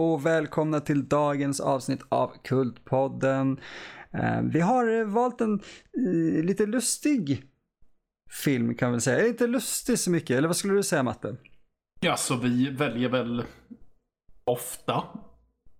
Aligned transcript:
Och 0.00 0.26
välkomna 0.26 0.80
till 0.80 1.08
dagens 1.08 1.60
avsnitt 1.60 2.00
av 2.08 2.32
Kultpodden. 2.44 3.60
Eh, 4.12 4.42
Vi 4.42 4.60
har 4.60 5.04
valt 5.04 5.40
en 5.40 5.54
eh, 5.54 6.44
lite 6.44 6.66
lustig 6.66 7.44
film 8.44 8.74
kan 8.74 8.92
vi 8.92 9.00
säga. 9.00 9.26
Inte 9.26 9.46
lustig 9.46 9.98
så 9.98 10.10
mycket, 10.10 10.38
eller 10.38 10.48
vad 10.48 10.56
skulle 10.56 10.74
du 10.74 10.82
säga 10.82 11.02
Matte? 11.02 11.36
Ja, 12.00 12.16
så 12.16 12.36
vi 12.36 12.70
väljer 12.70 13.08
väl 13.08 13.44
ofta 14.44 15.04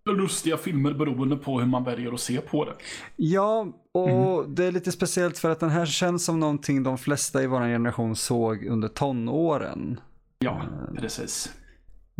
lustiga 0.06 0.56
filmer 0.56 0.94
beroende 0.94 1.36
på 1.36 1.60
hur 1.60 1.66
man 1.66 1.84
väljer 1.84 2.12
att 2.12 2.20
se 2.20 2.40
på 2.40 2.64
det. 2.64 2.74
Ja, 3.16 3.66
och 3.92 4.50
det 4.50 4.64
är 4.64 4.72
lite 4.72 4.92
speciellt 4.92 5.38
för 5.38 5.50
att 5.50 5.60
den 5.60 5.70
här 5.70 5.86
känns 5.86 6.24
som 6.24 6.40
någonting 6.40 6.82
de 6.82 6.98
flesta 6.98 7.42
i 7.42 7.46
vår 7.46 7.60
generation 7.60 8.16
såg 8.16 8.64
under 8.64 8.88
tonåren. 8.88 10.00
Ja, 10.38 10.62
precis. 10.98 11.52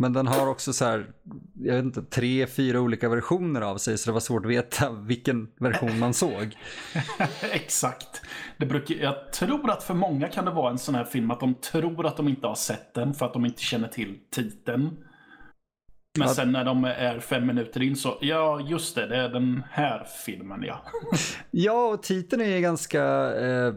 Men 0.01 0.13
den 0.13 0.27
har 0.27 0.47
också 0.47 0.73
så 0.73 0.85
här, 0.85 1.11
jag 1.63 1.75
vet 1.75 1.83
inte, 1.85 2.01
tre, 2.03 2.47
fyra 2.47 2.79
olika 2.81 3.09
versioner 3.09 3.61
av 3.61 3.77
sig 3.77 3.97
så 3.97 4.09
det 4.09 4.13
var 4.13 4.19
svårt 4.19 4.45
att 4.45 4.51
veta 4.51 4.91
vilken 4.91 5.47
version 5.59 5.99
man 5.99 6.13
såg. 6.13 6.57
Exakt. 7.51 8.21
Det 8.57 8.65
brukar, 8.65 8.95
jag 8.95 9.33
tror 9.33 9.71
att 9.71 9.83
för 9.83 9.93
många 9.93 10.27
kan 10.27 10.45
det 10.45 10.51
vara 10.51 10.71
en 10.71 10.77
sån 10.77 10.95
här 10.95 11.03
film 11.03 11.31
att 11.31 11.39
de 11.39 11.53
tror 11.55 12.05
att 12.05 12.17
de 12.17 12.27
inte 12.27 12.47
har 12.47 12.55
sett 12.55 12.93
den 12.93 13.13
för 13.13 13.25
att 13.25 13.33
de 13.33 13.45
inte 13.45 13.61
känner 13.61 13.87
till 13.87 14.19
titeln. 14.31 14.83
Men 16.17 16.27
Ja. 16.27 16.33
sen 16.33 16.51
när 16.51 16.65
de 16.65 16.83
är 16.85 17.19
fem 17.19 17.47
minuter 17.47 17.81
in 17.81 17.95
så, 17.95 18.17
ja 18.21 18.59
just 18.61 18.95
det, 18.95 19.07
det 19.07 19.15
är 19.17 19.29
den 19.29 19.63
här 19.71 20.07
filmen 20.25 20.63
ja. 20.63 20.85
Ja, 21.51 21.87
och 21.93 22.03
titeln 22.03 22.41
är 22.41 22.59
ganska 22.59 23.03
eh, 23.35 23.73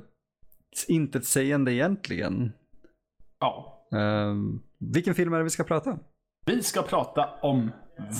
intetsägande 0.88 1.72
egentligen. 1.72 2.52
Ja. 3.40 3.86
Eh, 3.92 4.34
vilken 4.92 5.14
film 5.14 5.32
är 5.32 5.38
det 5.38 5.44
vi 5.44 5.50
ska 5.50 5.64
prata 5.64 5.90
om? 5.90 5.98
Vi 6.46 6.62
ska 6.62 6.82
prata 6.82 7.28
om 7.42 7.70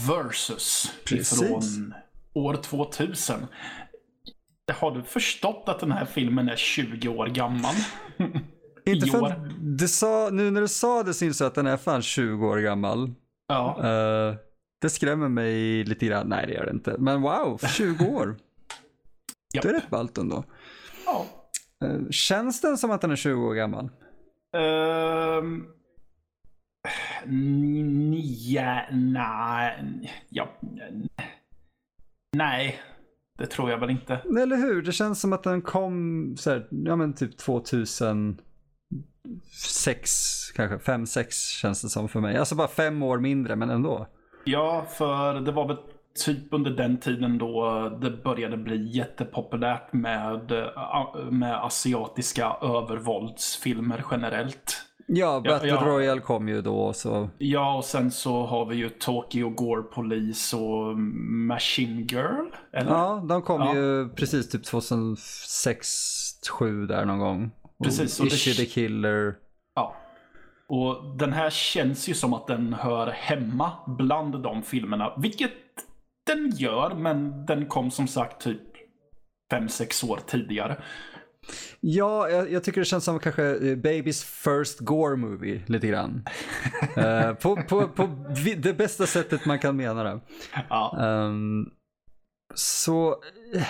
Versus 0.08 0.92
Precis. 1.08 1.42
ifrån 1.42 1.94
år 2.34 2.54
2000. 2.54 3.46
Har 4.72 4.90
du 4.90 5.02
förstått 5.02 5.64
att 5.66 5.80
den 5.80 5.92
här 5.92 6.04
filmen 6.04 6.48
är 6.48 6.56
20 6.56 7.08
år 7.08 7.26
gammal? 7.26 7.74
Inte 8.86 9.06
för 9.06 9.50
du 9.60 9.88
sa, 9.88 10.28
nu 10.32 10.50
när 10.50 10.60
du 10.60 10.68
sa 10.68 11.02
det 11.02 11.14
så 11.14 11.24
insåg 11.24 11.44
jag 11.44 11.48
att 11.48 11.54
den 11.54 11.66
är 11.66 11.76
fan 11.76 12.02
20 12.02 12.46
år 12.46 12.58
gammal. 12.58 13.12
Ja. 13.48 13.76
Eh, 13.78 14.34
det 14.80 14.90
skrämmer 14.90 15.28
mig 15.28 15.84
lite 15.84 16.06
grann. 16.06 16.28
Nej, 16.28 16.46
det 16.46 16.52
gör 16.52 16.64
det 16.64 16.70
inte. 16.72 16.96
Men 16.98 17.22
wow, 17.22 17.58
20 17.58 18.04
år. 18.04 18.36
Japp. 19.54 19.62
Det 19.62 19.68
är 19.68 19.72
rätt 19.72 19.90
ballt 19.90 20.18
ändå. 20.18 20.44
ja. 21.06 21.26
Eh, 21.84 22.10
känns 22.10 22.60
den 22.60 22.78
som 22.78 22.90
att 22.90 23.00
den 23.00 23.10
är 23.10 23.16
20 23.16 23.42
år 23.46 23.54
gammal? 23.54 23.90
Ehm, 24.56 25.64
Nja, 27.26 28.86
nej, 28.92 30.12
ja, 30.28 30.48
nej, 32.36 32.80
det 33.38 33.46
tror 33.46 33.70
jag 33.70 33.78
väl 33.78 33.90
inte. 33.90 34.14
Eller 34.14 34.56
hur? 34.56 34.82
Det 34.82 34.92
känns 34.92 35.20
som 35.20 35.32
att 35.32 35.42
den 35.42 35.62
kom 35.62 36.36
så 36.38 36.50
här, 36.50 36.66
ja 36.70 36.96
men 36.96 37.14
typ 37.14 37.36
2006 37.36 38.38
kanske, 40.54 40.92
5-6 40.92 41.60
känns 41.60 41.82
det 41.82 41.88
som 41.88 42.08
för 42.08 42.20
mig. 42.20 42.36
Alltså 42.36 42.54
bara 42.54 42.68
fem 42.68 43.02
år 43.02 43.18
mindre 43.18 43.56
men 43.56 43.70
ändå. 43.70 44.06
Ja, 44.44 44.86
för 44.90 45.40
det 45.40 45.52
var 45.52 45.68
väl 45.68 45.76
typ 46.24 46.52
under 46.52 46.70
den 46.70 46.96
tiden 47.00 47.38
då 47.38 47.88
det 48.00 48.10
började 48.10 48.56
bli 48.56 48.96
jättepopulärt 48.96 49.92
med, 49.92 50.52
äh, 50.52 51.30
med 51.30 51.64
asiatiska 51.64 52.56
övervåldsfilmer 52.62 54.04
generellt. 54.10 54.82
Ja, 55.06 55.40
Battle 55.44 55.68
ja. 55.68 55.82
Royale 55.86 56.20
kom 56.20 56.48
ju 56.48 56.62
då 56.62 56.92
så. 56.92 57.28
Ja, 57.38 57.76
och 57.76 57.84
sen 57.84 58.10
så 58.10 58.46
har 58.46 58.66
vi 58.66 58.76
ju 58.76 58.88
Tokyo 58.88 59.48
Gore 59.50 59.82
Police 59.82 60.56
och 60.56 60.98
Machine 61.48 62.00
Girl. 62.06 62.46
Eller? 62.72 62.90
Ja, 62.90 63.24
de 63.28 63.42
kom 63.42 63.60
Ja. 63.60 63.74
ju 63.74 64.08
precis 64.08 64.50
typ 64.50 64.64
2006, 64.64 66.40
2007 66.40 66.86
där 66.86 67.04
någon 67.04 67.18
gång. 67.18 67.50
Precis, 67.84 68.20
och 68.20 68.26
det- 68.26 68.34
Issue 68.34 68.54
the 68.54 68.66
Killer. 68.66 69.34
Ja. 69.74 69.96
Och 70.68 71.16
den 71.18 71.32
här 71.32 71.50
känns 71.50 72.08
ju 72.08 72.14
som 72.14 72.34
att 72.34 72.46
den 72.46 72.72
hör 72.72 73.06
hemma 73.06 73.70
bland 73.86 74.42
de 74.42 74.62
filmerna. 74.62 75.12
Vilket 75.18 75.52
den 76.26 76.50
gör, 76.56 76.94
men 76.94 77.46
den 77.46 77.66
kom 77.66 77.90
som 77.90 78.06
sagt 78.08 78.40
typ 78.44 78.60
5-6 79.52 80.04
år 80.10 80.18
tidigare. 80.26 80.76
Ja, 81.80 82.28
jag, 82.28 82.52
jag 82.52 82.64
tycker 82.64 82.80
det 82.80 82.84
känns 82.84 83.04
som 83.04 83.18
kanske 83.18 83.44
eh, 83.44 83.76
Babys 83.76 84.24
first 84.24 84.80
gore 84.80 85.16
movie 85.16 85.62
lite 85.66 85.86
grann. 85.86 86.24
Eh, 86.96 87.34
på, 87.34 87.56
på, 87.56 87.88
på 87.88 88.08
det 88.56 88.78
bästa 88.78 89.06
sättet 89.06 89.46
man 89.46 89.58
kan 89.58 89.76
mena 89.76 90.02
det. 90.02 90.20
Ja, 90.68 90.98
Ehm, 91.00 91.70
så 92.54 93.10
eh, 93.54 93.66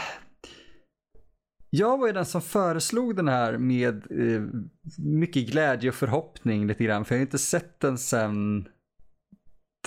jag 1.71 1.99
var 1.99 2.07
ju 2.07 2.12
den 2.12 2.27
som 2.27 2.43
föreslog 2.43 3.17
den 3.17 3.29
här 3.29 3.59
med 3.59 3.95
eh, 4.11 4.43
mycket 4.99 5.51
glädje 5.51 5.89
och 5.89 5.95
förhoppning 5.95 6.67
lite 6.67 6.85
grann. 6.85 7.05
För 7.05 7.15
jag 7.15 7.21
har 7.21 7.27
inte 7.27 7.39
sett 7.39 7.81
den 7.81 7.99
sen 7.99 8.69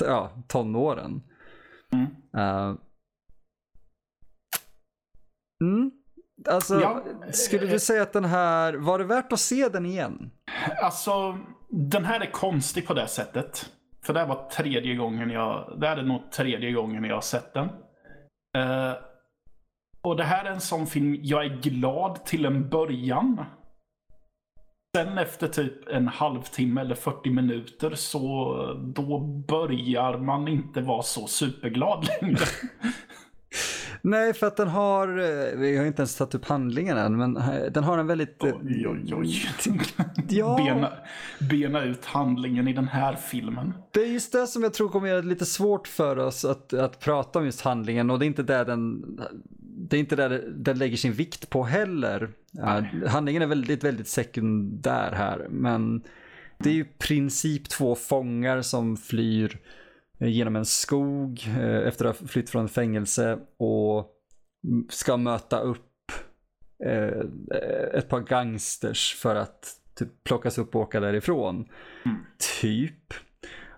ja, 0.02 0.44
tonåren. 0.48 1.22
Mm. 1.92 2.06
Eh, 2.38 2.75
mm. 5.62 5.92
Alltså, 6.46 6.81
Ja, 6.81 7.03
skulle 7.31 7.66
du 7.66 7.80
säga 7.80 8.03
att 8.03 8.14
den 8.14 8.25
här, 8.25 8.74
var 8.74 9.00
det 9.00 9.06
värt 9.06 9.34
att 9.34 9.40
se 9.40 9.70
den 9.70 9.86
igen? 9.86 10.31
alltså 10.84 11.38
den 11.70 12.06
här 12.06 12.20
är 12.20 12.31
konstig 12.31 12.88
på 12.88 12.94
det 12.94 13.08
sättet. 13.08 13.70
För 14.03 14.14
det 14.14 14.20
här 14.20 14.28
var 14.28 14.50
tredje 14.50 14.96
gången 14.96 15.30
jag, 15.30 15.78
det 15.80 15.88
här 15.88 15.98
är 15.98 16.03
nog 16.03 16.31
tredje 16.31 16.72
gången 16.72 17.03
jag 17.03 17.16
har 17.16 17.22
sett 17.22 17.53
den. 17.53 17.70
Eh, 18.58 18.94
och 20.02 20.18
det 20.18 20.24
här 20.24 20.46
är 20.46 20.50
en 20.52 20.62
sån 20.62 20.88
film 20.88 21.20
jag 21.22 21.46
är 21.46 21.50
glad 21.62 22.25
till 22.25 22.46
en 22.46 22.69
början. 22.69 23.46
Sen 24.96 25.18
efter 25.18 25.48
typ 25.48 25.88
en 25.88 26.08
halvtimme 26.08 26.81
eller 26.81 26.96
40 26.96 27.30
minuter 27.30 27.92
så 27.96 28.54
då 28.96 29.19
börjar 29.48 30.18
man 30.18 30.48
inte 30.48 30.81
vara 30.81 31.02
så 31.02 31.28
superglad 31.28 32.08
längre. 32.22 32.38
Nej, 34.07 34.34
för 34.34 34.47
att 34.47 34.57
den 34.57 34.68
har, 34.68 35.07
eh, 35.07 35.59
vi 35.59 35.78
har 35.78 35.85
inte 35.85 36.01
ens 36.01 36.16
tagit 36.16 36.35
upp 36.35 36.45
handlingen 36.45 36.97
än, 36.97 37.18
men 37.18 37.38
eh, 37.38 37.72
den 37.72 37.84
har 37.84 37.97
en 37.97 38.07
väldigt... 38.07 38.44
eh, 38.44 38.50
Oj, 38.63 38.88
oj, 38.88 39.13
oj. 39.16 39.50
Ja. 40.29 40.56
Bena, 40.57 40.91
bena 41.50 41.84
ut 41.84 42.06
handlingen 42.06 42.68
i 42.68 42.73
den 42.73 42.88
här 42.88 43.16
filmen. 43.16 43.73
Det 43.91 44.00
är 44.03 44.07
just 44.07 44.31
det 44.31 44.47
som 44.47 44.63
jag 44.63 44.73
tror 44.73 44.90
kommer 44.90 45.07
göra 45.07 45.22
det 45.22 45.28
lite 45.28 45.45
svårt 45.45 45.88
för 45.88 46.19
oss 46.19 46.45
att, 46.45 46.73
att 46.73 47.00
prata 47.00 47.40
om 47.40 47.45
just 47.45 47.62
handlingen 47.62 48.09
och 48.09 48.19
det 48.19 48.25
är 48.25 48.28
inte 48.28 48.44
där 48.44 48.66
den, 48.66 49.03
det 49.59 49.97
är 49.97 50.00
inte 50.00 50.16
där 50.16 50.44
den 50.56 50.78
lägger 50.78 50.97
sin 50.97 51.13
vikt 51.13 51.50
på 51.50 51.63
heller. 51.63 52.29
Ja, 52.51 52.84
handlingen 53.07 53.41
är 53.41 53.47
väldigt, 53.47 53.84
väldigt 53.84 54.07
sekundär 54.07 55.12
här, 55.12 55.47
men 55.50 56.01
det 56.57 56.69
är 56.69 56.74
ju 56.74 56.85
princip 56.85 57.69
två 57.69 57.95
fångar 57.95 58.62
som 58.62 58.97
flyr 58.97 59.59
genom 60.20 60.56
en 60.56 60.66
skog 60.66 61.48
eh, 61.48 61.88
efter 61.88 62.06
att 62.06 62.20
ha 62.20 62.28
flytt 62.28 62.50
från 62.50 62.70
fängelse 62.70 63.40
och 63.58 64.12
ska 64.90 65.18
möta 65.18 65.60
upp 65.60 66.12
eh, 66.86 67.20
ett 67.94 68.10
par 68.10 68.22
gangsters 68.22 69.16
för 69.16 69.36
att 69.36 69.74
typ 69.96 70.24
plockas 70.24 70.58
upp 70.58 70.76
och 70.76 70.82
åka 70.82 71.00
därifrån. 71.00 71.66
Typ. 72.62 73.14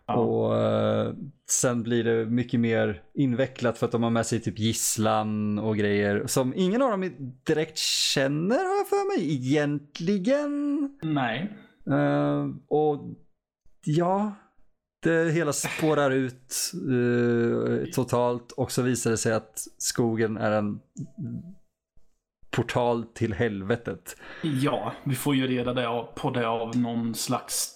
Ja. 0.05 0.15
Och 0.15 0.57
eh, 0.57 1.13
sen 1.49 1.83
blir 1.83 2.03
det 2.03 2.25
mycket 2.25 2.59
mer 2.59 3.03
invecklat 3.13 3.77
för 3.77 3.85
att 3.85 3.91
de 3.91 4.03
har 4.03 4.09
med 4.09 4.25
sig 4.25 4.39
typ 4.39 4.59
gisslan 4.59 5.59
och 5.59 5.77
grejer 5.77 6.27
som 6.27 6.53
ingen 6.55 6.81
av 6.81 6.91
dem 6.91 7.11
direkt 7.43 7.77
känner 7.77 8.55
har 8.55 8.77
jag 8.77 8.87
för 8.87 9.17
mig 9.17 9.33
egentligen. 9.33 10.89
Nej. 11.01 11.57
Eh, 11.91 12.47
och 12.67 13.01
ja, 13.83 14.35
det 15.03 15.31
hela 15.31 15.53
spårar 15.53 16.11
ut 16.11 16.71
eh, 16.73 17.91
totalt 17.93 18.51
och 18.51 18.71
så 18.71 18.81
visar 18.81 19.11
det 19.11 19.17
sig 19.17 19.33
att 19.33 19.67
skogen 19.77 20.37
är 20.37 20.51
en 20.51 20.79
portal 22.51 23.03
till 23.03 23.33
helvetet. 23.33 24.15
Ja, 24.43 24.93
vi 25.03 25.15
får 25.15 25.35
ju 25.35 25.47
reda 25.47 25.73
det 25.73 25.87
av, 25.87 26.03
på 26.15 26.29
det 26.29 26.47
av 26.47 26.77
någon 26.77 27.15
slags 27.15 27.75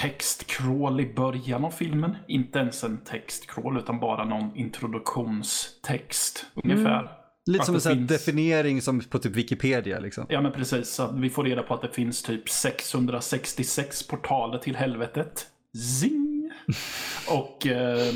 textcrawl 0.00 1.00
i 1.00 1.14
början 1.14 1.64
av 1.64 1.70
filmen. 1.70 2.16
Inte 2.28 2.58
ens 2.58 2.84
en 2.84 2.98
textcrawl 3.04 3.78
utan 3.78 4.00
bara 4.00 4.24
någon 4.24 4.56
introduktionstext 4.56 6.46
ungefär. 6.64 7.10
Lite 7.46 7.60
Att 7.60 7.66
som 7.66 7.74
en 7.74 7.80
finns- 7.80 8.08
definiering 8.10 8.82
som 8.82 9.00
på 9.00 9.18
typ 9.18 9.32
Wikipedia 9.36 10.00
liksom. 10.00 10.26
Ja 10.28 10.40
men 10.40 10.52
precis, 10.52 10.88
så 10.88 11.02
att 11.02 11.18
vi 11.18 11.30
får 11.30 11.44
reda 11.44 11.62
på 11.62 11.74
att 11.74 11.82
det 11.82 11.88
finns 11.92 12.22
typ 12.22 12.48
666 12.48 14.06
portaler 14.08 14.58
till 14.58 14.76
helvetet. 14.76 15.46
Zing! 16.00 16.33
Och 17.28 17.66
eh, 17.66 18.08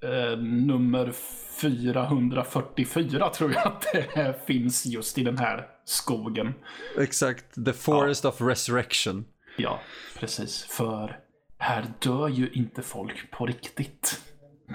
eh, 0.00 0.38
nummer 0.38 1.12
444 1.60 3.28
tror 3.28 3.52
jag 3.52 3.66
att 3.66 3.86
det 3.92 4.46
finns 4.46 4.86
just 4.86 5.18
i 5.18 5.24
den 5.24 5.38
här 5.38 5.66
skogen. 5.84 6.54
Exakt, 6.98 7.64
the 7.64 7.72
forest 7.72 8.24
of 8.24 8.40
resurrection. 8.40 9.24
Ja, 9.56 9.80
precis. 10.18 10.64
För 10.64 11.18
här 11.58 11.84
dör 11.98 12.28
ju 12.28 12.50
inte 12.52 12.82
folk 12.82 13.30
på 13.30 13.46
riktigt. 13.46 14.20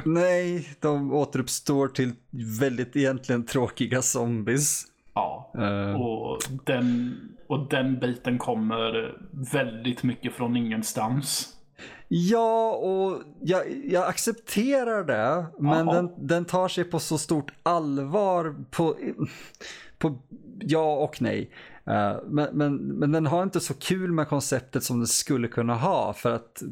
Nej, 0.05 0.69
de 0.79 1.13
återuppstår 1.13 1.87
till 1.87 2.11
väldigt 2.59 2.95
egentligen 2.95 3.45
tråkiga 3.45 4.01
zombies. 4.01 4.85
Ja, 5.13 5.51
Eh, 5.57 6.01
och 6.01 6.39
den, 6.65 7.15
och 7.47 7.69
den 7.69 7.99
biten 7.99 8.37
kommer 8.37 9.17
väldigt 9.53 10.03
mycket 10.03 10.33
från 10.33 10.55
ingenstans. 10.57 11.56
Ja, 12.07 12.71
och 12.71 13.21
jag, 13.41 13.63
jag 13.85 14.07
accepterar 14.07 15.03
det, 15.03 15.45
men 15.59 15.85
den, 15.85 16.27
den 16.27 16.45
tar 16.45 16.67
sig 16.67 16.83
på 16.83 16.99
så 16.99 17.17
stort 17.17 17.53
allvar 17.63 18.55
på, 18.71 18.95
på 19.97 20.19
ja 20.59 20.95
och 20.95 21.21
nej. 21.21 21.51
Eh, 21.85 22.15
men, 22.25 22.49
men, 22.53 22.75
men 22.75 23.11
den 23.11 23.25
har 23.25 23.43
inte 23.43 23.59
så 23.59 23.73
kul 23.73 24.11
med 24.11 24.27
konceptet 24.27 24.83
som 24.83 24.97
den 24.97 25.07
skulle 25.07 25.47
kunna 25.47 25.75
ha, 25.75 26.13
för 26.13 26.31
att 26.31 26.63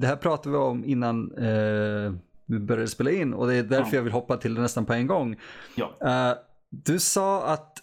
det 0.00 0.06
här 0.06 0.16
pratade 0.16 0.50
vi 0.50 0.56
om 0.56 0.84
innan 0.84 1.32
eh, 1.38 2.12
vi 2.46 2.58
började 2.58 2.88
spela 2.88 3.10
in 3.10 3.34
och 3.34 3.46
det 3.46 3.54
är 3.54 3.62
därför 3.62 3.90
Ja. 3.90 3.96
jag 3.96 4.02
vill 4.02 4.12
hoppa 4.12 4.36
till 4.36 4.54
det 4.54 4.60
nästan 4.60 4.84
på 4.86 4.92
en 4.92 5.06
gång. 5.06 5.36
Ja, 5.74 5.94
Eh, 6.00 6.36
du 6.70 6.98
sa 7.00 7.46
att 7.46 7.78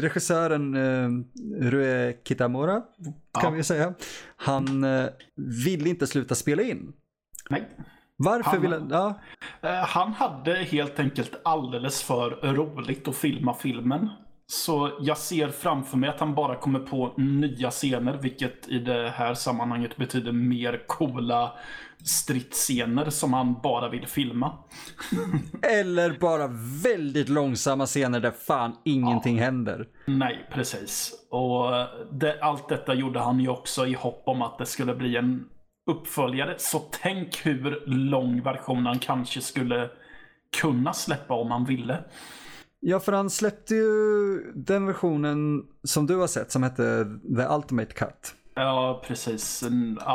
regissören 0.00 0.74
uh, 0.76 1.24
Rue 1.60 2.14
Kitamura, 2.24 2.80
kan 3.40 3.42
Ja. 3.42 3.50
vi 3.50 3.62
säga, 3.64 3.94
han 4.36 4.84
uh, 4.84 5.08
vill 5.64 5.86
inte 5.86 6.06
sluta 6.06 6.34
spela 6.34 6.62
in. 6.62 6.92
nej. 7.50 7.68
Varför 8.16 8.50
Han- 8.50 8.60
vill 8.60 8.72
han? 8.72 8.88
Ja, 8.90 9.20
Eh, 9.62 9.70
Han 9.86 10.12
hade 10.12 10.54
helt 10.54 10.98
enkelt 10.98 11.40
alldeles 11.44 12.02
för 12.02 12.30
roligt 12.54 13.08
att 13.08 13.16
filma 13.16 13.54
filmen. 13.54 14.08
Så 14.54 14.90
jag 15.00 15.18
ser 15.18 15.48
framför 15.48 15.96
mig 15.96 16.08
att 16.08 16.20
han 16.20 16.34
bara 16.34 16.56
kommer 16.56 16.80
på 16.80 17.14
nya 17.16 17.70
scener, 17.70 18.18
vilket 18.22 18.68
i 18.68 18.78
det 18.78 19.10
här 19.10 19.34
sammanhanget 19.34 19.96
betyder 19.96 20.32
mer 20.32 20.82
coola 20.86 21.52
stridsscener 22.04 23.10
som 23.10 23.32
han 23.32 23.56
bara 23.62 23.88
vill 23.88 24.06
filma. 24.06 24.58
eller 25.62 26.18
bara 26.20 26.46
väldigt 26.82 27.28
långsamma 27.28 27.86
scener 27.86 28.20
där 28.20 28.30
fan 28.30 28.76
ingenting 28.84 29.38
händer. 29.38 29.86
Nej, 30.06 30.48
precis. 30.52 31.12
Och 31.30 31.70
det, 32.12 32.40
allt 32.42 32.68
detta 32.68 32.94
gjorde 32.94 33.20
han 33.20 33.40
ju 33.40 33.48
också 33.48 33.86
i 33.86 33.94
hopp 33.94 34.22
om 34.26 34.42
att 34.42 34.58
det 34.58 34.66
skulle 34.66 34.94
bli 34.94 35.16
en 35.16 35.44
uppföljare. 35.90 36.54
Så 36.58 36.82
tänk 37.02 37.46
hur 37.46 37.82
lång 37.86 38.42
version 38.42 38.86
han 38.86 38.98
kanske 38.98 39.40
skulle 39.40 39.90
kunna 40.60 40.92
släppa 40.92 41.34
om 41.34 41.50
han 41.50 41.64
ville. 41.64 41.98
Ja, 42.86 43.00
för 43.00 43.12
han 43.12 43.30
släppte 43.30 43.74
ju 43.74 44.52
den 44.54 44.86
versionen 44.86 45.66
som 45.82 46.06
du 46.06 46.16
har 46.16 46.26
sett 46.26 46.52
som 46.52 46.62
hette 46.62 47.06
The 47.36 47.54
Ultimate 47.54 47.92
Cut. 47.92 48.34
Ja, 48.54 49.02
precis. 49.06 49.62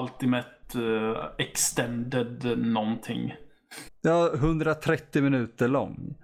Ultimate 0.01 0.50
eh, 0.75 1.45
Extended 1.45 2.57
någonting. 2.57 3.36
Ja, 4.01 4.33
130 4.33 5.21
minuter 5.21 5.68
lång. 5.68 6.16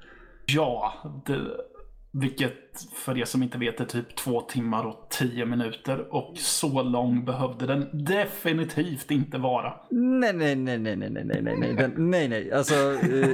Ja, 0.46 0.94
det, 1.26 1.42
vilket 2.20 2.54
för 2.94 3.18
er 3.18 3.26
som 3.26 3.44
inte 3.44 3.58
vet 3.58 3.80
är 3.80 3.86
typ 3.86 4.16
två 4.16 4.42
timmar 4.42 4.86
och 4.86 5.08
tio 5.10 5.46
minuter. 5.46 6.16
Och 6.16 6.38
så 6.38 6.84
lång 6.84 7.26
behövde 7.26 7.66
den 7.68 8.06
definitivt 8.06 9.12
inte 9.12 9.38
vara. 9.38 9.74
Nej, 9.90 10.34
nej, 10.34 10.56
nej, 10.56 10.78
nej, 10.78 10.96
nej, 10.96 11.10
nej, 11.10 11.42
nej, 11.42 11.58
nej, 11.58 11.74
den, 11.74 11.94
nej, 11.98 12.28
nej. 12.28 12.52
Alltså, 12.52 12.74
eh, 12.94 13.30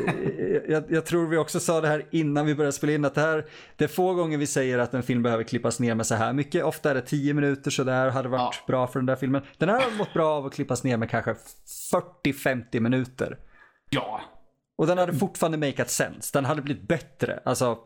jag, 0.69 0.83
jag, 0.89 1.05
tror 1.05 1.27
vi 1.27 1.37
också 1.37 1.59
sa 1.59 1.81
det 1.81 1.87
här 1.87 2.05
innan 2.11 2.45
vi 2.45 2.55
började 2.55 2.71
spela 2.73 2.93
in 2.93 3.05
att 3.05 3.15
det 3.15 3.21
här, 3.21 3.45
det 3.75 3.83
är 3.83 3.87
få 3.87 4.13
gånger 4.13 4.37
vi 4.37 4.47
säger 4.47 4.79
att 4.79 4.93
en 4.93 5.03
film 5.03 5.23
behöver 5.23 5.43
klippas 5.43 5.79
ner 5.79 5.95
med 5.95 6.05
så 6.05 6.15
här 6.15 6.33
mycket. 6.33 6.63
Ofta 6.63 6.89
är 6.89 6.95
det 6.95 7.01
tio 7.01 7.33
minuter 7.33 7.71
så 7.71 7.83
det 7.83 7.91
här 7.91 8.09
hade 8.09 8.29
varit 8.29 8.55
ja. 8.55 8.63
bra 8.67 8.87
för 8.87 8.99
den 8.99 9.05
där 9.05 9.15
filmen. 9.15 9.41
Den 9.57 9.69
här 9.69 9.81
har 9.81 9.97
mått 9.97 10.13
bra 10.13 10.27
av 10.27 10.45
att 10.45 10.53
klippas 10.53 10.83
ner 10.83 10.97
med 10.97 11.09
kanske 11.09 11.35
40-50 12.23 12.79
minuter. 12.79 13.37
Ja. 13.89 14.21
Och 14.77 14.87
den 14.87 14.97
hade 14.97 15.13
fortfarande 15.13 15.57
makeat 15.57 15.89
sense. 15.89 16.29
Den 16.33 16.45
hade 16.45 16.61
blivit 16.61 16.87
bättre. 16.87 17.39
Alltså, 17.45 17.77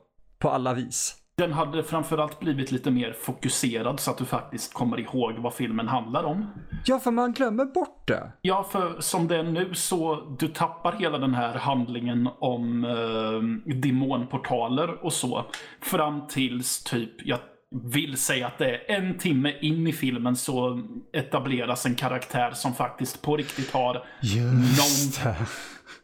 på 0.46 0.52
alla 0.52 0.74
vis. 0.74 1.16
den 1.38 1.54
hade 1.54 1.84
framförallt 1.84 2.40
blivit 2.40 2.72
lite 2.72 2.92
mer 2.92 3.14
fokuserad 3.22 4.00
så 4.00 4.12
att 4.12 4.18
du 4.18 4.26
faktiskt 4.26 4.74
kommer 4.74 5.00
ihåg 5.00 5.34
vad 5.38 5.54
filmen 5.54 5.88
handlar 5.88 6.24
om. 6.24 6.46
Ja, 6.86 7.00
för 7.00 7.12
man 7.12 7.34
glömmer 7.34 7.66
bort 7.66 8.08
det. 8.08 8.32
Ja, 8.42 8.64
för 8.72 9.02
som 9.02 9.28
det 9.28 9.36
är 9.38 9.44
nu 9.44 9.74
så 9.74 10.36
du 10.40 10.48
tappar 10.48 10.92
hela 10.94 11.18
den 11.18 11.34
här 11.34 11.54
handlingen 11.54 12.30
om 12.40 12.84
eh, 12.86 13.74
demonportaler 13.76 15.06
och 15.06 15.14
så. 15.14 15.46
Fram 15.82 16.28
tills 16.28 16.84
typ, 16.84 17.12
jag 17.26 17.40
vill 17.84 18.18
säga 18.18 18.48
att 18.48 18.58
det 18.58 18.76
är 18.92 18.96
en 18.98 19.18
timme 19.18 19.54
in 19.62 19.88
i 19.88 19.94
filmen 19.94 20.36
så 20.36 20.82
etableras 21.14 21.86
en 21.86 21.96
karaktär 21.96 22.52
som 22.52 22.74
faktiskt 22.74 23.22
på 23.22 23.38
riktigt 23.38 23.72
har 23.74 24.04
Just 24.22 25.26
Någon- 25.26 25.36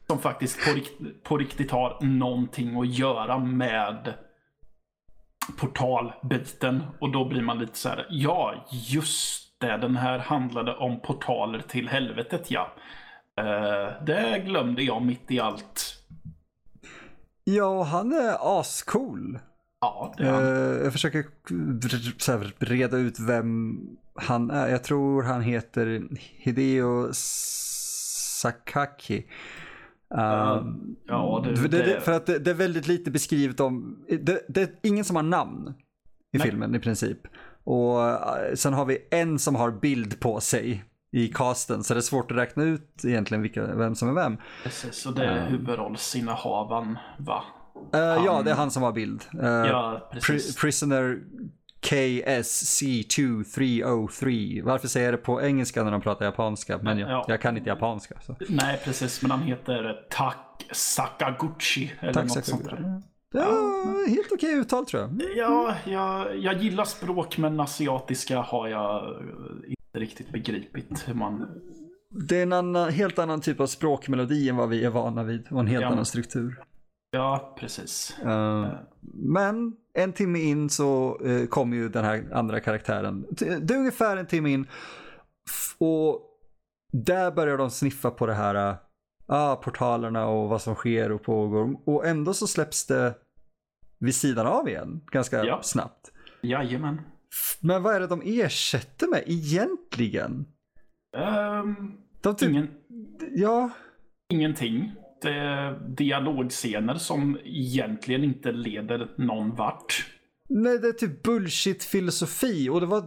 som 0.08 0.20
faktiskt 0.20 0.66
på, 0.66 0.72
rikt, 0.72 1.24
på 1.24 1.38
riktigt 1.38 1.72
har 1.72 1.98
någonting 2.02 2.80
att 2.80 2.88
göra 2.88 3.40
med 3.40 4.14
portalbiten. 5.58 6.84
Och 7.00 7.12
då 7.12 7.26
blir 7.26 7.42
man 7.42 7.60
lite 7.60 7.78
så 7.78 7.90
här, 7.90 8.08
ja 8.10 8.68
just 8.72 9.60
det, 9.60 9.78
den 9.78 9.96
här 9.96 10.20
handlade 10.20 10.76
om 10.76 11.00
portaler 11.00 11.60
till 11.60 11.90
helvetet 11.90 12.52
ja. 12.52 12.74
Eh, 13.42 14.06
det 14.06 14.44
glömde 14.46 14.84
jag 14.84 15.02
mitt 15.02 15.32
i 15.32 15.40
allt. 15.40 15.98
Ja, 17.44 17.84
han 17.84 18.14
är 18.14 18.60
ascool. 18.60 19.40
Ja, 19.82 20.14
det 20.18 20.24
är 20.24 20.32
han. 20.32 20.44
Eh, 20.44 20.84
jag 20.84 20.92
försöker 20.92 21.26
här, 22.32 22.66
reda 22.66 22.98
ut 22.98 23.20
vem 23.20 23.80
han 24.16 24.52
är. 24.52 24.68
Jag 24.68 24.84
tror 24.84 25.24
han 25.24 25.42
heter 25.42 26.08
Hideo 26.18 27.10
Sakaki. 28.42 29.26
Um, 30.12 30.96
ja, 31.08 31.42
det- 31.46 31.56
det, 31.56 31.68
det, 31.68 31.78
det- 31.84 32.02
För 32.02 32.12
att 32.12 32.26
det, 32.26 32.48
är 32.48 32.54
väldigt 32.54 32.88
lite 32.88 33.12
beskrivet 33.12 33.60
om, 33.60 33.98
det, 34.48 34.62
är 34.62 34.70
ingen 34.84 35.06
som 35.06 35.16
har 35.16 35.24
namn 35.24 35.74
i 36.34 36.38
Nej. 36.38 36.48
filmen 36.48 36.76
i 36.76 36.80
princip. 36.80 37.18
Och 37.64 38.04
eh, 38.10 38.54
sen 38.56 38.74
har 38.74 38.86
vi 38.86 38.98
en 39.12 39.40
som 39.40 39.56
har 39.56 39.72
bild 39.72 40.20
på 40.20 40.40
sig 40.40 40.84
i 41.12 41.28
casten 41.28 41.84
så 41.84 41.94
det 41.94 42.00
är 42.00 42.02
svårt 42.02 42.32
att 42.32 42.38
räkna 42.38 42.64
ut 42.64 43.02
egentligen 43.06 43.42
vilka, 43.42 43.76
vem 43.76 43.96
som 43.96 44.10
är 44.10 44.14
vem. 44.14 44.38
Precis, 44.64 45.06
och 45.06 45.14
det 45.16 45.26
är 45.26 45.50
huvudrollsinnehavaren 45.50 46.98
va? 47.20 47.44
Ja, 47.92 48.32
Han- 48.36 48.46
det 48.46 48.52
är 48.52 48.56
han 48.56 48.72
som 48.72 48.84
har 48.84 48.92
bild. 48.92 49.24
Eh, 49.42 49.48
Ja, 49.50 50.10
precis. 50.14 50.58
Pri- 50.58 50.62
Prisoner 50.62 51.20
KSC2303. 51.88 54.62
Varför 54.64 54.88
säger 54.88 55.06
jag 55.08 55.14
det 55.14 55.18
på 55.18 55.42
engelska 55.42 55.84
när 55.84 55.92
de 55.92 56.02
pratar 56.02 56.26
japanska? 56.26 56.80
Men 56.84 56.98
jag, 57.00 57.10
Ja. 57.12 57.26
jag 57.28 57.42
kan 57.42 57.58
inte 57.58 57.70
japanska. 57.70 58.16
Så. 58.22 58.36
Nej, 58.50 58.82
precis, 58.86 59.22
men 59.22 59.32
han 59.32 59.42
heter 59.42 60.06
Tak 60.10 60.66
Sakaguchi. 60.72 61.94
Eller 62.00 62.14
Tack 62.14 62.24
något 62.24 62.34
så 62.46 62.52
sånt 62.52 62.64
där. 62.64 63.02
var 63.34 64.10
helt 64.10 64.32
okej 64.32 64.54
uttal 64.54 64.86
tror 64.86 65.02
jag. 65.02 65.22
Ja, 65.36 65.76
jag, 65.86 66.38
jag 66.38 66.58
gillar 66.64 66.86
språk 66.86 67.38
men 67.38 67.60
asiatiska 67.60 68.40
har 68.42 68.68
jag 68.68 69.16
inte 69.68 70.00
riktigt 70.00 70.32
begripit 70.32 71.04
hur 71.08 71.14
man... 71.14 71.48
Det 72.28 72.38
är 72.40 72.44
en 72.44 72.54
annan, 72.54 72.90
helt 72.92 73.20
annan 73.20 73.42
typ 73.42 73.60
av 73.60 73.68
språkmelodi 73.68 74.50
än 74.50 74.56
vad 74.56 74.70
vi 74.70 74.86
är 74.86 74.90
vana 74.90 75.24
vid 75.24 75.48
och 75.52 75.60
en 75.60 75.68
helt 75.68 75.82
Ja. 75.82 75.88
annan 75.88 76.06
struktur. 76.06 76.60
Ja, 77.12 77.56
precis. 77.60 78.18
Eh, 78.26 78.68
men 79.14 79.74
en 79.94 80.14
timme 80.14 80.40
in 80.40 80.70
så 80.70 81.20
uh, 81.26 81.46
kommer 81.48 81.78
ju 81.78 81.90
den 81.90 82.06
här 82.06 82.28
andra 82.34 82.60
karaktären. 82.60 83.26
Det 83.62 83.74
är 83.74 83.78
ungefär 83.78 84.18
en 84.18 84.28
timme 84.28 84.50
in. 84.50 84.68
Och 85.78 86.22
där 86.92 87.32
börjar 87.32 87.58
de 87.58 87.70
sniffa 87.70 88.12
på 88.12 88.26
det 88.26 88.34
här, 88.34 88.72
uh, 88.72 88.76
ah, 89.28 89.56
portalerna 89.56 90.28
och 90.28 90.50
vad 90.50 90.62
som 90.62 90.76
sker 90.76 91.12
och 91.12 91.24
pågår. 91.24 91.76
Och 91.86 92.08
ändå 92.08 92.34
så 92.34 92.48
släpps 92.48 92.88
det 92.88 93.16
vid 94.00 94.16
sidan 94.16 94.48
av 94.48 94.70
igen 94.70 95.02
ganska 95.12 95.44
Ja. 95.46 95.62
snabbt. 95.64 96.12
Jajamän. 96.42 97.02
Men 97.62 97.84
vad 97.84 97.96
är 97.96 98.00
det 98.00 98.08
de 98.08 98.22
ersätter 98.26 99.08
med 99.08 99.24
egentligen? 99.26 100.46
Um, 101.18 101.98
De 102.22 102.36
typ, 102.36 102.50
ingen, 102.50 102.70
ja, 103.36 103.70
ingenting. 104.34 104.92
Är 105.26 105.80
dialogscener 105.88 106.96
som 106.96 107.38
egentligen 107.44 108.24
inte 108.24 108.52
leder 108.52 109.12
någon 109.16 109.56
vart. 109.56 110.06
Nej, 110.50 110.80
det 110.80 110.88
är 110.88 110.92
typ 110.92 111.24
bullshit-filosofi 111.24 112.70
och 112.70 112.80
det 112.82 112.86
var 112.86 113.04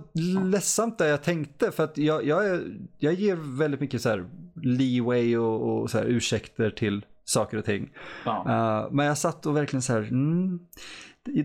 ledsamt 0.50 0.98
det 0.98 1.08
jag 1.08 1.22
tänkte 1.22 1.72
för 1.72 1.84
att 1.84 1.98
jag, 1.98 2.26
jag, 2.26 2.60
jag 2.98 3.14
ger 3.14 3.58
väldigt 3.58 3.80
mycket 3.80 4.02
så 4.02 4.08
här 4.08 4.26
leeway 4.62 5.36
och, 5.36 5.82
och 5.82 5.90
så 5.90 5.98
här 5.98 6.04
ursäkter 6.04 6.70
till 6.70 7.04
saker 7.24 7.58
och 7.58 7.64
ting. 7.64 7.90
Ja. 8.24 8.44
Uh, 8.86 8.94
men 8.94 9.06
jag 9.06 9.18
satt 9.18 9.46
och 9.46 9.56
verkligen 9.56 9.82
så 9.82 9.92
här, 9.92 10.00
mm, 10.00 10.60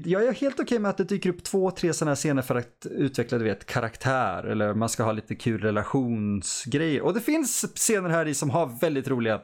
jag 0.06 0.28
är 0.28 0.34
helt 0.34 0.60
okej 0.60 0.80
med 0.80 0.90
att 0.90 0.98
det 0.98 1.04
dyker 1.04 1.30
upp 1.30 1.44
två, 1.44 1.72
tre 1.72 1.94
sådana 1.94 2.12
här 2.12 2.16
scener 2.16 2.42
för 2.42 2.56
att 2.56 2.86
utveckla, 2.92 3.38
du 3.38 3.44
vet, 3.44 3.66
karaktär 3.66 4.44
eller 4.44 4.74
man 4.74 4.90
ska 4.90 5.04
ha 5.04 5.12
lite 5.12 5.36
kul 5.36 5.62
relationsgrejer. 5.62 7.02
Och 7.02 7.14
det 7.14 7.22
finns 7.22 7.66
scener 7.76 8.10
här 8.10 8.28
i 8.28 8.34
som 8.34 8.50
har 8.50 8.80
väldigt 8.82 9.08
roliga 9.08 9.42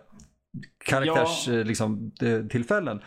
karaktärs, 0.85 1.47
Ja. 1.47 1.53
eh, 1.53 1.65
liksom, 1.65 2.11
eh, 2.21 2.41
tillfällen. 2.47 3.01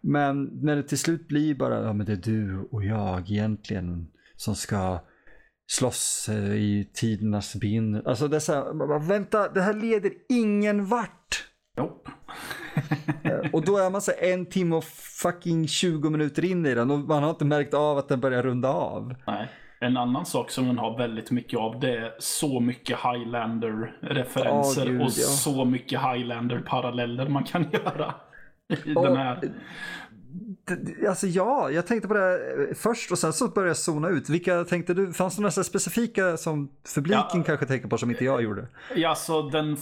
Men 0.00 0.44
när 0.44 0.76
det 0.76 0.82
till 0.82 0.98
slut 0.98 1.28
blir 1.28 1.54
bara, 1.54 1.82
ja 1.84 1.92
men 1.92 2.06
det 2.06 2.12
är 2.12 2.16
du 2.16 2.68
och 2.70 2.84
jag 2.84 3.30
egentligen 3.30 4.08
som 4.36 4.54
ska 4.54 5.00
slåss 5.66 6.28
eh, 6.28 6.54
i 6.54 6.90
tidernas 6.94 7.54
bin. 7.54 8.02
Alltså 8.06 8.28
bara, 8.28 8.98
vänta, 8.98 9.48
det 9.48 9.60
här 9.62 9.72
leder 9.74 10.12
ingen 10.28 10.86
vart. 10.86 11.44
Eh, 13.22 13.50
och 13.52 13.64
då 13.64 13.78
är 13.78 13.90
man 13.90 14.02
så 14.02 14.12
en 14.18 14.46
timme 14.46 14.76
och 14.76 14.84
fucking 15.22 15.68
20 15.68 16.10
minuter 16.10 16.44
in 16.44 16.66
i 16.66 16.74
den 16.74 16.90
och 16.90 16.98
man 16.98 17.22
har 17.22 17.30
inte 17.30 17.44
märkt 17.44 17.74
av 17.74 17.98
att 17.98 18.08
den 18.08 18.20
börjar 18.20 18.42
runda 18.42 18.68
av. 18.68 19.14
Nej. 19.26 19.48
En 19.80 19.96
annan 19.96 20.26
sak 20.26 20.50
som 20.50 20.66
den 20.66 20.78
har 20.78 20.98
väldigt 20.98 21.30
mycket 21.30 21.58
av 21.58 21.80
det 21.80 21.96
är 21.96 22.12
så 22.18 22.60
mycket 22.60 22.98
Highlander-referenser 22.98 24.86
gud, 24.86 25.00
och 25.00 25.06
ja. 25.06 25.10
så 25.26 25.64
mycket 25.64 26.00
Highlander-paralleller 26.00 27.28
man 27.28 27.44
kan 27.44 27.62
göra. 27.72 28.14
I 28.68 28.94
Och- 28.94 29.04
den 29.04 29.16
här. 29.16 29.40
Alltså 31.08 31.26
ja, 31.26 31.70
jag 31.70 31.86
tänkte 31.86 32.08
på 32.08 32.14
det 32.14 32.34
eh, 32.34 32.74
först 32.76 33.12
och 33.12 33.18
sen 33.18 33.32
så 33.32 33.48
började 33.48 33.70
jag 33.70 33.76
zona 33.76 34.08
ut. 34.08 34.28
Vilka 34.30 34.64
tänkte 34.64 34.94
du, 34.94 35.12
fanns 35.12 35.36
det 35.36 35.42
några 35.42 35.50
specifika 35.64 36.36
som 36.36 36.68
publiken 36.94 37.20
Ja. 37.34 37.42
kanske 37.46 37.66
tänker 37.66 37.88
på 37.88 37.98
som 37.98 38.10
inte 38.10 38.24
jag 38.24 38.42
gjorde? 38.42 38.66
Ja, 38.94 39.08
alltså 39.08 39.42
den, 39.42 39.76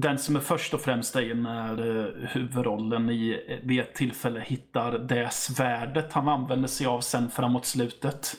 den 0.00 0.18
som 0.18 0.36
är 0.36 0.40
först 0.40 0.74
och 0.74 0.80
främst 0.80 1.16
är 1.16 1.34
när 1.34 1.98
eh, 2.06 2.28
huvudrollen 2.28 3.10
i, 3.10 3.60
vid 3.64 3.80
ett 3.80 3.94
tillfälle 3.94 4.40
hittar 4.40 4.98
det 4.98 5.32
svärdet 5.32 6.12
han 6.12 6.28
använder 6.28 6.68
sig 6.68 6.86
av 6.86 7.00
sen 7.00 7.30
framåt 7.30 7.66
slutet. 7.66 8.36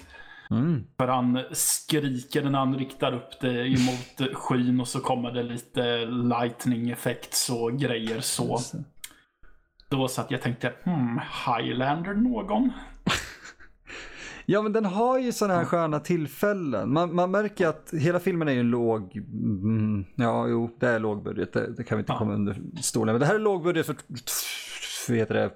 Mm. 0.50 0.84
För 0.98 1.08
han 1.08 1.40
skriker 1.52 2.44
när 2.44 2.60
han 2.60 2.78
riktar 2.78 3.14
upp 3.14 3.40
det 3.42 3.68
emot 3.68 4.34
skyn 4.34 4.80
och 4.82 4.88
så 4.88 5.00
kommer 5.00 5.32
det 5.32 5.44
lite 5.44 6.06
lightning 6.06 6.90
effects 6.90 7.50
och 7.50 7.80
grejer 7.80 8.20
så. 8.22 8.60
Då 9.90 10.08
så 10.08 10.22
att 10.22 10.32
jag 10.32 10.42
tänkte, 10.42 10.74
hmm, 10.84 11.20
Highlander 11.46 12.14
någon? 12.14 12.72
Ja 14.50 14.62
men 14.62 14.74
den 14.74 14.86
har 14.86 15.20
ju 15.20 15.32
sådana 15.32 15.54
här 15.60 15.66
sköna 15.66 16.00
tillfällen. 16.00 16.94
Man, 16.94 17.16
man 17.16 17.32
märker 17.32 17.68
att 17.68 17.94
hela 17.94 18.20
filmen 18.20 18.48
är 18.48 18.52
ju 18.52 18.60
en 18.60 18.70
låg, 18.70 19.18
mm, 19.18 20.06
ja 20.16 20.48
jo 20.48 20.78
det 20.80 20.88
är 20.88 21.00
lågbudget, 21.00 21.54
det, 21.54 21.74
det 21.76 21.84
kan 21.84 21.98
vi 21.98 22.00
inte 22.02 22.12
Ja. 22.12 22.18
komma 22.18 22.34
under 22.34 22.58
stolen. 22.82 23.14
Men 23.14 23.20
det 23.20 23.26
här 23.26 23.36
är 23.36 23.40
lågbudget 23.40 23.86
för, 23.86 23.96
vad 25.08 25.18
heter 25.18 25.34
det, 25.36 25.52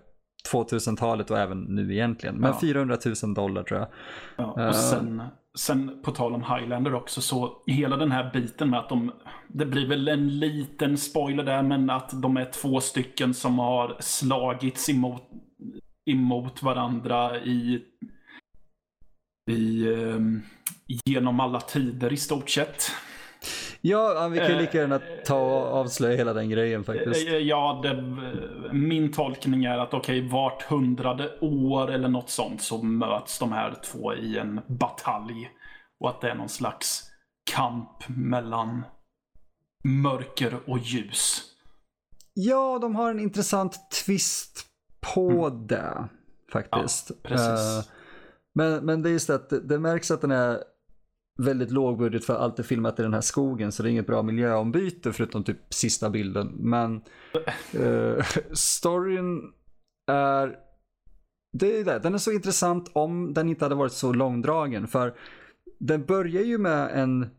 2000-talet 0.51 1.31
och 1.31 1.38
även 1.39 1.60
nu 1.62 1.93
egentligen. 1.93 2.36
Men 2.36 2.50
Ja. 2.51 2.58
400 2.62 2.98
000 3.24 3.34
dollar 3.34 3.63
tror 3.63 3.79
jag. 3.79 3.88
Ja, 4.36 4.55
Eh. 4.62 4.67
och 4.67 4.75
sen, 4.75 5.24
sen 5.58 6.01
på 6.03 6.12
tal 6.12 6.34
om 6.34 6.43
Highlander 6.43 6.93
också, 6.96 7.22
så 7.22 7.63
hela 7.67 7.98
den 7.98 8.12
här 8.12 8.31
biten 8.34 8.70
med 8.70 8.79
att 8.79 8.89
de, 8.89 9.12
det 9.48 9.65
blir 9.65 9.88
väl 9.88 10.08
en 10.08 10.39
liten 10.39 10.98
spoiler 10.98 11.43
där, 11.43 11.63
men 11.63 11.89
att 11.89 12.22
de 12.22 12.38
är 12.38 12.51
två 12.51 12.79
stycken 12.81 13.34
som 13.34 13.60
har 13.60 13.98
slagits 14.00 14.89
emot, 14.89 15.24
emot 16.12 16.63
varandra 16.63 17.39
i, 17.39 17.81
i 19.51 19.93
ehm, 19.93 20.41
genom 21.05 21.39
alla 21.39 21.60
tider 21.62 22.13
i 22.13 22.17
stort 22.17 22.50
sett. 22.50 22.91
Ja, 23.82 24.28
vi 24.28 24.38
kan 24.38 24.48
ju 24.48 24.54
Eh, 24.54 24.62
lika 24.62 24.78
gärna 24.78 25.00
ta 25.26 25.40
och 25.40 25.78
avslöja 25.80 26.18
hela 26.18 26.34
den 26.34 26.50
grejen 26.50 26.84
faktiskt. 26.84 27.28
Eh, 27.28 27.34
Ja, 27.38 27.80
det, 27.84 28.04
min 28.74 29.12
tolkning 29.12 29.66
är 29.66 29.78
att 29.78 29.94
okej, 29.94 30.30
vart 30.30 30.64
hundrade 30.64 31.40
år 31.42 31.92
eller 31.92 32.10
något 32.10 32.30
sånt 32.30 32.62
så 32.62 32.84
möts 32.84 33.40
de 33.40 33.52
här 33.52 33.76
två 33.84 34.14
i 34.14 34.38
en 34.38 34.62
batalj. 34.68 35.50
Och 36.00 36.10
att 36.10 36.22
det 36.22 36.30
är 36.32 36.36
någon 36.36 36.50
slags 36.50 37.04
kamp 37.52 38.08
mellan 38.08 38.84
mörker 39.84 40.60
och 40.68 40.78
ljus. 40.80 41.44
Ja, 42.34 42.80
de 42.82 42.96
har 42.96 43.10
en 43.12 43.20
intressant 43.20 43.92
twist 44.06 44.66
på 45.16 45.50
det 45.50 46.08
faktiskt. 46.54 47.10
Mm. 47.10 47.20
Ja, 47.24 47.30
precis. 47.30 47.88
Eh, 47.88 47.94
men, 48.54 48.86
men 48.86 49.02
det 49.02 49.10
är 49.10 49.12
just 49.12 49.28
det 49.28 49.36
att 49.36 49.50
det, 49.50 49.60
det 49.60 49.80
märks 49.80 50.12
att 50.12 50.22
den 50.22 50.32
är 50.32 50.64
väldigt 51.38 51.72
lågbudget 51.72 52.26
för 52.26 52.36
allt 52.36 52.60
är 52.60 52.64
filmat 52.64 53.00
i 53.00 53.04
den 53.04 53.14
här 53.14 53.22
skogen 53.22 53.72
så 53.72 53.84
det 53.84 53.90
är 53.90 53.92
inget 53.92 54.08
bra 54.08 54.22
miljöombyte 54.22 55.14
förutom 55.14 55.44
typ 55.44 55.58
sista 55.70 56.10
bilden. 56.10 56.48
Men 56.48 56.96
eh, 57.74 58.26
storyn 58.54 59.42
är 60.12 60.56
det 61.54 61.80
är 61.80 61.84
det. 61.84 62.00
Den 62.00 62.14
är 62.14 62.18
så 62.18 62.32
intressant 62.32 62.92
om 62.94 63.34
den 63.34 63.50
inte 63.50 63.66
hade 63.66 63.76
varit 63.76 63.92
så 63.92 64.14
långdragen. 64.14 64.88
För 64.88 65.14
den 65.80 66.06
börjar 66.06 66.42
ju 66.42 66.58
med 66.58 66.90
en, 66.94 67.30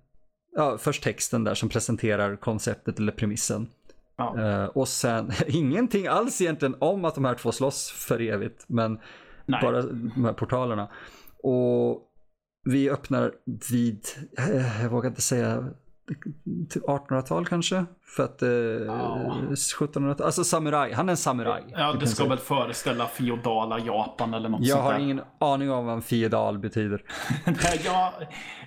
ja, 0.57 0.79
först 0.79 1.03
texten 1.03 1.45
där 1.45 1.55
som 1.55 1.69
presenterar 1.69 2.37
konceptet 2.37 2.99
eller 2.99 3.13
premissen. 3.13 3.69
Ja. 4.17 4.41
Eh, 4.41 4.65
och 4.65 4.89
sen 4.89 5.31
ingenting 5.47 6.07
alls 6.07 6.41
egentligen 6.41 6.77
om 6.79 7.05
att 7.05 7.15
de 7.15 7.25
här 7.25 7.35
två 7.35 7.53
slåss 7.53 7.91
för 7.91 8.21
evigt. 8.21 8.65
Men 8.67 8.99
Nej. 9.47 9.61
bara 9.63 9.83
de 9.83 10.25
här 10.25 10.33
portalerna. 10.33 10.89
Och 11.43 12.12
vi 12.64 12.90
öppnar 12.90 13.33
vid, 13.73 14.07
eh, 14.38 14.83
jag 14.83 14.90
vågar 14.90 15.09
inte 15.09 15.23
säga, 15.23 15.64
typ 16.71 16.83
1800-tal 16.85 17.47
kanske? 17.47 17.85
För 18.16 18.25
att 18.25 18.42
eh, 18.42 18.49
Ja. 18.49 19.35
1700-tal, 19.50 20.26
alltså 20.26 20.45
samuraj, 20.45 20.92
han 20.92 21.09
är 21.09 21.11
en 21.11 21.16
samuraj. 21.16 21.62
Ja, 21.69 21.92
det 22.00 22.07
ska 22.07 22.25
väl 22.28 22.38
föreställa 22.38 23.07
feodala 23.07 23.78
Japan 23.78 24.35
eller 24.35 24.49
något 24.49 24.61
Jag 24.62 24.69
sånt 24.71 24.83
har 24.85 24.92
där. 24.92 25.00
ingen 25.00 25.21
aning 25.40 25.71
om 25.71 25.87
vad 25.87 25.95
en 25.95 26.02
feodal 26.02 26.59
betyder. 26.59 27.02
Nej, 27.47 27.81
jag, 27.85 28.12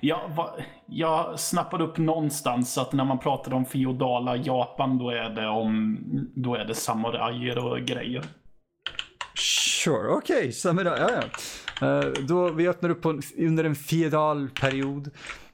jag, 0.01 0.19
jag 0.85 1.39
snappade 1.39 1.83
upp 1.83 1.97
någonstans 1.97 2.77
att 2.77 2.93
när 2.93 3.05
man 3.05 3.19
pratar 3.19 3.53
om 3.53 3.65
feodala 3.65 4.35
Japan 4.35 4.97
då 4.97 5.09
är 5.09 5.29
det 5.29 5.47
om 5.47 5.97
då 6.35 6.55
är 6.55 6.65
det 6.65 6.75
samurajer 6.75 7.57
och 7.65 7.79
grejer. 7.79 8.23
Sure, 9.83 10.07
okej, 10.09 10.51
samuraj, 10.51 10.99
ja, 10.99 11.09
ja. 11.11 11.21
Eh, 11.81 11.99
då, 12.27 12.49
vi 12.51 12.67
öppnar 12.67 12.89
upp 12.89 13.05
en, 13.05 13.21
under 13.37 13.63
en 13.63 13.75
feodal 13.75 14.49
period. 14.61 15.09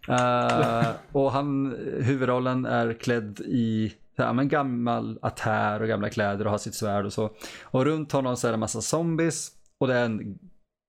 Eh, 0.08 0.88
och 1.12 1.32
han, 1.32 1.76
huvudrollen 2.00 2.66
är 2.66 2.94
klädd 2.94 3.40
i 3.40 3.94
ja, 4.16 4.34
men 4.34 4.48
gammal 4.50 5.20
attär 5.22 5.82
och 5.82 5.88
gamla 5.88 6.10
kläder 6.10 6.46
och 6.46 6.52
har 6.52 6.58
sitt 6.58 6.76
svärd 6.76 7.06
och 7.06 7.14
så. 7.14 7.30
Och 7.64 7.86
runt 7.86 8.12
honom 8.12 8.38
så 8.38 8.48
är 8.48 8.52
det 8.52 8.56
en 8.56 8.60
massa 8.60 8.82
zombies. 8.82 9.52
Och 9.80 9.88
det 9.88 9.96
är 9.96 10.06
en 10.06 10.38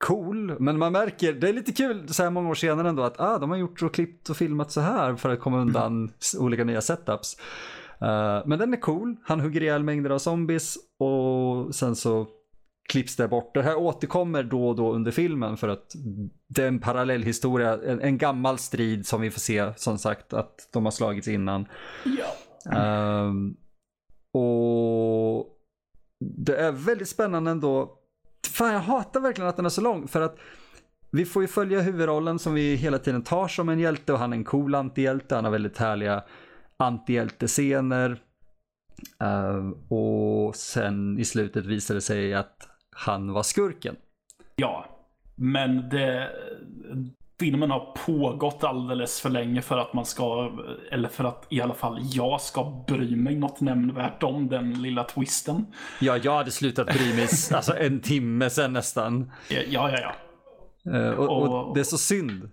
cool, 0.05 0.57
men 0.61 0.79
man 0.79 0.93
märker, 0.93 1.33
det 1.33 1.49
är 1.49 1.53
lite 1.53 1.73
kul 1.73 2.09
så 2.09 2.23
här 2.23 2.31
många 2.31 2.49
år 2.51 2.55
senare 2.55 2.89
ändå 2.89 3.03
att 3.03 3.21
ah, 3.21 3.39
de 3.39 3.51
har 3.51 3.57
gjort 3.57 3.83
och 3.83 3.95
klippt 3.95 4.31
och 4.31 4.37
filmat 4.37 4.71
så 4.73 4.81
här 4.81 5.17
för 5.17 5.29
att 5.31 5.41
komma 5.41 5.61
undan 5.61 6.13
s- 6.21 6.37
olika 6.39 6.65
nya 6.65 6.81
setups. 6.81 7.37
Eh, 8.01 8.43
men 8.47 8.59
den 8.59 8.73
är 8.73 8.81
cool, 8.81 9.17
han 9.25 9.41
hugger 9.41 9.63
ihjäl 9.63 9.83
mängder 9.83 10.11
av 10.11 10.19
zombies 10.19 10.77
och 10.99 11.75
sen 11.75 11.97
så 11.97 12.27
klipps 12.89 13.17
det 13.17 13.29
bort. 13.29 13.55
Det 13.55 13.63
här 13.63 13.77
återkommer 13.77 14.43
då 14.43 14.69
och 14.69 14.77
då 14.77 14.93
under 14.93 15.11
filmen 15.11 15.57
för 15.57 15.69
att 15.69 15.95
det 16.49 16.63
är 16.63 16.69
en 16.69 16.79
parallell 16.79 17.23
historia, 17.23 17.79
en, 17.85 18.01
en 18.01 18.19
gammal 18.19 18.59
strid 18.59 19.07
som 19.07 19.21
vi 19.21 19.31
får 19.31 19.41
se 19.41 19.73
som 19.77 19.99
sagt 19.99 20.33
att 20.33 20.69
de 20.73 20.85
har 20.85 20.93
slagits 20.93 21.29
innan. 21.29 21.67
Ja. 22.05 22.73
Ehm, 22.73 23.57
och 24.33 25.47
det 26.45 26.57
är 26.57 26.73
väldigt 26.73 27.09
spännande 27.09 27.51
ändå. 27.51 27.99
Fan 28.47 28.73
jag 28.73 28.81
hatar 28.81 29.21
verkligen 29.21 29.49
att 29.49 29.57
den 29.57 29.67
är 29.67 29.71
så 29.71 29.81
lång 29.81 30.09
för 30.09 30.21
att 30.21 30.39
vi 31.11 31.25
får 31.25 31.43
ju 31.43 31.49
följa 31.49 31.81
huvudrollen 31.81 32.39
som 32.39 32.55
vi 32.55 32.75
hela 32.75 32.99
tiden 32.99 33.23
tar 33.23 33.49
som 33.49 33.69
en 33.69 33.79
hjälte 33.79 34.13
och 34.13 34.19
han 34.19 34.33
är 34.33 34.37
en 34.37 34.45
cool 34.45 34.75
antihjälte. 34.75 35.35
Han 35.35 35.45
har 35.45 35.53
väldigt 35.53 35.79
härliga 35.79 36.25
antihjältescener. 36.77 38.23
Ehm, 39.21 39.73
och 39.73 40.57
sen 40.57 41.19
i 41.19 41.25
slutet 41.25 41.67
visar 41.67 41.95
det 41.95 42.01
sig 42.01 42.35
att 42.35 42.69
han 42.93 43.33
var 43.33 43.43
skurken. 43.43 43.97
ja. 44.57 44.87
Men 45.37 45.89
det, 45.89 46.31
filmen 47.41 47.71
har 47.71 47.97
pågått 48.07 48.65
alldeles 48.65 49.21
för 49.21 49.31
länge 49.31 49.63
för 49.63 49.79
att 49.79 49.93
man 49.95 50.05
ska, 50.05 50.53
eller 50.91 51.09
för 51.09 51.25
att 51.25 51.47
i 51.51 51.61
alla 51.61 51.75
fall 51.75 51.99
jag 52.03 52.41
ska 52.41 52.85
bry 52.89 53.17
mig 53.17 53.37
något 53.37 53.61
nämnvärt 53.61 54.23
om 54.23 54.49
den 54.49 54.83
lilla 54.83 55.05
twisten. 55.05 55.67
Ja, 56.01 56.17
jag 56.17 56.37
hade 56.37 56.51
slutat 56.51 56.87
bry 56.87 57.15
mig 57.15 57.29
alltså 57.55 57.77
en 57.77 58.01
timme 58.01 58.51
sen 58.51 58.73
nästan. 58.73 59.33
Ja, 59.51 59.61
ja, 59.69 59.91
ja. 60.85 61.15
Och, 61.17 61.29
och 61.29 61.69
Och- 61.69 61.75
det 61.75 61.81
är 61.81 61.85
så 61.85 61.99
synd. 61.99 62.51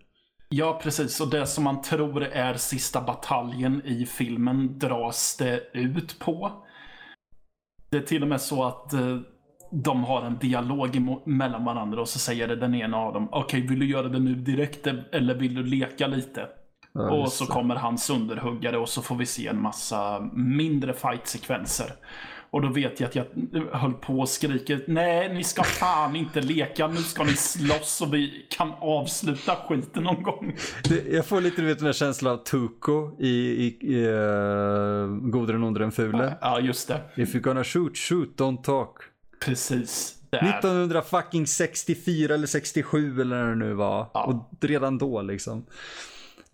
Ja, 0.49 0.79
precis. 0.83 1.21
Och 1.21 1.29
det 1.29 1.45
som 1.47 1.63
man 1.63 1.81
tror 1.81 2.23
är 2.23 2.53
sista 2.53 3.01
bataljen 3.01 3.81
i 3.85 4.05
filmen 4.05 4.79
dras 4.79 5.37
det 5.39 5.61
ut 5.73 6.19
på. 6.19 6.51
Det 7.89 7.97
är 7.97 8.01
till 8.01 8.21
och 8.21 8.27
med 8.29 8.41
så 8.41 8.63
att 8.63 8.93
eh, 8.93 9.17
de 9.71 10.03
har 10.03 10.21
en 10.21 10.37
dialog 10.37 11.01
mellan 11.25 11.65
varandra 11.65 12.01
och 12.01 12.09
så 12.09 12.19
säger 12.19 12.47
det 12.47 12.55
den 12.55 12.75
ena 12.75 12.97
av 12.97 13.13
dem 13.13 13.29
Okej, 13.31 13.61
vill 13.61 13.79
du 13.79 13.89
göra 13.89 14.07
det 14.07 14.19
nu 14.19 14.35
direkt 14.35 14.87
eller 15.11 15.35
vill 15.35 15.55
du 15.55 15.63
leka 15.63 16.07
lite? 16.07 16.47
Ja, 16.93 17.11
och 17.11 17.31
så 17.31 17.45
det. 17.45 17.51
kommer 17.51 17.75
hans 17.75 18.09
underhuggare 18.09 18.77
och 18.77 18.89
så 18.89 19.01
får 19.01 19.15
vi 19.15 19.25
se 19.25 19.47
en 19.47 19.61
massa 19.61 20.29
mindre 20.33 20.93
fight-sekvenser. 20.93 21.91
Och 22.51 22.61
då 22.61 22.67
vet 22.67 22.99
jag 22.99 23.07
att 23.07 23.15
jag 23.15 23.25
höll 23.71 23.93
på 23.93 24.19
och 24.19 24.29
skriker 24.29 24.81
Nej, 24.87 25.33
ni 25.33 25.43
ska 25.43 25.63
fan 25.63 26.15
inte 26.15 26.41
leka. 26.41 26.87
Nu 26.87 26.95
ska 26.95 27.23
ni 27.23 27.33
slåss 27.33 27.95
så 27.97 28.05
vi 28.05 28.47
kan 28.49 28.73
avsluta 28.79 29.55
skiten 29.55 30.03
någon 30.03 30.23
gång. 30.23 30.55
Det, 30.89 31.07
jag 31.07 31.25
får 31.25 31.41
lite 31.41 31.61
du 31.61 31.67
vet, 31.67 31.77
den 31.77 31.85
där 31.85 31.93
känslan 31.93 32.33
av 32.33 32.37
Tuko 32.37 33.11
i, 33.19 33.29
i, 33.29 33.77
i 33.81 34.07
uh, 34.07 35.07
Gode 35.07 35.53
den 35.53 35.63
onde 35.63 35.79
den 35.79 35.91
fule. 35.91 36.37
Ja, 36.41 36.59
just 36.59 36.87
det. 36.87 37.01
If 37.15 37.35
you're 37.35 37.39
gonna 37.39 37.63
shoot, 37.63 37.97
shoot, 37.97 38.39
don't 38.39 38.63
talk. 38.63 39.08
Precis. 39.39 40.15
Det 40.29 40.37
är. 40.37 40.59
1964 40.59 42.33
eller 42.33 42.47
67 42.47 43.21
eller 43.21 43.43
när 43.43 43.49
det 43.49 43.55
nu 43.55 43.73
var. 43.73 44.09
Ja. 44.13 44.23
Och 44.23 44.63
redan 44.63 44.97
då 44.97 45.21
liksom. 45.21 45.65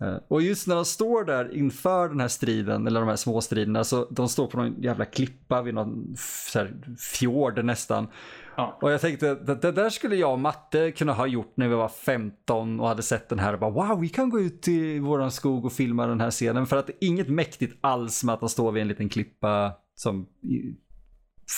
Eh, 0.00 0.16
och 0.28 0.42
just 0.42 0.66
när 0.66 0.74
de 0.74 0.84
står 0.84 1.24
där 1.24 1.56
inför 1.56 2.08
den 2.08 2.20
här 2.20 2.28
striden, 2.28 2.86
eller 2.86 3.00
de 3.00 3.08
här 3.08 3.16
små 3.16 3.40
striderna, 3.40 3.84
så 3.84 4.06
de 4.10 4.28
står 4.28 4.46
på 4.46 4.56
någon 4.56 4.82
jävla 4.82 5.04
klippa 5.04 5.62
vid 5.62 5.74
någon 5.74 6.14
så 6.52 6.58
här, 6.58 6.74
fjord 6.98 7.64
nästan. 7.64 8.08
Ja. 8.56 8.78
Och 8.82 8.92
jag 8.92 9.00
tänkte 9.00 9.32
att 9.32 9.62
det 9.62 9.72
där 9.72 9.90
skulle 9.90 10.16
jag 10.16 10.32
och 10.32 10.38
Matte 10.38 10.90
kunna 10.92 11.12
ha 11.12 11.26
gjort 11.26 11.52
när 11.56 11.68
vi 11.68 11.74
var 11.74 11.88
15 11.88 12.80
och 12.80 12.88
hade 12.88 13.02
sett 13.02 13.28
den 13.28 13.38
här 13.38 13.52
och 13.52 13.58
bara 13.58 13.70
wow, 13.70 14.00
vi 14.00 14.08
kan 14.08 14.30
gå 14.30 14.40
ut 14.40 14.68
i 14.68 14.98
våran 14.98 15.30
skog 15.30 15.64
och 15.64 15.72
filma 15.72 16.06
den 16.06 16.20
här 16.20 16.30
scenen. 16.30 16.66
För 16.66 16.76
att 16.76 16.86
det 16.86 16.92
är 16.92 17.08
inget 17.08 17.28
mäktigt 17.28 17.78
alls 17.80 18.24
med 18.24 18.32
att 18.32 18.40
de 18.40 18.48
står 18.48 18.72
vid 18.72 18.80
en 18.80 18.88
liten 18.88 19.08
klippa 19.08 19.72
som 19.94 20.26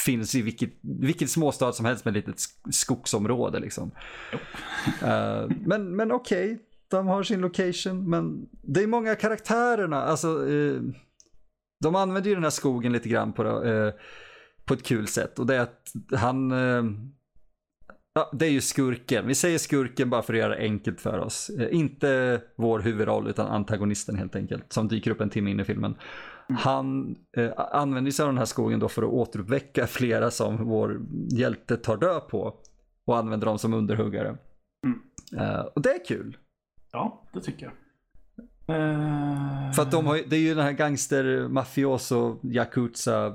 finns 0.05 0.35
i 0.35 0.43
vilket, 0.43 0.71
vilket 0.83 1.31
småstad 1.31 1.73
som 1.73 1.87
helst 1.87 2.05
med 2.05 2.17
ett 2.17 2.27
litet 2.27 2.41
skogsområde 2.71 3.61
liksom. 3.61 3.91
Uh, 5.03 5.51
men 5.67 5.97
men 5.97 6.13
okej, 6.13 6.53
okay, 6.53 6.65
de 6.89 7.07
har 7.07 7.23
sin 7.23 7.41
location, 7.41 8.11
men 8.11 8.49
det 8.63 8.83
är 8.83 8.87
många 8.87 9.15
karaktärerna, 9.15 10.03
alltså 10.03 10.29
uh, 10.29 10.83
de 11.85 11.95
använder 11.95 12.29
ju 12.29 12.35
den 12.35 12.45
här 12.45 12.51
skogen 12.51 12.93
lite 12.93 13.09
grann 13.09 13.33
på. 13.33 13.43
Uh, 13.43 13.93
på 14.65 14.75
ett 14.75 14.83
kul 14.83 15.07
sätt. 15.07 15.39
Och 15.39 15.47
det 15.47 15.57
är 15.57 15.61
att 15.61 15.93
han... 16.13 16.51
Ja, 18.15 18.31
det 18.33 18.47
är 18.47 18.51
ju 18.51 18.61
skurken. 18.61 19.27
Vi 19.27 19.35
säger 19.35 19.59
skurken 19.59 20.11
bara 20.11 20.23
för 20.23 20.33
att 20.35 20.39
göra 20.39 20.55
det 20.55 20.61
enkelt 20.61 21.01
för 21.01 21.19
oss. 21.19 21.51
Inte 21.71 22.41
vår 22.57 22.81
huvudroll 22.81 23.29
utan 23.29 23.47
antagonisten 23.47 24.17
helt 24.17 24.37
enkelt. 24.37 24.73
Som 24.73 24.89
dyker 24.89 25.11
upp 25.11 25.21
en 25.21 25.31
timme 25.31 25.51
in 25.51 25.61
i 25.61 25.65
filmen. 25.65 25.95
Mm. 26.49 26.61
Han 26.63 27.17
eh, 27.37 27.51
använder 27.57 28.11
sig 28.11 28.23
av 28.23 28.29
den 28.29 28.39
här 28.39 28.45
skogen 28.45 28.81
då 28.81 28.89
för 28.89 29.03
att 29.03 29.09
återuppväcka 29.09 29.87
flera 29.87 30.31
som 30.31 30.69
vår 30.69 31.01
hjälte 31.31 31.77
tar 31.77 31.97
död 31.97 32.29
på. 32.29 32.55
Och 33.05 33.17
använder 33.17 33.47
dem 33.47 33.59
som 33.59 33.75
underhuggare. 33.75 34.37
Mm. 34.85 35.01
Uh, 35.49 35.61
och 35.61 35.83
det 35.83 35.89
är 35.89 36.05
kul. 36.05 36.37
Ja, 36.93 37.23
det 37.33 37.41
tycker 37.41 37.67
jag. 37.67 37.73
Uh... 38.77 39.73
För 39.73 39.83
att 39.83 39.91
de 39.91 40.07
har, 40.07 40.21
det 40.29 40.37
är 40.37 40.41
ju 40.41 40.55
den 40.55 40.65
här 40.65 40.73
gangster, 40.73 41.49
mafioso, 41.49 42.41
yakuza. 42.43 43.35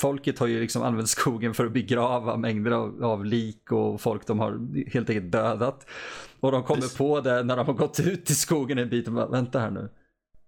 Folket 0.00 0.38
har 0.38 0.46
ju 0.46 0.60
liksom 0.60 0.82
använt 0.82 1.08
skogen 1.08 1.54
för 1.54 1.66
att 1.66 1.72
begrava 1.72 2.36
mängder 2.36 2.70
av, 2.70 3.04
av 3.04 3.24
lik 3.24 3.72
och 3.72 4.00
folk 4.00 4.26
de 4.26 4.38
har 4.38 4.60
helt 4.90 5.10
enkelt 5.10 5.32
dödat. 5.32 5.86
Och 6.40 6.52
de 6.52 6.62
kommer 6.62 6.82
det... 6.82 6.98
på 6.98 7.20
det 7.20 7.42
när 7.42 7.56
de 7.56 7.66
har 7.66 7.74
gått 7.74 8.00
ut 8.00 8.30
i 8.30 8.34
skogen 8.34 8.78
en 8.78 8.88
bit 8.88 9.08
och 9.08 9.14
bara, 9.14 9.28
vänta 9.28 9.60
här 9.60 9.70
nu. 9.70 9.90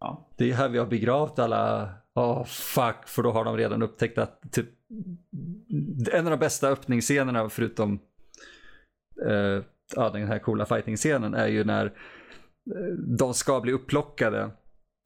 Ja. 0.00 0.28
Det 0.36 0.50
är 0.50 0.54
här 0.54 0.68
vi 0.68 0.78
har 0.78 0.86
begravt 0.86 1.38
alla, 1.38 1.94
oh 2.14 2.44
fuck, 2.44 3.06
för 3.06 3.22
då 3.22 3.30
har 3.30 3.44
de 3.44 3.56
redan 3.56 3.82
upptäckt 3.82 4.18
att 4.18 4.52
typ 4.52 4.68
en 6.12 6.26
av 6.26 6.30
de 6.30 6.36
bästa 6.36 6.68
öppningsscenerna 6.68 7.48
förutom 7.48 7.98
ja, 9.96 10.10
den 10.10 10.26
här 10.26 10.38
coola 10.38 10.66
fighting-scenen 10.66 11.34
är 11.34 11.46
ju 11.46 11.64
när 11.64 11.92
de 13.18 13.34
ska 13.34 13.60
bli 13.60 13.72
upplockade. 13.72 14.50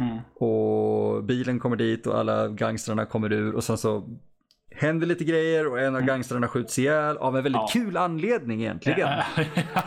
Mm. 0.02 0.18
Och 0.34 1.24
bilen 1.24 1.58
kommer 1.58 1.76
dit 1.76 2.06
och 2.06 2.18
alla 2.18 2.48
gangstrarna 2.48 3.06
kommer 3.06 3.32
ur 3.32 3.54
och 3.54 3.64
sen 3.64 3.78
så 3.78 4.18
händer 4.76 5.06
lite 5.06 5.24
grejer 5.24 5.66
och 5.66 5.78
en 5.78 5.86
av 5.86 5.94
mm. 5.94 6.06
gangstrarna 6.06 6.48
skjuts 6.48 6.78
ihjäl 6.78 7.16
av 7.16 7.36
en 7.36 7.42
väldigt 7.42 7.62
ja. 7.62 7.70
kul 7.72 7.96
anledning 7.96 8.60
egentligen. 8.60 9.08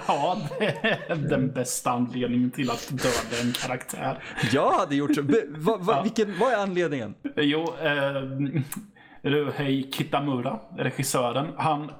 Ja, 0.08 0.42
det 0.60 0.66
är 0.66 1.16
den 1.16 1.52
bästa 1.52 1.92
anledningen 1.92 2.52
till 2.52 2.72
att 2.72 2.90
döda 2.90 3.42
en 3.42 3.54
karaktär. 3.54 4.24
Jag 4.52 4.72
hade 4.72 4.96
gjort 4.96 5.16
så. 5.16 5.22
Va, 5.22 5.78
va, 5.78 5.78
ja. 5.96 6.02
vilken, 6.02 6.40
vad 6.40 6.54
är 6.54 6.58
anledningen? 6.58 7.16
Jo, 7.36 7.74
eh, 7.82 8.24
Ruhei 9.22 9.92
Kitamura, 9.92 10.60
regissören, 10.78 11.48
han 11.58 11.92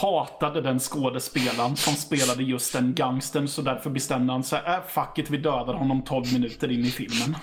hatade 0.00 0.60
den 0.60 0.80
skådespelaren 0.80 1.76
som 1.76 1.94
spelade 1.94 2.42
just 2.42 2.72
den 2.72 2.94
gangstern 2.94 3.48
så 3.48 3.62
därför 3.62 3.90
bestämde 3.90 4.32
han 4.32 4.44
sig, 4.44 4.62
äh, 4.66 4.76
fuck 4.88 5.18
it, 5.18 5.30
vi 5.30 5.36
dödar 5.36 5.74
honom 5.74 6.02
12 6.02 6.32
minuter 6.32 6.70
in 6.70 6.84
i 6.84 6.90
filmen. 6.90 7.36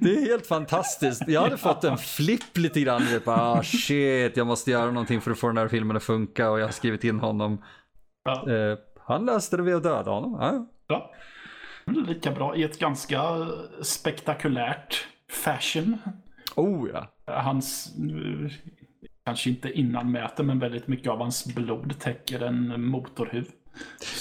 Det 0.00 0.16
är 0.16 0.20
helt 0.20 0.46
fantastiskt. 0.46 1.22
Jag 1.28 1.40
hade 1.40 1.56
fått 1.56 1.84
en 1.84 1.98
flipp 1.98 2.56
lite 2.56 2.80
grann. 2.80 3.02
ah, 3.24 3.62
shit, 3.62 4.36
jag 4.36 4.46
måste 4.46 4.70
göra 4.70 4.90
någonting 4.90 5.20
för 5.20 5.30
att 5.30 5.38
få 5.38 5.46
den 5.46 5.56
här 5.56 5.68
filmen 5.68 5.96
att 5.96 6.02
funka 6.02 6.50
och 6.50 6.60
jag 6.60 6.64
har 6.64 6.72
skrivit 6.72 7.04
in 7.04 7.20
honom. 7.20 7.64
Ja. 8.24 8.50
Eh, 8.50 8.78
han 9.04 9.26
löste 9.26 9.56
det 9.56 9.62
vid 9.62 9.74
att 9.74 9.82
döda 9.82 10.10
honom. 10.10 10.36
Ja. 10.40 10.66
ja. 10.86 11.12
Lika 11.86 12.30
bra 12.30 12.56
i 12.56 12.62
ett 12.62 12.78
ganska 12.78 13.20
spektakulärt 13.82 15.06
fashion. 15.30 15.98
Oh 16.56 16.88
ja. 16.92 17.12
Hans 17.26 17.94
kanske 19.24 19.50
inte 19.50 19.70
innan 19.70 20.12
mäter, 20.12 20.44
men 20.44 20.58
väldigt 20.58 20.88
mycket 20.88 21.12
av 21.12 21.18
hans 21.18 21.54
blod 21.54 21.98
täcker 21.98 22.40
en 22.40 22.84
motorhuv. 22.84 23.48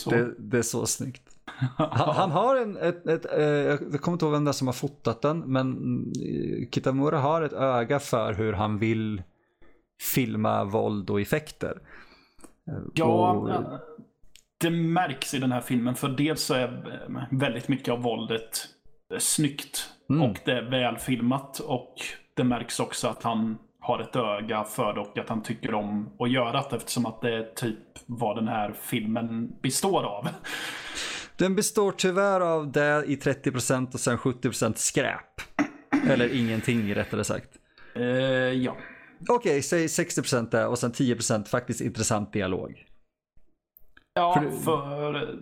Det, 0.09 0.33
det, 0.39 0.57
är 0.57 0.61
så 0.61 0.85
snyggt. 0.85 1.34
Han, 1.77 2.15
han 2.15 2.31
har 2.31 2.55
en, 2.55 2.77
ett, 2.77 3.07
ett, 3.07 3.25
ett, 3.25 3.37
eh, 3.37 3.45
jag 3.91 4.01
kommer 4.01 4.15
inte 4.15 4.25
ihåg 4.25 4.33
vem 4.33 4.45
det 4.45 4.51
är 4.51 4.53
som 4.53 4.67
har 4.67 4.73
fotat 4.73 5.21
den, 5.21 5.39
men 5.39 5.77
eh, 6.21 6.69
Kitamura 6.71 7.19
har 7.19 7.41
ett 7.41 7.53
öga 7.53 7.99
för 7.99 8.33
hur 8.33 8.53
han 8.53 8.79
vill 8.79 9.23
filma 10.01 10.63
våld 10.63 11.09
och 11.09 11.21
effekter. 11.21 11.81
Eh, 12.67 12.83
ja, 12.93 13.31
och... 13.31 13.79
det 14.57 14.69
märks 14.69 15.33
i 15.33 15.39
den 15.39 15.51
här 15.51 15.61
filmen, 15.61 15.95
för 15.95 16.09
dels 16.09 16.41
så 16.41 16.53
är 16.53 17.27
väldigt 17.31 17.67
mycket 17.67 17.93
av 17.93 18.01
våldet 18.01 18.67
snyggt 19.19 19.89
mm. 20.09 20.21
och 20.21 20.37
det 20.45 20.51
är 20.51 20.69
välfilmat 20.69 21.59
och 21.59 21.95
det 22.33 22.43
märks 22.43 22.79
också 22.79 23.07
att 23.07 23.23
han 23.23 23.57
har 23.79 23.99
ett 23.99 24.15
öga 24.15 24.63
för 24.63 24.93
det 24.93 24.99
och 24.99 25.17
att 25.17 25.29
han 25.29 25.43
tycker 25.43 25.73
om 25.73 26.09
att 26.19 26.31
göra 26.31 26.51
det 26.69 26.75
eftersom 26.75 27.05
att 27.05 27.21
det 27.21 27.35
är 27.35 27.43
typ 27.55 27.79
vad 28.05 28.37
den 28.37 28.47
här 28.47 28.73
filmen 28.81 29.55
består 29.61 30.03
av. 30.03 30.27
Den 31.37 31.55
består 31.55 31.91
tyvärr 31.91 32.41
av 32.41 32.71
det 32.71 33.03
i 33.07 33.15
30% 33.15 33.93
och 33.93 33.99
sen 33.99 34.17
70% 34.17 34.73
skräp. 34.75 35.41
Eller 36.09 36.35
ingenting 36.35 36.95
rättare 36.95 37.23
sagt. 37.23 37.49
Uh, 37.97 38.05
ja. 38.05 38.77
Okej, 39.29 39.35
okay, 39.35 39.61
säg 39.61 39.87
60% 39.87 40.49
där 40.49 40.67
och 40.67 40.79
sen 40.79 40.91
10% 40.91 41.45
faktiskt 41.45 41.81
intressant 41.81 42.33
dialog. 42.33 42.85
Ja, 44.13 44.43
för, 44.63 44.63
för 44.63 45.39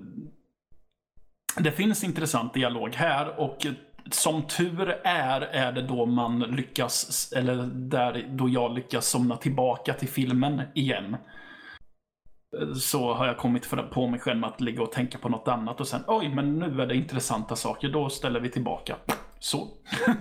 det 1.58 1.72
finns 1.72 2.04
intressant 2.04 2.54
dialog 2.54 2.96
här 2.96 3.40
och 3.40 3.66
som 4.12 4.48
tur 4.48 4.90
är, 5.04 5.42
är 5.42 5.72
det 5.72 5.82
då 5.82 6.06
man 6.06 6.40
lyckas, 6.40 7.34
eller 7.36 7.56
där 7.74 8.28
då 8.30 8.50
jag 8.50 8.76
lyckas 8.76 9.08
somna 9.08 9.38
tillbaka 9.38 9.94
till 9.94 10.10
filmen 10.10 10.62
igen. 10.74 11.18
Så 12.80 13.14
har 13.14 13.28
jag 13.28 13.38
kommit 13.38 13.70
på 13.92 14.08
mig 14.08 14.20
själv 14.20 14.40
med 14.40 14.50
att 14.50 14.62
ligga 14.62 14.84
och 14.84 14.92
tänka 14.92 15.18
på 15.18 15.30
något 15.30 15.48
annat 15.48 15.80
och 15.80 15.88
sen, 15.88 16.02
oj, 16.08 16.30
men 16.36 16.60
nu 16.60 16.82
är 16.82 16.88
det 16.88 16.96
intressanta 16.96 17.56
saker, 17.56 17.90
då 17.90 18.10
ställer 18.10 18.40
vi 18.40 18.50
tillbaka. 18.50 18.96
Så. 19.40 19.68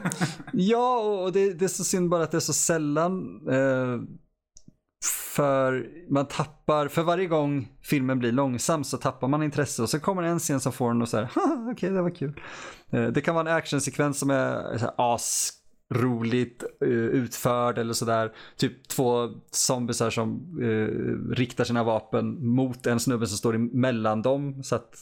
ja, 0.52 0.98
och 0.98 1.32
det, 1.32 1.52
det, 1.52 1.64
är 1.64 1.68
så 1.68 1.84
synd 1.84 2.08
bara 2.10 2.22
att 2.22 2.30
det 2.30 2.38
är 2.38 2.40
så 2.40 2.52
sällan. 2.52 3.40
Eh, 3.48 4.00
för 5.34 5.86
man 6.10 6.28
tappar, 6.28 6.88
för 6.88 7.02
varje 7.02 7.26
gång 7.26 7.68
filmen 7.82 8.18
blir 8.18 8.32
långsam 8.32 8.84
så 8.84 8.96
tappar 8.96 9.28
man 9.28 9.42
intresse 9.42 9.82
och 9.82 9.88
så 9.88 10.00
kommer 10.00 10.22
en 10.22 10.38
scen 10.38 10.60
som 10.60 10.72
får 10.72 10.90
en 10.90 11.02
och 11.02 11.08
så 11.08 11.16
här, 11.16 11.24
okej 11.36 11.72
okay, 11.72 11.90
det 11.90 12.02
var 12.02 12.14
kul. 12.14 12.40
Eh, 12.90 13.06
det 13.06 13.20
kan 13.20 13.34
vara 13.34 13.50
en 13.50 13.56
actionsekvens 13.56 14.18
som 14.18 14.30
är 14.30 14.78
så 14.78 14.84
här, 14.84 14.94
as 14.96 15.52
roligt 15.94 16.64
uh, 16.84 16.88
utförd 16.90 17.78
eller 17.78 17.92
sådär. 17.92 18.32
Typ 18.56 18.88
två 18.88 19.28
zombisar 19.50 20.10
som 20.10 20.58
uh, 20.60 21.34
riktar 21.34 21.64
sina 21.64 21.84
vapen 21.84 22.46
mot 22.46 22.86
en 22.86 23.00
snubbe 23.00 23.26
som 23.26 23.38
står 23.38 23.54
emellan 23.54 24.22
dem 24.22 24.62
så 24.62 24.74
att 24.74 24.94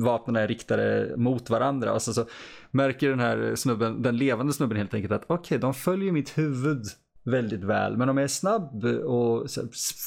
vapnen 0.00 0.36
är 0.36 0.48
riktade 0.48 1.14
mot 1.16 1.50
varandra. 1.50 1.92
Och 1.92 2.02
så, 2.02 2.12
så 2.12 2.26
märker 2.70 3.10
den 3.10 3.20
här 3.20 3.54
snubben, 3.54 4.02
den 4.02 4.16
levande 4.16 4.52
snubben 4.52 4.76
helt 4.76 4.94
enkelt 4.94 5.12
att 5.12 5.24
okej, 5.24 5.34
okay, 5.36 5.58
de 5.58 5.74
följer 5.74 6.12
mitt 6.12 6.38
huvud 6.38 6.84
väldigt 7.24 7.64
väl. 7.64 7.96
Men 7.96 8.08
om 8.08 8.16
jag 8.16 8.24
är 8.24 8.28
snabb 8.28 8.84
och 8.84 9.46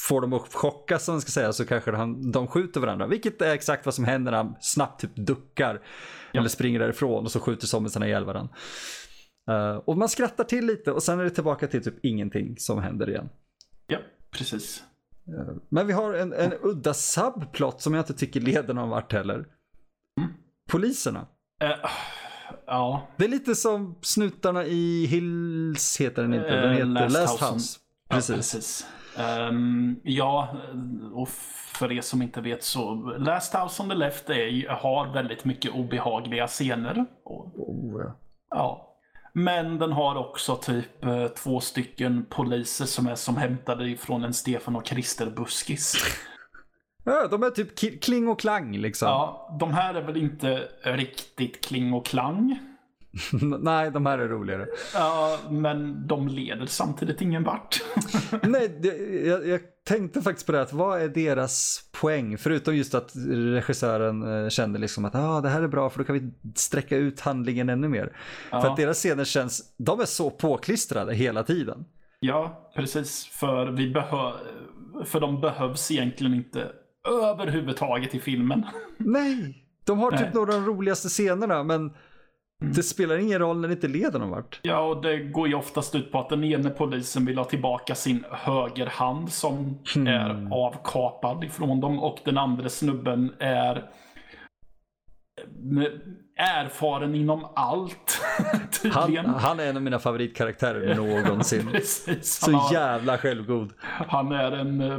får 0.06 0.20
dem 0.20 0.32
att 0.32 0.54
chocka 0.54 0.98
som 0.98 1.14
man 1.14 1.20
ska 1.20 1.30
säga 1.30 1.52
så 1.52 1.64
kanske 1.64 1.90
de, 1.90 2.32
de 2.32 2.46
skjuter 2.46 2.80
varandra. 2.80 3.06
Vilket 3.06 3.42
är 3.42 3.54
exakt 3.54 3.84
vad 3.84 3.94
som 3.94 4.04
händer 4.04 4.32
när 4.32 4.38
han 4.38 4.54
snabbt 4.60 5.00
typ 5.00 5.16
duckar. 5.16 5.82
Ja. 6.32 6.40
Eller 6.40 6.48
springer 6.48 6.78
därifrån 6.78 7.24
och 7.24 7.30
så 7.30 7.40
skjuter 7.40 7.66
zombiesarna 7.66 8.06
ihjäl 8.06 8.24
varandra. 8.24 8.54
Uh, 9.50 9.76
och 9.76 9.98
man 9.98 10.08
skrattar 10.08 10.44
till 10.44 10.66
lite 10.66 10.92
och 10.92 11.02
sen 11.02 11.20
är 11.20 11.24
det 11.24 11.30
tillbaka 11.30 11.66
till 11.66 11.84
typ 11.84 12.04
ingenting 12.04 12.58
som 12.58 12.82
händer 12.82 13.10
igen. 13.10 13.28
Ja, 13.86 13.98
precis. 14.30 14.84
Uh, 15.28 15.56
men 15.68 15.86
vi 15.86 15.92
har 15.92 16.14
en, 16.14 16.32
en 16.32 16.52
udda 16.62 16.94
subplot 16.94 17.80
som 17.80 17.94
jag 17.94 18.00
inte 18.00 18.14
tycker 18.14 18.40
leder 18.40 18.74
någon 18.74 18.88
vart 18.88 19.12
heller. 19.12 19.46
Mm. 20.20 20.32
Poliserna. 20.68 21.26
Uh, 21.64 21.90
Ja. 22.66 23.08
Det 23.16 23.24
är 23.24 23.28
lite 23.28 23.54
som 23.54 23.94
snutarna 24.02 24.64
i 24.64 25.06
Hills 25.06 26.00
heter 26.00 26.22
den 26.22 26.34
inte. 26.34 26.60
Den 26.60 26.72
heter 26.72 26.86
Last, 26.86 27.14
Last 27.14 27.40
House. 27.40 27.54
House. 27.54 27.78
Precis. 28.08 28.30
Ja, 28.30 28.36
precis. 28.36 28.86
Um, 29.50 30.00
ja, 30.02 30.56
och 31.12 31.28
för 31.78 31.92
er 31.92 32.00
som 32.00 32.22
inte 32.22 32.40
vet 32.40 32.62
så 32.62 32.94
Last 33.18 33.54
House 33.54 33.82
on 33.82 33.88
the 33.88 33.94
Left 33.94 34.30
är, 34.30 34.68
har 34.68 35.12
väldigt 35.12 35.44
mycket 35.44 35.72
obehagliga 35.72 36.46
scener. 36.46 37.04
oh, 37.24 38.02
ja. 38.04 38.16
ja. 38.50 38.95
Men 39.38 39.78
den 39.78 39.92
har 39.92 40.16
också 40.16 40.56
typ 40.56 41.04
eh, 41.04 41.26
två 41.26 41.60
stycken 41.60 42.26
poliser 42.30 42.84
som 42.84 43.06
är 43.06 43.14
som 43.14 43.36
hämtade 43.36 43.90
ifrån 43.90 44.24
en 44.24 44.34
Stefan 44.34 44.76
och 44.76 44.86
Krister-buskis. 44.86 45.94
Ja, 47.04 47.28
de 47.28 47.42
är 47.42 47.50
typ 47.50 48.02
kling 48.02 48.28
och 48.28 48.40
klang 48.40 48.76
liksom. 48.76 49.08
Ja, 49.08 49.56
de 49.60 49.74
här 49.74 49.94
är 49.94 50.02
väl 50.02 50.16
inte 50.16 50.68
riktigt 50.82 51.64
kling 51.64 51.92
och 51.92 52.06
klang. 52.06 52.58
Nej, 53.60 53.90
de 53.90 54.06
här 54.06 54.18
är 54.18 54.28
roligare. 54.28 54.66
Ja, 54.94 55.38
men 55.50 56.06
de 56.06 56.28
leder 56.28 56.66
samtidigt 56.66 57.20
ingen 57.20 57.44
vart. 57.44 57.82
Nej, 58.42 58.80
jag, 59.26 59.46
jag, 59.46 59.60
tänkte 59.84 60.22
faktiskt 60.22 60.46
på 60.46 60.52
det, 60.52 60.62
att 60.62 60.72
vad 60.72 61.02
är 61.02 61.08
deras 61.08 61.85
poäng? 62.00 62.38
Förutom 62.38 62.76
just 62.76 62.94
att 62.94 63.12
regissören 63.26 64.44
eh, 64.44 64.48
kände 64.48 64.78
liksom 64.78 65.04
att 65.04 65.14
ah, 65.14 65.40
det 65.40 65.48
här 65.48 65.62
är 65.62 65.68
bra 65.68 65.90
för 65.90 65.98
då 65.98 66.04
kan 66.04 66.14
vi 66.14 66.30
sträcka 66.54 66.96
ut 66.96 67.20
handlingen 67.20 67.68
ännu 67.68 67.88
mer. 67.88 68.16
Ja. 68.50 68.60
För 68.60 68.68
att 68.68 68.76
deras 68.76 68.98
scener 68.98 69.24
känns, 69.24 69.74
de 69.76 70.00
är 70.00 70.04
så 70.04 70.30
påklistrade 70.30 71.14
hela 71.14 71.42
tiden. 71.42 71.84
Ja, 72.20 72.70
precis. 72.74 73.26
För, 73.26 73.66
vi 73.66 73.90
behö 73.90 74.32
för 75.04 75.20
de 75.20 75.40
behövs 75.40 75.90
egentligen 75.90 76.34
inte 76.34 76.68
överhuvudtaget 77.08 78.14
i 78.14 78.20
filmen. 78.20 78.66
Nej, 78.96 79.64
de 79.84 79.98
har 79.98 80.10
typ 80.10 80.20
Nej. 80.20 80.30
några 80.34 80.54
av 80.54 80.60
de 80.60 80.66
roligaste 80.66 81.08
scenerna 81.08 81.62
men 81.62 81.92
Mm. 82.62 82.74
Det 82.74 82.82
spelar 82.82 83.18
ingen 83.18 83.38
roll 83.38 83.60
när 83.60 83.68
det 83.68 83.74
inte 83.74 83.88
leder 83.88 84.18
någon 84.18 84.30
vart. 84.30 84.60
Ja, 84.62 84.80
och 84.80 85.02
det 85.02 85.18
går 85.18 85.48
ju 85.48 85.54
oftast 85.54 85.94
ut 85.94 86.12
på 86.12 86.20
att 86.20 86.28
den 86.28 86.44
ene 86.44 86.70
polisen 86.70 87.26
vill 87.26 87.38
ha 87.38 87.44
tillbaka 87.44 87.94
sin 87.94 88.24
högerhand 88.30 89.32
som 89.32 89.78
mm. 89.96 90.06
är 90.06 90.54
avkapad 90.54 91.44
ifrån 91.44 91.80
dem 91.80 91.98
och 91.98 92.18
den 92.24 92.38
andra 92.38 92.68
snubben 92.68 93.32
är 93.38 93.90
erfaren 96.36 97.14
inom 97.14 97.46
allt. 97.54 98.22
han, 98.92 99.16
han, 99.16 99.60
är 99.60 99.66
en 99.66 99.76
av 99.76 99.82
mina 99.82 99.98
favoritkaraktärer 99.98 100.94
någonsin. 101.24 101.68
Precis, 101.72 102.32
Så 102.32 102.52
har, 102.52 102.74
jävla 102.74 103.18
självgod. 103.18 103.72
Han 103.82 104.32
är 104.32 104.52
en 104.52 104.80
eh, 104.80 104.98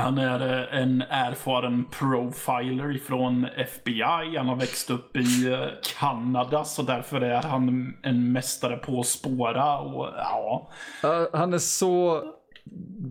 han 0.00 0.18
är 0.18 0.40
eh, 0.40 0.82
en 0.82 1.02
erfaren 1.02 1.84
profiler 1.84 2.98
från 2.98 3.44
FBI. 3.56 4.36
Han 4.36 4.48
har 4.48 4.56
växt 4.56 4.90
upp 4.90 5.16
i 5.16 5.52
eh, 5.52 5.66
Kanada 5.98 6.64
så 6.64 6.82
därför 6.82 7.20
är 7.20 7.42
han 7.42 7.94
en 8.02 8.32
mästare 8.32 8.76
på 8.76 9.00
att 9.00 9.06
spåra. 9.06 9.78
Och, 9.78 10.08
ja. 10.16 10.70
Uh, 11.04 11.26
han 11.32 11.54
är 11.54 11.58
så 11.58 12.22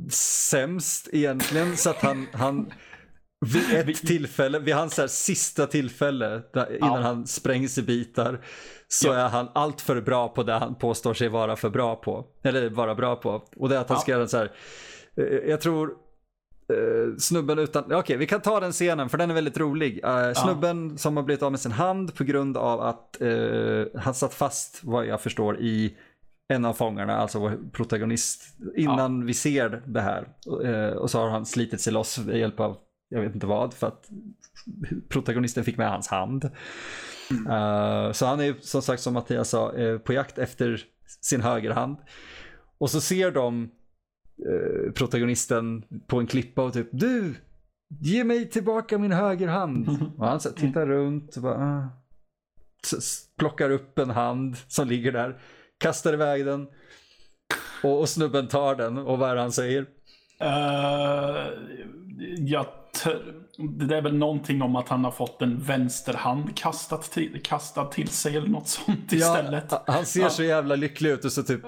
sämst 0.09 1.09
egentligen 1.11 1.77
så 1.77 1.89
att 1.89 2.01
han, 2.01 2.27
han 2.33 2.73
vid 3.45 3.89
ett 3.89 4.07
tillfälle, 4.07 4.59
vid 4.59 4.75
hans 4.75 4.97
här 4.97 5.07
sista 5.07 5.67
tillfälle 5.67 6.41
där, 6.53 6.75
innan 6.77 7.01
ja. 7.01 7.07
han 7.07 7.27
sprängs 7.27 7.77
i 7.77 7.81
bitar 7.81 8.45
så 8.87 9.07
ja. 9.07 9.13
är 9.13 9.29
han 9.29 9.49
allt 9.53 9.81
för 9.81 10.01
bra 10.01 10.27
på 10.27 10.43
det 10.43 10.53
han 10.53 10.75
påstår 10.75 11.13
sig 11.13 11.27
vara 11.27 11.55
för 11.55 11.69
bra 11.69 11.95
på. 11.95 12.25
Eller 12.43 12.69
vara 12.69 12.95
bra 12.95 13.15
på. 13.15 13.43
Och 13.55 13.69
det 13.69 13.75
är 13.75 13.79
att 13.79 13.89
han 13.89 13.99
ska 13.99 14.11
göra 14.11 14.27
så 14.27 14.37
här. 14.37 14.51
Jag 15.47 15.61
tror 15.61 15.91
Uh, 16.71 17.17
snubben 17.17 17.59
utan, 17.59 17.83
okej 17.83 17.97
okay, 17.97 18.17
vi 18.17 18.27
kan 18.27 18.41
ta 18.41 18.59
den 18.59 18.71
scenen 18.71 19.09
för 19.09 19.17
den 19.17 19.29
är 19.29 19.33
väldigt 19.33 19.57
rolig. 19.57 20.05
Uh, 20.05 20.33
snubben 20.33 20.89
ja. 20.89 20.97
som 20.97 21.17
har 21.17 21.23
blivit 21.23 21.43
av 21.43 21.51
med 21.51 21.59
sin 21.59 21.71
hand 21.71 22.15
på 22.15 22.23
grund 22.23 22.57
av 22.57 22.81
att 22.81 23.17
uh, 23.21 23.85
han 23.95 24.13
satt 24.13 24.33
fast 24.33 24.79
vad 24.83 25.05
jag 25.05 25.21
förstår 25.21 25.59
i 25.59 25.97
en 26.47 26.65
av 26.65 26.73
fångarna, 26.73 27.17
alltså 27.17 27.39
vår 27.39 27.57
protagonist, 27.71 28.43
innan 28.75 29.19
ja. 29.19 29.25
vi 29.25 29.33
ser 29.33 29.83
det 29.85 30.01
här. 30.01 30.27
och 30.97 31.11
så 31.11 31.19
har 31.19 31.29
han 31.29 31.45
slitit 31.45 31.81
sig 31.81 31.93
loss 31.93 32.19
med 32.19 32.39
hjälp 32.39 32.59
av, 32.59 32.77
jag 33.09 33.21
vet 33.21 33.33
inte 33.33 33.47
vad, 33.47 33.73
för 33.73 33.87
att 33.87 34.09
protagonisten 35.09 35.63
fick 35.63 35.77
med 35.77 35.89
hans 35.89 36.07
hand. 36.07 36.49
Mm. 37.29 38.13
så 38.13 38.25
han 38.25 38.39
är 38.39 38.55
som 38.61 38.81
sagt 38.81 39.01
som 39.01 39.13
Mattias 39.13 39.49
sa 39.49 39.73
på 40.03 40.13
jakt 40.13 40.37
efter 40.37 40.83
sin 41.21 41.41
högerhand. 41.41 41.97
Och 42.77 42.89
så 42.89 43.01
ser 43.01 43.31
de 43.31 43.69
Eh, 44.45 44.91
protagonisten 44.91 45.83
på 46.07 46.19
en 46.19 46.27
klippa 46.27 46.63
och 46.63 46.73
typ 46.73 46.87
du, 46.91 47.35
ge 47.99 48.23
mig 48.23 48.49
tillbaka 48.49 48.97
min 48.97 49.11
högerhand. 49.11 49.89
Och 50.17 50.27
han 50.27 50.39
så, 50.39 50.49
tittar 50.49 50.85
runt 50.85 51.35
och 51.35 51.41
bara, 51.41 51.55
ah. 51.55 51.87
plockar 53.37 53.69
upp 53.69 53.99
en 53.99 54.09
hand 54.09 54.57
som 54.67 54.87
ligger 54.87 55.11
där, 55.11 55.39
kastar 55.77 56.13
iväg 56.13 56.45
den 56.45 56.67
och, 57.83 57.99
och 57.99 58.09
snubben 58.09 58.47
tar 58.47 58.75
den 58.75 58.97
och 58.97 59.19
vad 59.19 59.29
är 59.29 59.35
det 59.35 59.41
han 59.41 59.51
säger? 59.51 59.81
Uh, 60.41 61.47
jag 62.37 62.65
det 63.57 63.97
är 63.97 64.01
väl 64.01 64.17
någonting 64.17 64.61
om 64.61 64.75
att 64.75 64.89
han 64.89 65.03
har 65.03 65.11
fått 65.11 65.41
en 65.41 65.59
vänsterhand 65.59 66.57
kastad 66.57 66.97
till, 66.97 67.41
kastad 67.43 67.85
till 67.85 68.07
sig 68.07 68.37
eller 68.37 68.49
något 68.49 68.67
sånt 68.67 69.13
istället. 69.13 69.65
Ja, 69.69 69.83
han 69.87 70.05
ser 70.05 70.29
så 70.29 70.43
jävla 70.43 70.75
lycklig 70.75 71.09
ut 71.09 71.25
och 71.25 71.31
så 71.31 71.43
typ 71.43 71.61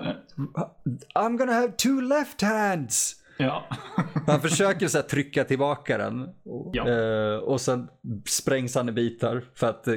I'm 1.15 1.37
gonna 1.37 1.53
have 1.53 1.71
two 1.71 2.01
left 2.01 2.41
hands. 2.41 3.23
Ja. 3.37 3.63
han 4.27 4.41
försöker 4.41 4.87
så 4.87 5.01
trycka 5.01 5.43
tillbaka 5.43 5.97
den. 5.97 6.29
Och, 6.45 6.71
ja. 6.73 6.89
eh, 6.89 7.35
och 7.35 7.61
sen 7.61 7.87
sprängs 8.25 8.75
han 8.75 8.89
i 8.89 8.91
bitar 8.91 9.43
för 9.53 9.67
att 9.67 9.87
eh, 9.87 9.95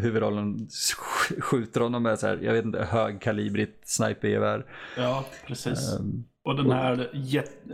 huvudrollen 0.00 0.68
skjuter 1.40 1.80
honom 1.80 2.02
med 2.02 2.18
så 2.18 2.26
här, 2.26 2.38
jag 2.42 2.52
vet 2.52 2.64
inte, 2.64 2.84
högkalibrigt 2.84 3.88
snipergevär. 3.88 4.66
Ja, 4.96 5.24
precis. 5.46 5.98
Um, 6.00 6.24
och 6.44 6.56
den 6.56 6.70
här 6.70 7.10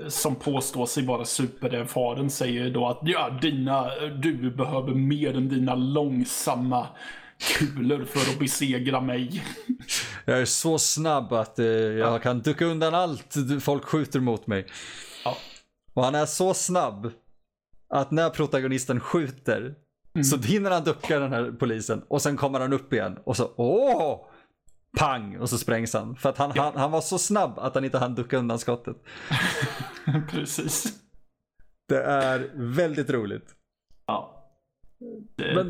som 0.08 0.34
påstår 0.34 0.86
sig 0.86 1.06
vara 1.06 1.24
supererfaren 1.24 2.30
säger 2.30 2.70
då 2.70 2.88
att 2.88 3.00
ja, 3.02 3.30
dina, 3.42 3.90
du 4.08 4.50
behöver 4.50 4.94
mer 4.94 5.36
än 5.36 5.48
dina 5.48 5.74
långsamma 5.74 6.86
kulor 7.38 8.04
för 8.04 8.32
att 8.32 8.38
besegra 8.38 9.00
mig. 9.00 9.44
Jag 10.24 10.40
är 10.40 10.44
så 10.44 10.78
snabb 10.78 11.32
att 11.32 11.58
eh, 11.58 11.66
jag 11.66 12.14
ja. 12.14 12.18
kan 12.18 12.40
ducka 12.40 12.64
undan 12.64 12.94
allt 12.94 13.34
folk 13.60 13.84
skjuter 13.84 14.20
mot 14.20 14.46
mig. 14.46 14.66
Ja. 15.24 15.36
Och 15.94 16.04
han 16.04 16.14
är 16.14 16.26
så 16.26 16.54
snabb 16.54 17.10
att 17.88 18.10
när 18.10 18.30
protagonisten 18.30 19.00
skjuter 19.00 19.74
mm. 20.14 20.24
så 20.24 20.36
hinner 20.38 20.70
han 20.70 20.84
ducka 20.84 21.18
den 21.18 21.32
här 21.32 21.52
polisen 21.58 22.02
och 22.08 22.22
sen 22.22 22.36
kommer 22.36 22.60
han 22.60 22.72
upp 22.72 22.92
igen 22.92 23.18
och 23.24 23.36
så 23.36 23.50
åh! 23.56 24.27
Pang 24.98 25.36
och 25.36 25.50
så 25.50 25.58
sprängs 25.58 25.94
han. 25.94 26.16
För 26.16 26.28
att 26.28 26.38
han, 26.38 26.52
ja. 26.54 26.62
han, 26.62 26.76
han 26.76 26.90
var 26.90 27.00
så 27.00 27.18
snabb 27.18 27.58
att 27.58 27.74
han 27.74 27.84
inte 27.84 27.98
hann 27.98 28.14
ducka 28.14 28.38
undan 28.38 28.58
skottet. 28.58 28.96
Precis. 30.30 31.02
Det 31.88 32.02
är 32.02 32.50
väldigt 32.54 33.10
roligt. 33.10 33.54
Ja. 34.06 34.34
Det... 35.36 35.54
Men, 35.54 35.68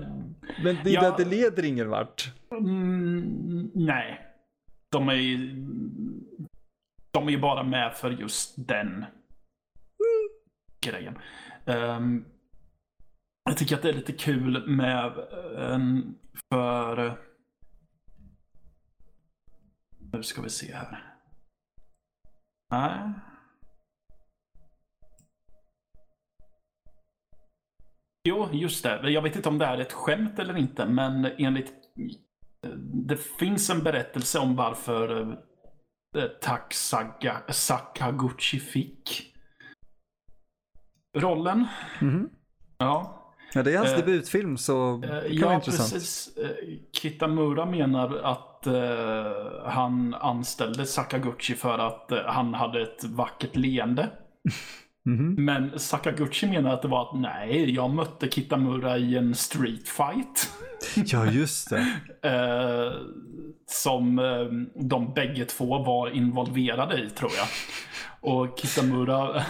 men 0.63 0.77
det, 0.85 0.91
ja. 0.91 1.15
det 1.17 1.25
leder 1.25 1.65
ingen 1.65 1.89
vart. 1.89 2.33
Mm, 2.51 3.71
nej. 3.75 4.25
De 4.91 5.09
är 5.09 5.15
ju 5.15 5.67
de 7.11 7.29
är 7.29 7.33
ju 7.33 7.39
bara 7.39 7.63
med 7.63 7.95
för 7.95 8.11
just 8.11 8.69
den 8.69 8.87
mm. 8.87 9.07
grejen. 10.81 11.19
Um, 11.65 12.25
jag 13.45 13.57
tycker 13.57 13.77
att 13.77 13.83
det 13.83 13.89
är 13.89 13.95
lite 13.95 14.13
kul 14.13 14.69
med 14.69 15.13
um, 15.57 16.15
för 16.49 17.19
nu 20.13 20.23
ska 20.23 20.43
vi 20.43 20.51
se 20.51 20.75
här. 20.75 21.15
Nej. 22.71 23.13
Jo, 28.29 28.49
just 28.53 28.83
det. 28.83 29.11
Jag 29.11 29.23
vet 29.23 29.37
inte 29.37 29.49
om 29.49 29.59
det 29.59 29.65
är 29.65 29.79
ett 29.79 29.93
skämt 29.93 30.39
eller 30.39 30.57
inte, 30.57 30.87
men 30.87 31.25
enligt... 31.25 31.73
Det 33.07 33.17
finns 33.17 33.71
en 33.71 33.83
berättelse 33.83 34.39
om 34.39 34.57
varför 34.57 35.33
eh, 36.17 36.25
Tak 36.41 36.75
Sakaguchi 37.49 38.61
fick 38.61 39.35
rollen. 41.17 41.67
Mm 42.01 42.15
-hmm. 42.15 42.29
Ja. 42.79 43.15
Ja, 43.55 43.63
det 43.63 43.73
är 43.73 43.79
hans 43.79 43.91
eh, 43.91 43.97
debutfilm 43.97 44.57
så 44.57 44.97
det 44.97 45.09
kan 45.09 45.33
ja, 45.33 45.47
vara 45.47 45.55
intressant. 45.55 45.93
Precis. 45.93 46.37
Eh, 46.37 46.51
Kitamura 46.93 47.67
menar 47.67 48.17
att 48.17 48.48
eh, 48.67 49.71
han 49.71 50.15
anställde 50.15 50.87
Sakaguchi 50.87 51.55
för 51.55 51.79
att 51.79 52.13
eh, 52.13 52.19
han 52.27 52.55
hade 52.55 52.83
ett 52.83 53.05
vackert 53.05 53.57
leende. 53.57 54.09
Mm 55.07 55.21
-hmm. 55.21 55.41
Men 55.41 55.79
Sakaguchi 55.79 56.47
menar 56.47 56.75
att 56.75 56.83
det 56.83 56.89
var 56.89 57.03
att 57.03 57.21
nej, 57.21 57.75
jag 57.75 57.91
mötte 57.91 58.31
Kitamura 58.31 58.99
i 58.99 59.17
en 59.17 59.35
street 59.35 59.89
fight. 59.89 60.51
ja, 61.13 61.27
just 61.27 61.71
det. 61.71 61.87
eh, 62.23 62.93
som 63.67 64.19
eh, 64.19 64.45
de 64.75 65.13
bägge 65.15 65.45
två 65.45 65.79
var 65.79 66.11
involverade 66.11 67.05
i 67.05 67.11
tror 67.11 67.31
jag. 67.37 67.49
Och 68.21 68.59
Kitamura 68.59 69.43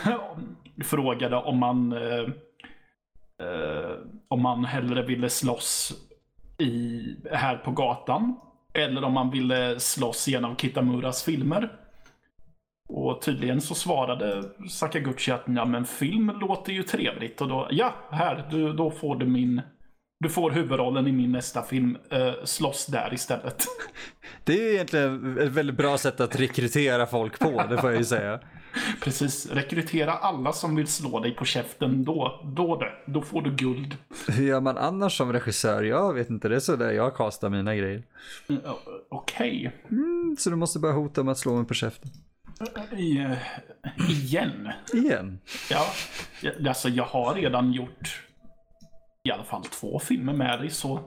frågade 0.85 1.37
om 1.37 1.59
man 1.59 1.93
eh, 1.93 2.29
om 4.29 4.43
man 4.43 4.65
hellre 4.65 5.03
ville 5.03 5.31
slåss 5.31 5.93
i, 6.59 7.03
här 7.33 7.57
på 7.57 7.71
gatan. 7.71 8.37
Eller 8.75 9.05
om 9.05 9.13
man 9.13 9.31
ville 9.31 9.81
slåss 9.81 10.29
genom 10.29 10.57
Kitamuras 10.57 11.23
filmer. 11.23 11.73
Och 12.89 13.23
tydligen 13.23 13.61
så 13.61 13.75
svarade 13.75 14.45
Sakaguchi 14.71 15.33
att 15.33 15.45
ja 15.47 15.65
men 15.65 15.85
film 15.85 16.33
låter 16.41 16.73
ju 16.73 16.83
trevligt. 16.83 17.41
Och 17.41 17.49
då, 17.49 17.69
ja 17.71 17.95
här, 18.11 18.49
du, 18.51 18.73
då 18.73 18.91
får 18.91 19.17
du 19.17 19.27
min 19.27 19.63
du 20.21 20.29
får 20.29 20.51
huvudrollen 20.51 21.07
i 21.07 21.13
min 21.13 21.33
nästa 21.33 21.63
film. 21.63 21.99
Uh, 22.13 22.45
slåss 22.45 22.87
där 22.87 23.15
istället. 23.15 23.65
Det 24.45 24.53
är 24.53 24.63
ju 24.63 24.75
egentligen 24.75 25.39
ett 25.39 25.53
väldigt 25.53 25.77
bra 25.77 25.99
sätt 25.99 26.21
att 26.21 26.41
rekrytera 26.41 27.07
folk 27.07 27.39
på, 27.39 27.65
det 27.71 27.79
får 27.79 27.91
jag 27.91 27.99
ju 27.99 28.05
säga. 28.05 28.41
Precis. 29.03 29.51
Rekrytera 29.51 30.13
alla 30.13 30.53
som 30.53 30.77
vill 30.77 30.87
slå 30.87 31.21
dig 31.21 31.35
på 31.35 31.45
käften. 31.45 32.05
Då, 32.05 32.41
då 32.57 32.77
det. 32.77 32.93
Då 33.07 33.23
får 33.23 33.43
du 33.43 33.51
guld. 33.51 33.97
Hur 34.29 34.45
gör 34.45 34.61
man 34.61 34.79
annars 34.79 35.17
som 35.17 35.33
regissör? 35.33 35.83
Jag 35.83 36.15
vet 36.15 36.31
inte, 36.31 36.49
det 36.49 36.57
är 36.57 36.61
så 36.61 36.77
där 36.77 36.91
jag 36.91 37.17
kastar 37.17 37.49
mina 37.51 37.77
grejer. 37.77 38.03
Mm, 38.49 38.63
Okej. 39.11 39.73
Mm, 39.91 40.37
så 40.39 40.51
du 40.51 40.57
måste 40.57 40.79
börja 40.79 40.95
hota 40.95 41.23
med 41.23 41.33
att 41.33 41.39
slå 41.39 41.57
mig 41.57 41.65
på 41.67 41.75
käften. 41.75 42.11
I, 42.97 43.19
eh, 43.19 43.33
igen. 44.11 44.69
Igen. 44.95 45.39
Ja, 45.71 45.87
alltså 46.69 46.89
jag 46.89 47.05
har 47.05 47.35
redan 47.35 47.73
gjort 47.73 48.23
i 49.23 49.31
alla 49.31 49.45
fall 49.45 49.65
två 49.65 49.99
filmer 49.99 50.33
med 50.33 50.59
dig, 50.61 50.71
så 50.71 51.01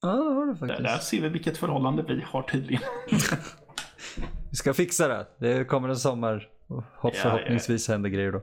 Ja, 0.00 0.08
det 0.08 0.34
har 0.34 0.46
du 0.46 0.52
där, 0.52 0.58
faktiskt. 0.58 0.82
där 0.82 0.98
ser 0.98 1.20
vi 1.20 1.28
vilket 1.28 1.56
förhållande 1.56 2.02
vi 2.08 2.24
har 2.26 2.42
tydligen. 2.42 2.82
Vi 4.50 4.56
ska 4.56 4.74
fixa 4.74 5.08
det. 5.08 5.26
Det 5.38 5.64
kommer 5.64 5.88
en 5.88 5.96
sommar. 5.96 6.48
Och 6.66 6.84
hopp- 6.96 7.14
Ja, 7.16 7.20
förhoppningsvis 7.22 7.88
händer 7.88 8.10
grejer 8.10 8.32
då. 8.32 8.42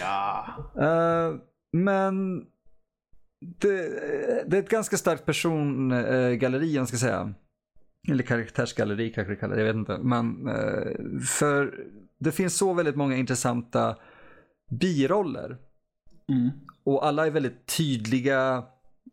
Ja, 0.00 0.46
Eh, 0.80 1.34
men 1.72 2.40
det, 3.60 3.88
det 4.50 4.56
är 4.56 4.62
ett 4.62 4.68
ganska 4.70 4.96
starkt 4.96 5.26
persongalleri, 5.26 6.74
jag 6.74 6.88
ska 6.88 6.96
säga. 6.96 7.34
Eller 8.08 8.22
karaktärsgalleri 8.24 9.12
kanske 9.12 9.32
det 9.32 9.36
kallas, 9.36 9.58
jag 9.58 9.64
vet 9.64 9.74
inte. 9.76 9.98
Men 9.98 10.48
eh, 10.48 11.20
för 11.26 11.74
det 12.18 12.32
finns 12.32 12.56
så 12.58 12.72
väldigt 12.72 12.96
många 12.96 13.16
intressanta 13.16 13.96
biroller. 14.70 15.56
mm. 16.28 16.50
Och 16.84 17.06
alla 17.06 17.26
är 17.26 17.30
väldigt 17.30 17.66
tydliga. 17.76 18.64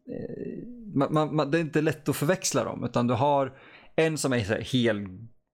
Eh, 0.10 0.68
man, 0.96 1.14
man, 1.14 1.36
man, 1.36 1.52
det 1.52 1.58
är 1.58 1.62
inte 1.62 1.82
lätt 1.82 2.10
att 2.10 2.16
förväxla 2.16 2.64
dem. 2.64 2.84
Utan 2.84 3.08
du 3.08 3.14
har 3.14 3.54
en 3.96 4.18
som 4.18 4.34
är 4.34 4.40
så 4.40 4.54
här 4.54 4.62
helt 4.62 5.08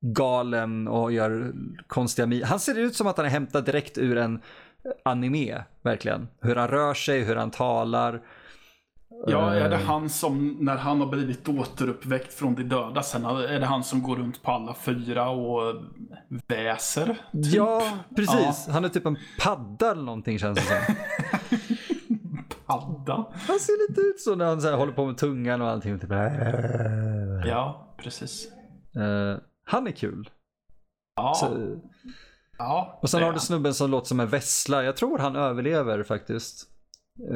galen 0.03 0.87
och 0.87 1.11
gör 1.11 1.53
konstiga 1.87 2.25
mi- 2.25 2.43
Han 2.45 2.59
ser 2.59 2.77
ut 2.79 2.95
som 2.95 3.07
att 3.07 3.17
han 3.17 3.25
är 3.25 3.29
hämtad 3.29 3.65
direkt 3.65 3.97
ur 3.97 4.17
en 4.17 4.39
anime. 5.05 5.63
Verkligen. 5.81 6.27
Hur 6.41 6.55
han 6.55 6.67
rör 6.67 6.93
sig, 6.93 7.23
hur 7.23 7.35
han 7.35 7.51
talar. 7.51 8.21
ja, 9.27 9.53
är 9.53 9.69
det 9.69 9.75
Eh, 9.75 9.81
han 9.81 10.09
som, 10.09 10.57
när 10.59 10.75
han 10.75 10.99
har 10.99 11.07
blivit 11.07 11.49
återuppväckt 11.49 12.33
från 12.33 12.55
de 12.55 12.63
döda 12.63 13.01
sen, 13.03 13.25
är 13.25 13.59
det 13.59 13.65
han 13.65 13.83
som 13.83 14.03
går 14.03 14.15
runt 14.15 14.43
på 14.43 14.51
alla 14.51 14.73
fyra 14.73 15.29
och 15.29 15.75
väser? 16.47 17.05
Typ? 17.05 17.15
Ja, 17.53 17.97
precis. 18.15 18.67
Han 18.71 18.85
är 18.85 18.89
typ 18.89 19.05
en 19.05 19.17
padda 19.39 19.91
eller 19.91 20.03
någonting 20.03 20.39
känns 20.39 20.59
det 20.59 20.65
som. 20.65 20.95
Padda? 22.65 23.25
Han 23.47 23.59
ser 23.59 23.89
lite 23.89 24.01
ut 24.01 24.19
så 24.21 24.35
när 24.35 24.45
han 24.45 24.61
så 24.61 24.75
håller 24.75 24.93
på 24.93 25.05
med 25.05 25.17
tungan 25.17 25.61
och 25.61 25.67
allting. 25.69 25.99
Typ. 25.99 26.09
Ja, 27.45 27.93
precis. 27.97 28.47
Eh, 28.95 29.37
han 29.65 29.87
är 29.87 29.91
kul. 29.91 30.29
Ja, 31.15 31.33
Så, 31.33 31.77
ja 32.57 32.99
Och 33.01 33.09
sen 33.09 33.19
har 33.21 33.29
du 33.29 33.33
han. 33.33 33.39
snubben 33.39 33.73
som 33.73 33.91
låter 33.91 34.07
som 34.07 34.19
en 34.19 34.27
vessla. 34.27 34.83
Jag 34.83 34.97
tror 34.97 35.17
han 35.19 35.35
överlever 35.35 36.03
faktiskt. 36.03 36.69
Eh, 37.31 37.35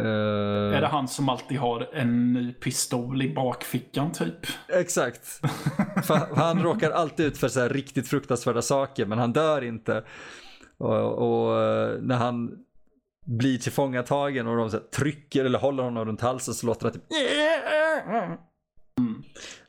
Är 0.76 0.82
det 0.82 0.88
han 0.88 1.08
som 1.08 1.30
alltid 1.30 1.58
har 1.58 1.90
en 1.94 2.34
ny 2.34 2.54
pistol 2.54 3.22
i 3.22 3.34
bakfickan 3.34 4.12
typ? 4.12 4.36
Exakt. 4.68 5.42
Han 6.36 6.64
råkar 6.64 6.92
alltid 6.92 7.26
ut 7.26 7.38
för 7.38 7.48
så 7.48 7.60
här 7.60 7.70
riktigt 7.70 8.08
fruktansvärda 8.08 8.62
saker 8.62 9.06
men 9.06 9.18
han 9.20 9.34
dör 9.34 9.62
inte. 9.64 10.04
Och, 10.78 11.12
och 11.48 11.62
eh, 11.62 11.98
när 12.02 12.16
han 12.16 12.52
blir 13.26 13.58
tillfångatagen 13.58 14.48
och 14.48 14.58
de 14.58 14.70
så 14.70 14.78
här 14.78 14.84
trycker 14.84 15.46
eller 15.46 15.60
håller 15.60 15.84
honom 15.84 16.06
runt 16.06 16.22
halsen 16.22 16.54
så 16.54 16.66
låter 16.68 16.86
det 16.88 16.94
typ 16.94 17.04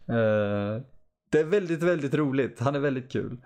Eh, 0.08 0.82
Det 1.30 1.38
är 1.38 1.44
väldigt, 1.44 1.82
väldigt 1.82 2.14
roligt. 2.14 2.60
Han 2.60 2.74
är 2.74 2.80
väldigt 2.80 3.12
kul. 3.12 3.38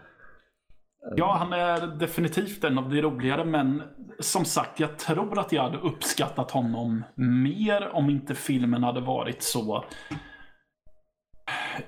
Ja, 1.16 1.37
han 1.37 1.53
är 1.53 1.87
definitivt 1.87 2.64
en 2.64 2.79
av 2.79 2.90
de 2.90 3.03
roligare, 3.03 3.45
men 3.45 3.83
som 4.18 4.45
sagt, 4.45 4.81
jag 4.81 4.99
tror 4.99 5.38
att 5.38 5.53
jag 5.53 5.62
hade 5.62 5.79
uppskattat 5.79 6.51
honom 6.51 7.05
mer 7.14 7.88
om 7.92 8.11
inte 8.11 8.35
filmen 8.35 8.83
hade 8.83 9.01
varit 9.01 9.42
så 9.42 9.85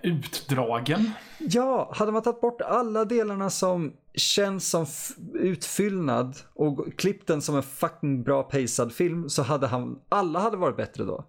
utdragen. 0.02 1.10
Ja, 1.38 1.92
hade 1.94 2.12
man 2.12 2.22
tagit 2.22 2.40
bort 2.40 2.60
alla 2.60 3.04
delarna 3.04 3.50
som 3.50 3.92
känns 4.14 4.70
som 4.70 4.86
utfyllnad 5.34 6.36
och 6.54 6.98
klippt 6.98 7.26
den 7.26 7.42
som 7.42 7.56
en 7.56 7.62
fucking 7.62 8.22
bra 8.22 8.42
pacad 8.42 8.92
film 8.92 9.28
så 9.28 9.42
hade 9.42 9.66
han, 9.66 9.98
alla 10.08 10.38
hade 10.38 10.56
varit 10.56 10.76
bättre 10.76 11.04
då. 11.04 11.24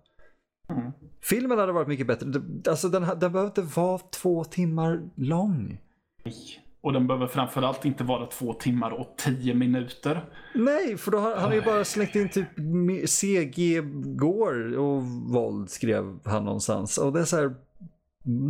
Mm. 0.70 0.92
Filmen 1.22 1.60
hade 1.60 1.72
varit 1.72 1.88
mycket 1.88 2.08
bättre. 2.08 2.28
Alltså 2.70 2.90
den, 2.90 3.02
den 3.02 3.32
behöver 3.32 3.46
inte 3.46 3.62
vara 3.62 3.98
två 3.98 4.44
timmar 4.44 5.10
lång. 5.16 5.78
Och 6.82 6.94
den 6.94 7.08
behöver 7.08 7.28
framförallt 7.28 7.86
inte 7.86 8.04
vara 8.04 8.26
två 8.26 8.54
timmar 8.54 8.92
och 8.92 9.14
tio 9.18 9.54
minuter. 9.54 10.26
Nej, 10.56 10.98
för 10.98 11.12
då 11.12 11.18
har 11.18 11.36
han 11.36 11.54
ju 11.54 11.62
bara 11.62 11.86
slängt 11.86 12.16
in 12.16 12.30
typ 12.30 12.48
CG 13.10 13.82
går 14.18 14.78
och 14.78 15.04
våld 15.04 15.70
skrev 15.70 16.20
han 16.26 16.46
någonstans. 16.46 16.98
Och 16.98 17.14
det 17.14 17.20
är 17.20 17.24
så 17.24 17.38
här. 17.38 17.56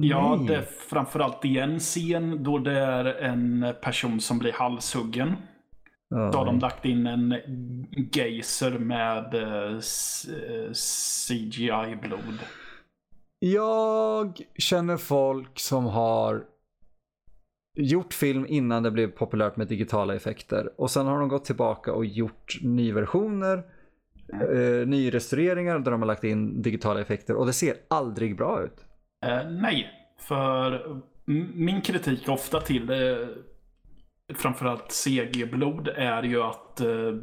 Ja, 0.01 0.35
nej. 0.35 0.47
det 0.47 0.55
är 0.55 0.65
framförallt 0.89 1.45
i 1.45 1.57
en 1.59 1.79
scen 1.79 2.43
då 2.43 2.57
det 2.57 2.79
är 2.79 3.05
en 3.05 3.65
person 3.81 4.19
som 4.19 4.39
blir 4.39 4.53
halshuggen. 4.53 5.33
Då 6.09 6.37
har 6.37 6.45
de 6.45 6.59
lagt 6.59 6.85
in 6.85 7.07
en 7.07 7.35
geyser 8.11 8.71
med 8.71 9.33
eh, 9.33 9.73
eh, 9.73 10.71
CGI-blod. 11.27 12.39
Jag 13.39 14.41
känner 14.57 14.97
folk 14.97 15.59
som 15.59 15.85
har 15.85 16.43
gjort 17.75 18.13
film 18.13 18.45
innan 18.49 18.83
det 18.83 18.91
blev 18.91 19.07
populärt 19.11 19.55
med 19.55 19.67
digitala 19.67 20.15
effekter 20.15 20.69
och 20.77 20.91
sen 20.91 21.05
har 21.05 21.19
de 21.19 21.29
gått 21.29 21.45
tillbaka 21.45 21.93
och 21.93 22.05
gjort 22.05 22.57
nyversioner, 22.61 23.63
eh, 24.33 24.87
nyrestaureringar 24.87 25.79
där 25.79 25.91
de 25.91 26.01
har 26.01 26.07
lagt 26.07 26.23
in 26.23 26.61
digitala 26.61 27.01
effekter 27.01 27.35
och 27.35 27.45
det 27.45 27.53
ser 27.53 27.75
aldrig 27.87 28.37
bra 28.37 28.63
ut. 28.63 28.85
Eh, 29.25 29.49
nej, 29.49 29.89
för 30.19 31.01
min 31.55 31.81
kritik 31.81 32.29
ofta 32.29 32.61
till 32.61 32.89
eh, 32.89 33.27
framförallt 34.33 34.91
CG-blod 34.91 35.87
är 35.87 36.23
ju 36.23 36.41
att 36.41 36.81
eh, 36.81 37.13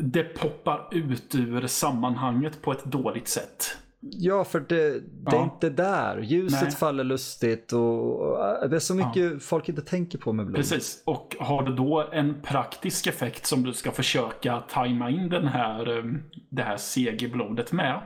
det 0.00 0.22
poppar 0.24 0.88
ut 0.92 1.34
ur 1.34 1.66
sammanhanget 1.66 2.62
på 2.62 2.72
ett 2.72 2.84
dåligt 2.84 3.28
sätt. 3.28 3.76
Ja, 4.00 4.44
för 4.44 4.60
det, 4.60 4.90
det 5.00 5.30
är 5.30 5.34
Ja. 5.36 5.44
inte 5.44 5.70
där. 5.70 6.18
Ljuset 6.18 6.62
Nej. 6.62 6.70
faller 6.70 7.04
lustigt 7.04 7.72
och 7.72 8.20
och 8.62 8.70
det 8.70 8.76
är 8.76 8.80
så 8.80 8.94
mycket 8.94 9.42
folk 9.42 9.68
inte 9.68 9.82
tänker 9.82 10.18
på 10.18 10.32
med 10.32 10.46
blod. 10.46 10.56
Precis, 10.56 11.02
och 11.06 11.36
har 11.40 11.62
du 11.62 11.74
då 11.74 12.08
en 12.12 12.42
praktisk 12.42 13.06
effekt 13.06 13.46
som 13.46 13.62
du 13.62 13.72
ska 13.72 13.90
försöka 13.90 14.60
tajma 14.60 15.10
in 15.10 15.28
den 15.28 15.46
här, 15.46 15.98
eh, 15.98 16.04
det 16.50 16.62
här 16.62 16.76
CG-blodet 16.76 17.72
med, 17.72 18.02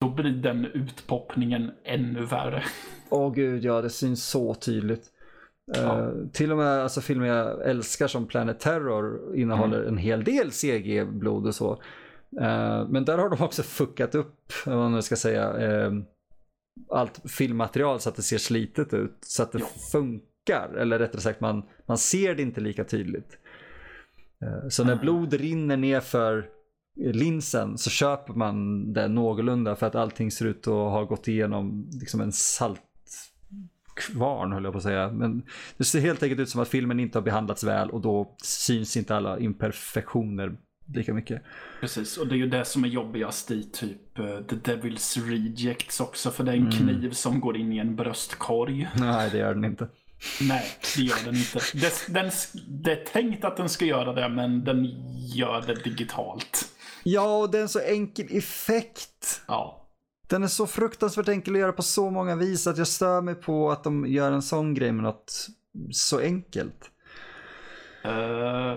då 0.00 0.08
blir 0.10 0.30
den 0.30 0.64
utpoppningen 0.64 1.70
ännu 1.84 2.24
värre. 2.24 2.62
Åh 3.10 3.32
gud, 3.34 3.64
ja 3.64 3.82
det 3.82 3.90
syns 3.90 4.24
så 4.26 4.54
tydligt. 4.54 5.12
Ja. 5.74 5.98
Eh, 6.00 6.10
till 6.32 6.50
och 6.52 6.58
med 6.58 6.66
alltså, 6.82 7.00
filmer 7.00 7.26
jag 7.26 7.66
älskar 7.70 8.06
som 8.06 8.26
Planet 8.26 8.60
Terror 8.60 9.36
innehåller 9.36 9.78
Mm. 9.78 9.88
en 9.88 9.98
hel 9.98 10.24
del 10.24 10.50
CG-blod 10.52 11.46
och 11.46 11.54
så. 11.54 11.72
Eh, 12.40 12.88
men 12.88 13.04
där 13.04 13.18
har 13.18 13.28
de 13.30 13.44
också 13.44 13.62
fuckat 13.62 14.14
upp, 14.14 14.52
vad 14.66 14.90
man 14.90 15.02
ska 15.02 15.16
säga, 15.16 15.56
eh, 15.56 15.92
allt 16.90 17.20
filmmaterial 17.30 18.00
så 18.00 18.08
att 18.08 18.16
det 18.16 18.22
ser 18.22 18.38
slitet 18.38 18.94
ut. 18.94 19.16
Så 19.20 19.42
att 19.42 19.52
det 19.52 19.58
Ja. 19.58 19.66
funkar, 19.92 20.74
eller 20.78 20.98
rättare 20.98 21.20
sagt 21.20 21.40
man, 21.40 21.62
man 21.86 21.98
ser 21.98 22.34
det 22.34 22.42
inte 22.42 22.60
lika 22.60 22.84
tydligt. 22.84 23.38
Så 24.68 24.84
när 24.84 24.92
Mm. 24.92 25.02
blod 25.02 25.34
rinner 25.34 25.76
ner 25.76 26.00
för 26.00 26.48
linsen 26.96 27.78
så 27.78 27.90
köper 27.90 28.34
man 28.34 28.92
det 28.92 29.08
någorlunda 29.08 29.76
för 29.76 29.86
att 29.86 29.94
allting 29.94 30.30
ser 30.30 30.44
ut 30.46 30.66
att 30.66 30.72
ha 30.72 31.04
gått 31.04 31.28
igenom 31.28 31.88
liksom 32.00 32.20
en 32.20 32.32
saltkvarn 33.96 34.52
höll 34.52 34.64
jag 34.64 34.72
på 34.72 34.76
att 34.76 34.82
säga. 34.82 35.10
Men 35.10 35.42
det 35.76 35.84
ser 35.84 36.00
helt 36.00 36.22
enkelt 36.22 36.40
ut 36.40 36.48
som 36.48 36.60
att 36.60 36.68
filmen 36.68 37.00
inte 37.00 37.18
har 37.18 37.22
behandlats 37.22 37.64
väl 37.64 37.90
och 37.90 38.00
då 38.00 38.36
syns 38.42 38.96
inte 38.96 39.16
alla 39.16 39.38
imperfektioner 39.38 40.56
lika 40.94 41.14
mycket. 41.14 41.42
Precis, 41.80 42.16
och 42.16 42.28
det 42.28 42.34
är 42.34 42.38
ju 42.38 42.48
det 42.48 42.64
som 42.64 42.84
är 42.84 42.88
jobbigast 42.88 43.50
i 43.50 43.62
typ 43.62 44.18
eh, 44.18 44.24
The 44.24 44.56
Devil's 44.56 45.28
Rejects 45.28 46.00
också, 46.00 46.30
för 46.30 46.44
det 46.44 46.52
är 46.52 46.56
en 46.56 46.72
kniv 46.72 47.10
som 47.10 47.40
går 47.40 47.56
in 47.56 47.72
i 47.72 47.78
en 47.78 47.96
bröstkorg. 47.96 48.88
Nej, 48.96 49.30
det 49.30 49.38
gör 49.38 49.54
den 49.54 49.64
inte. 49.64 49.88
Nej, 50.40 50.64
det 50.96 51.02
gör 51.02 51.24
den 51.24 51.34
inte. 51.34 51.60
Det, 51.74 52.06
den, 52.08 52.30
det 52.68 52.92
är 52.92 53.04
tänkt 53.04 53.44
att 53.44 53.56
den 53.56 53.68
ska 53.68 53.84
göra 53.84 54.12
det, 54.12 54.28
men 54.28 54.64
den 54.64 54.84
gör 55.34 55.64
det 55.66 55.74
digitalt. 55.74 56.68
Ja, 57.04 57.36
och 57.36 57.50
det 57.50 57.58
är 57.58 57.62
en 57.62 57.68
så 57.68 57.80
enkel 57.80 58.26
effekt. 58.30 59.42
Ja. 59.48 59.85
Den 60.28 60.42
är 60.42 60.46
så 60.46 60.66
fruktansvärt 60.66 61.28
enkel 61.28 61.54
att 61.54 61.60
göra 61.60 61.72
på 61.72 61.82
så 61.82 62.10
många 62.10 62.36
vis 62.36 62.66
att 62.66 62.78
jag 62.78 62.86
stör 62.86 63.20
mig 63.20 63.34
på 63.34 63.70
att 63.70 63.84
de 63.84 64.06
gör 64.06 64.32
en 64.32 64.42
sån 64.42 64.74
grej 64.74 64.92
med 64.92 65.02
något 65.02 65.46
så 65.90 66.20
enkelt. 66.20 66.90
Uh, 68.06 68.74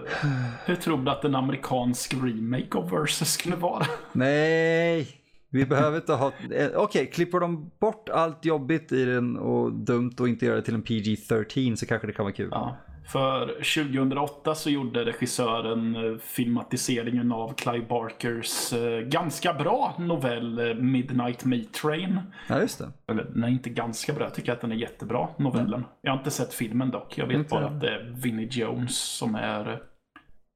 hur 0.66 0.76
tror 0.76 0.98
du 0.98 1.12
att 1.12 1.24
en 1.24 1.36
amerikansk 1.36 2.14
remake 2.14 2.78
av 2.78 2.90
Versus 2.90 3.32
skulle 3.34 3.56
vara? 3.56 3.86
Nej, 4.12 5.08
vi 5.50 5.66
behöver 5.70 5.98
inte 5.98 6.14
ha... 6.14 6.32
eh, 6.52 6.70
Okej, 6.76 7.10
klipper 7.14 7.40
de 7.40 7.72
bort 7.80 8.10
allt 8.10 8.46
jobbigt 8.46 8.92
i 8.92 9.06
den 9.06 9.38
och 9.38 9.74
dumt 9.74 10.14
och 10.20 10.30
inte 10.30 10.46
gör 10.46 10.56
det 10.56 10.62
till 10.62 10.74
en 10.76 10.84
PG-13 10.84 11.76
så 11.76 11.86
kanske 11.86 12.08
det 12.08 12.14
kan 12.14 12.26
vara 12.26 12.34
kul. 12.34 12.50
Ja. 12.52 12.78
För 13.12 13.48
2008 13.48 14.56
så 14.56 14.70
gjorde 14.70 15.06
regissören 15.06 15.96
eh, 15.96 16.18
filmatiseringen 16.18 17.32
av 17.32 17.54
Clive 17.54 17.86
Barkers 17.86 18.74
eh, 18.74 19.00
ganska 19.00 19.54
bra 19.54 19.96
novell 20.00 20.60
eh, 20.60 20.76
Midnight 20.76 21.46
Meat 21.46 21.74
Train. 21.74 22.20
Ja, 22.48 22.60
just 22.60 22.80
det. 22.80 22.92
Eller 23.12 23.32
nej, 23.34 23.52
inte 23.52 23.70
ganska 23.70 24.14
bra. 24.14 24.24
Jag 24.24 24.34
tycker 24.34 24.54
att 24.54 24.62
den 24.62 24.72
är 24.72 24.76
jättebra, 24.76 25.28
novellen. 25.38 25.86
Jag 26.02 26.12
har 26.12 26.18
inte 26.18 26.32
sett 26.32 26.54
filmen 26.54 26.92
dock. 26.92 27.18
Jag 27.18 27.28
vet 27.28 27.38
Inte 27.38 27.50
bara 27.50 27.66
att 27.66 27.82
det 27.82 27.90
är 27.90 28.04
Vinnie 28.24 28.48
Jones 28.52 28.98
som 28.98 29.36
är 29.36 29.82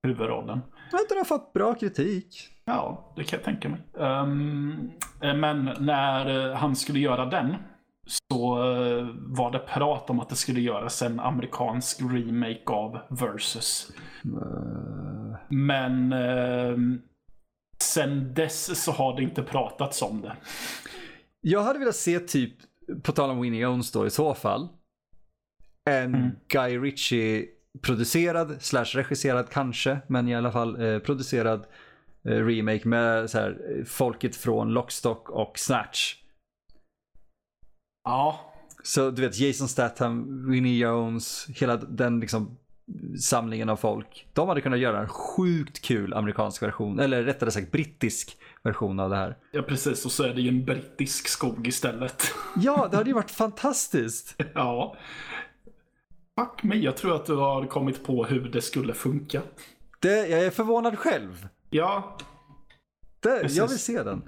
huvudrollen. 0.04 0.62
Jag 0.92 0.98
har 0.98 1.04
inte 1.04 1.30
fått 1.30 1.54
bra 1.54 1.74
kritik. 1.74 2.50
Ja, 2.66 3.14
det 3.16 3.24
kan 3.24 3.38
jag 3.38 3.46
tänka 3.46 3.70
mig. 3.70 3.80
Eh, 4.00 5.36
men 5.36 5.70
när 5.80 6.54
han 6.54 6.76
skulle 6.76 7.00
göra 7.00 7.26
den 7.26 7.56
så 8.08 8.58
eh, 8.58 9.08
var 9.16 9.52
det 9.52 9.60
prat 9.60 10.10
om 10.10 10.20
att 10.20 10.30
det 10.30 10.36
skulle 10.36 10.62
göras 10.62 11.02
en 11.02 11.20
amerikansk 11.20 12.02
remake 12.02 12.64
av 12.66 13.00
Versus. 13.10 13.92
Eh, 14.26 15.36
Men 15.50 16.14
ehm, 16.14 17.02
sen 17.84 18.34
dess 18.34 18.84
så 18.84 18.92
har 18.92 19.16
det 19.18 19.24
inte 19.24 19.44
pratats 19.44 20.02
om 20.02 20.22
det. 20.22 20.36
Jag 21.42 21.64
hade 21.64 21.80
velat 21.80 21.96
se 21.96 22.20
typ, 22.20 22.54
på 23.04 23.12
tal 23.12 23.30
om 23.30 23.42
Winnie 23.42 23.62
Jones 23.62 23.92
då 23.92 24.06
i 24.06 24.10
så 24.10 24.34
fall, 24.34 24.68
en 25.90 26.16
Mm. 26.16 26.32
Guy 26.48 26.78
Ritchie 26.78 27.46
producerad, 27.82 28.62
slash 28.62 28.86
regisserad 28.86 29.50
kanske, 29.50 29.98
men 30.08 30.28
i 30.28 30.36
alla 30.36 30.52
fall 30.52 30.82
eh, 30.82 31.00
producerad 31.00 31.66
eh, 32.26 32.46
remake 32.46 32.88
med 32.88 33.30
så 33.30 33.38
här, 33.40 33.50
eh, 33.78 33.86
folket 33.86 34.36
från 34.36 34.70
Lockstock 34.74 35.30
och 35.30 35.60
Snatch. 35.60 36.16
Ja, 38.04 38.52
Så 38.84 39.12
du 39.12 39.22
vet 39.22 39.40
Jason 39.40 39.68
Statham, 39.68 40.46
Winnie 40.52 40.78
Jones, 40.78 41.46
hela 41.50 41.78
den 41.78 42.20
liksom 42.20 42.58
samlingen 43.22 43.70
av 43.70 43.76
folk. 43.76 44.28
De 44.34 44.48
hade 44.48 44.62
kunnat 44.62 44.80
göra 44.80 45.00
en 45.02 45.08
sjukt 45.08 45.82
kul 45.82 46.14
amerikansk 46.14 46.62
version, 46.64 47.00
eller 47.00 47.24
rättare 47.24 47.52
sagt 47.52 47.72
brittisk 47.72 48.38
version 48.64 49.00
av 49.00 49.10
det 49.10 49.16
här. 49.16 49.38
ja 49.52 49.62
precis. 49.62 50.06
Och 50.06 50.12
så 50.12 50.24
är 50.24 50.34
det 50.34 50.42
ju 50.42 50.50
en 50.50 50.66
brittisk 50.66 51.28
skog 51.28 51.68
istället. 51.68 52.24
Ja, 52.56 52.88
det 52.92 52.98
hade 52.98 53.10
ju 53.10 53.14
varit 53.14 53.32
fantastiskt. 53.32 54.36
ja. 54.54 54.96
Fuck 56.40 56.64
me, 56.64 56.76
jag 56.76 56.98
tror 56.98 57.16
att 57.16 57.26
du 57.26 57.36
har 57.36 57.66
kommit 57.66 58.04
på 58.06 58.26
hur 58.26 58.50
det 58.50 58.62
skulle 58.62 58.94
funka. 58.94 59.42
Det, 60.00 60.28
jag 60.28 60.40
är 60.46 60.50
förvånad 60.50 61.00
själv. 61.00 61.48
Ja, 61.70 62.18
Det, 63.20 63.48
jag 63.52 63.68
vill 63.68 63.80
se 63.80 64.04
den. 64.04 64.22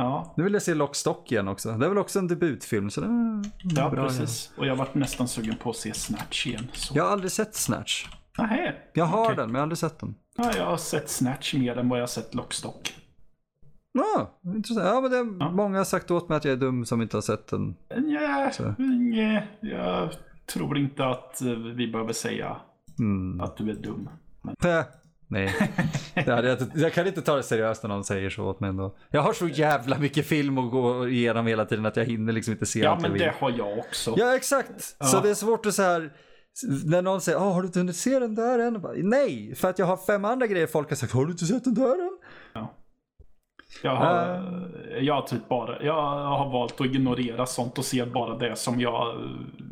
Ja, 0.00 0.34
Nu 0.36 0.44
vill 0.44 0.52
jag 0.52 0.62
se 0.62 0.74
Lockstock 0.74 1.32
igen 1.32 1.48
också. 1.48 1.72
Det 1.72 1.84
är 1.84 1.88
väl 1.88 1.98
också 1.98 2.18
en 2.18 2.28
debutfilm. 2.28 2.90
Så 2.90 3.00
det 3.00 3.06
är 3.06 3.42
ja 3.62 3.90
bra, 3.90 4.06
precis. 4.06 4.52
Och 4.56 4.66
jag 4.66 4.76
varit 4.76 4.94
nästan 4.94 5.28
sugen 5.28 5.56
på 5.56 5.70
att 5.70 5.76
se 5.76 5.94
Snatch 5.94 6.46
igen. 6.46 6.68
Så. 6.72 6.96
Jag 6.96 7.04
har 7.04 7.10
aldrig 7.10 7.32
sett 7.32 7.54
Snatch. 7.54 8.06
Nähä. 8.38 8.74
Jag 8.94 9.04
har 9.04 9.24
Okej. 9.24 9.36
den, 9.36 9.46
men 9.46 9.54
jag 9.54 9.58
har 9.60 9.62
aldrig 9.62 9.78
sett 9.78 9.98
den. 9.98 10.14
Ja, 10.36 10.52
jag 10.56 10.66
har 10.66 10.76
sett 10.76 11.10
Snatch 11.10 11.54
mer 11.54 11.78
än 11.78 11.88
vad 11.88 11.98
jag 11.98 12.02
har 12.02 12.08
sett 12.08 12.34
Lockstock. 12.34 12.94
Ja, 13.92 14.38
intressant. 14.44 14.86
Ja, 14.86 15.00
men 15.00 15.10
det 15.10 15.16
är, 15.16 15.36
Ja. 15.40 15.50
Många 15.50 15.78
har 15.78 15.84
sagt 15.84 16.10
åt 16.10 16.28
mig 16.28 16.36
att 16.36 16.44
jag 16.44 16.52
är 16.52 16.56
dum 16.56 16.84
som 16.86 17.02
inte 17.02 17.16
har 17.16 17.22
sett 17.22 17.46
den. 17.46 17.76
Nej, 17.96 18.52
nej, 18.88 19.48
jag 19.60 20.10
tror 20.52 20.78
inte 20.78 21.06
att 21.06 21.42
eh, 21.42 21.48
vi 21.52 21.88
behöver 21.92 22.12
säga 22.12 22.56
Mm. 22.98 23.40
att 23.40 23.56
du 23.56 23.70
är 23.70 23.74
dum. 23.74 24.08
Men. 24.42 24.54
Nej, 25.30 25.54
jag, 26.26 26.56
jag 26.74 26.92
kan 26.92 27.06
inte 27.06 27.22
ta 27.22 27.36
det 27.36 27.42
seriöst 27.42 27.82
när 27.82 27.88
någon 27.88 28.04
säger 28.04 28.30
så 28.30 28.44
åt 28.44 28.60
mig 28.60 28.70
ändå. 28.70 28.96
Jag 29.10 29.20
har 29.22 29.32
så 29.32 29.48
jävla 29.48 29.98
mycket 29.98 30.26
film 30.26 30.58
att 30.58 30.70
gå 30.70 31.08
igenom 31.08 31.46
hela 31.46 31.64
tiden 31.64 31.86
att 31.86 31.96
jag 31.96 32.04
hinner 32.04 32.32
liksom 32.32 32.52
inte 32.52 32.66
se 32.66 32.80
ja, 32.80 32.90
allt 32.90 32.96
jag 32.98 33.02
men 33.02 33.12
vill. 33.12 33.22
det 33.22 33.34
har 33.40 33.50
jag 33.50 33.78
också. 33.78 34.14
Ja, 34.16 34.36
exakt. 34.36 34.96
Ja. 34.98 35.06
Så 35.06 35.20
det 35.20 35.30
är 35.30 35.34
svårt 35.34 35.66
att 35.66 35.74
så 35.74 35.82
här. 35.82 36.12
När 36.86 37.02
någon 37.02 37.20
säger 37.20 37.38
oh, 37.38 37.52
har 37.52 37.60
du 37.62 37.66
inte 37.66 37.78
hunnit 37.78 37.96
se 37.96 38.18
den 38.18 38.34
där 38.34 38.58
än? 38.58 38.72
Jag 38.72 38.82
Bara, 38.82 38.92
Nej, 38.96 39.54
för 39.54 39.68
att 39.70 39.78
jag 39.78 39.86
har 39.86 39.96
fem 39.96 40.24
andra 40.24 40.46
grejer 40.46 40.66
folk 40.66 40.88
har 40.88 40.96
sagt 40.96 41.12
har 41.12 41.24
du 41.24 41.32
inte 41.32 41.44
sett 41.44 41.64
den 41.64 41.74
där 41.74 41.94
än? 41.94 42.18
Jag 43.82 43.96
har, 43.96 44.16
jag 45.00 45.14
har 45.14 45.22
typ 45.22 45.48
bara, 45.48 45.82
jag 45.82 45.94
har 46.36 46.52
valt 46.52 46.80
att 46.80 46.86
ignorera 46.86 47.46
sånt 47.46 47.78
och 47.78 47.84
se 47.84 48.04
bara 48.04 48.36
det 48.38 48.56
som 48.56 48.80
jag 48.80 49.16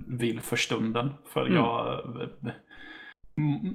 vill 0.09 0.41
för 0.41 0.57
stunden. 0.57 1.11
För 1.33 1.41
Mm. 1.47 1.55
jag 1.55 2.01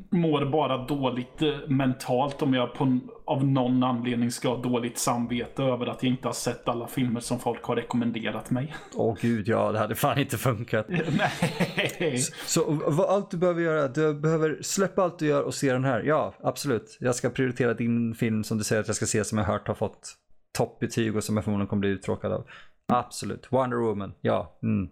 mår 0.09 0.45
bara 0.45 0.85
dåligt 0.85 1.41
eh, 1.41 1.49
mentalt 1.67 2.41
om 2.41 2.53
jag 2.53 2.73
på, 2.73 2.99
av 3.25 3.45
någon 3.45 3.83
anledning 3.83 4.31
ska 4.31 4.49
ha 4.49 4.57
dåligt 4.57 4.97
samvete 4.97 5.63
över 5.63 5.87
att 5.87 6.03
jag 6.03 6.11
inte 6.11 6.27
har 6.27 6.33
sett 6.33 6.67
alla 6.67 6.87
filmer 6.87 7.19
som 7.19 7.39
folk 7.39 7.63
har 7.63 7.75
rekommenderat 7.75 8.51
mig. 8.51 8.75
Åh 8.95 9.17
gud 9.21 9.47
ja, 9.47 9.71
det 9.71 9.79
hade 9.79 9.95
fan 9.95 10.17
inte 10.17 10.37
funkat. 10.37 10.85
Nej. 11.99 12.17
Så 12.45 12.63
vad, 12.87 13.09
allt 13.09 13.31
du 13.31 13.37
behöver 13.37 13.61
göra, 13.61 13.87
du 13.87 14.13
behöver 14.13 14.57
släppa 14.61 15.03
allt 15.03 15.19
du 15.19 15.27
gör 15.27 15.43
och 15.43 15.53
se 15.53 15.73
den 15.73 15.83
här. 15.83 16.03
Ja, 16.03 16.33
absolut. 16.43 16.97
Jag 16.99 17.15
ska 17.15 17.29
prioritera 17.29 17.73
din 17.73 18.15
film 18.15 18.43
som 18.43 18.57
du 18.57 18.63
säger 18.63 18.81
att 18.81 18.87
jag 18.87 18.95
ska 18.95 19.05
se 19.05 19.23
som 19.23 19.37
jag 19.37 19.45
hört 19.45 19.67
har 19.67 19.75
fått 19.75 20.15
toppbetyg 20.57 21.15
och 21.15 21.23
som 21.23 21.37
jag 21.37 21.43
förmodligen 21.43 21.67
kommer 21.67 21.79
bli 21.79 21.89
uttråkad 21.89 22.31
av. 22.31 22.45
Absolut. 22.87 23.51
Wonder 23.51 23.77
Woman, 23.77 24.13
ja. 24.21 24.59
Mm. 24.63 24.89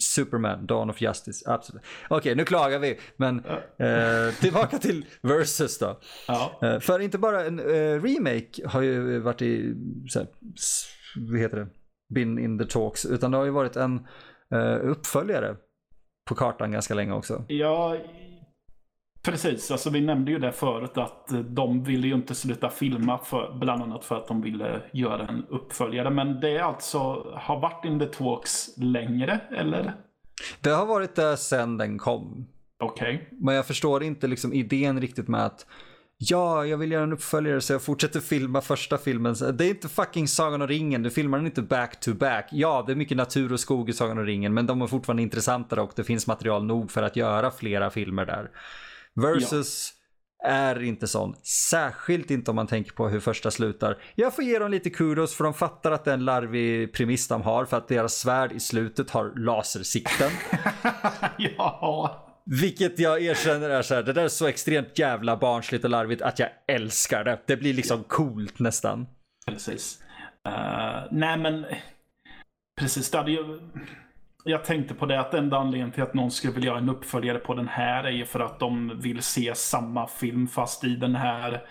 Superman, 0.00 0.66
Dawn 0.66 0.90
of 0.90 1.02
Justice, 1.02 1.50
absolut. 1.50 1.82
Okej, 2.08 2.34
nu 2.34 2.44
klagar 2.44 2.78
vi. 2.78 2.98
Men 3.16 3.44
eh, 3.76 4.34
tillbaka 4.40 4.78
till 4.82 5.04
Versus 5.22 5.78
då. 5.78 6.00
Ja. 6.28 6.58
Eh, 6.62 6.80
för 6.80 7.00
inte 7.00 7.18
bara 7.18 7.44
en 7.44 7.58
eh, 7.58 8.02
remake 8.02 8.66
har 8.66 8.82
ju 8.82 9.18
varit 9.18 9.42
i, 9.42 9.74
så 10.08 10.18
här, 10.18 10.28
vad 11.30 11.40
heter 11.40 11.56
det, 11.56 11.66
been 12.14 12.38
in 12.38 12.58
the 12.58 12.64
talks, 12.64 13.06
utan 13.06 13.30
det 13.30 13.36
har 13.36 13.44
ju 13.44 13.50
varit 13.50 13.76
en 13.76 14.06
eh, 14.54 14.76
uppföljare 14.82 15.56
på 16.28 16.34
kartan 16.34 16.72
ganska 16.72 16.94
länge 16.94 17.12
också. 17.12 17.44
Ja, 17.48 17.96
precis. 19.22 19.70
Alltså, 19.70 19.90
vi 19.90 20.00
nämnde 20.00 20.30
ju 20.30 20.38
det 20.38 20.52
förut 20.52 20.98
att 20.98 21.32
eh, 21.32 21.38
de 21.38 21.84
ville 21.84 22.06
ju 22.06 22.14
inte 22.14 22.34
sluta 22.34 22.70
filma 22.70 23.18
för, 23.18 23.58
bland 23.60 23.82
annat 23.82 24.04
för 24.04 24.16
att 24.16 24.28
de 24.28 24.42
ville 24.42 24.82
göra 24.92 25.26
en 25.26 25.46
uppföljare. 25.48 26.10
Men 26.10 26.40
det 26.40 26.56
är 26.56 26.62
alltså 26.62 26.98
har 27.36 27.60
varit 27.60 27.84
in 27.84 27.98
the 27.98 28.06
talks 28.06 28.68
längre, 28.76 29.40
eller? 29.50 29.94
Det 30.60 30.70
har 30.70 30.86
varit 30.86 31.14
där 31.14 31.36
sen 31.36 31.76
den 31.76 31.98
kom. 31.98 32.46
Okej. 32.80 33.28
Men 33.30 33.54
jag 33.54 33.66
förstår 33.66 34.02
inte 34.02 34.26
liksom 34.26 34.52
idén 34.52 35.00
riktigt 35.00 35.28
med 35.28 35.46
att 35.46 35.66
Ja, 36.20 36.66
jag 36.66 36.78
vill 36.78 36.92
göra 36.92 37.02
en 37.02 37.12
uppföljare 37.12 37.60
så 37.60 37.72
jag 37.72 37.82
fortsätter 37.82 38.20
filma 38.20 38.60
första 38.60 38.98
filmen. 38.98 39.34
Det 39.52 39.64
är 39.64 39.68
inte 39.68 39.88
fucking 39.88 40.28
Sagan 40.28 40.62
om 40.62 40.68
ringen, 40.68 41.02
du 41.02 41.10
filmar 41.10 41.38
den 41.38 41.46
inte 41.46 41.62
back 41.62 42.00
to 42.00 42.14
back. 42.14 42.48
Ja, 42.52 42.84
det 42.86 42.92
är 42.92 42.96
mycket 42.96 43.16
natur 43.16 43.52
och 43.52 43.60
skog 43.60 43.90
i 43.90 43.92
Sagan 43.92 44.18
om 44.18 44.26
ringen, 44.26 44.54
men 44.54 44.66
de 44.66 44.82
är 44.82 44.86
fortfarande 44.86 45.22
intressantare 45.22 45.80
och 45.80 45.92
det 45.96 46.04
finns 46.04 46.26
material 46.26 46.64
nog 46.64 46.90
för 46.90 47.02
att 47.02 47.16
göra 47.16 47.50
flera 47.50 47.90
filmer 47.90 48.26
där. 48.26 48.50
Versus 49.22 49.92
är 50.44 50.82
inte 50.82 51.08
sån. 51.08 51.34
Särskilt 51.70 52.30
inte 52.30 52.50
om 52.50 52.56
man 52.56 52.66
tänker 52.66 52.92
på 52.92 53.08
hur 53.08 53.20
första 53.20 53.50
slutar. 53.50 53.98
Jag 54.14 54.34
får 54.34 54.44
ge 54.44 54.58
dem 54.58 54.70
lite 54.70 54.90
kudos 54.90 55.34
för 55.34 55.44
de 55.44 55.54
fattar 55.54 55.92
att 55.92 56.04
det 56.04 56.10
är 56.10 56.14
en 56.14 56.24
larvig 56.24 56.92
premiss 56.92 57.28
de 57.28 57.42
har 57.42 57.64
för 57.64 57.76
att 57.76 57.88
deras 57.88 58.14
svärd 58.14 58.52
i 58.52 58.60
slutet 58.60 59.10
har 59.10 59.32
lasersikten. 59.36 60.30
ja. 61.38 62.24
Vilket 62.44 62.98
jag 62.98 63.22
erkänner 63.22 63.70
är 63.70 63.82
så 63.82 63.94
här, 63.94 64.02
det 64.02 64.12
där 64.12 64.24
är 64.24 64.28
så 64.28 64.46
extremt 64.46 64.98
jävla 64.98 65.36
barnsligt 65.36 65.84
och 65.84 65.90
larvigt 65.90 66.22
att 66.22 66.38
jag 66.38 66.48
älskar 66.68 67.24
det. 67.24 67.40
Det 67.46 67.56
blir 67.56 67.74
liksom 67.74 68.04
coolt 68.04 68.58
nästan. 68.58 69.06
Precis. 69.46 70.02
Eh, 70.46 71.02
nej, 71.10 71.38
men 71.38 71.64
precis. 72.80 73.10
Det 73.10 73.18
hade 73.18 73.30
ju... 73.30 73.60
Jag 74.44 74.64
tänkte 74.64 74.94
på 74.94 75.06
det 75.06 75.20
att 75.20 75.34
enda 75.34 75.56
anledningen 75.56 75.92
till 75.92 76.02
att 76.02 76.14
någon 76.14 76.30
skulle 76.30 76.52
vilja 76.52 76.68
göra 76.68 76.78
en 76.78 76.88
uppföljare 76.88 77.38
på 77.38 77.54
den 77.54 77.68
här 77.68 78.04
är 78.04 78.10
ju 78.10 78.24
för 78.24 78.40
att 78.40 78.58
de 78.58 79.00
vill 79.00 79.22
se 79.22 79.54
samma 79.54 80.06
film 80.06 80.48
fast 80.48 80.84
i 80.84 80.96
den 80.96 81.14
här... 81.14 81.68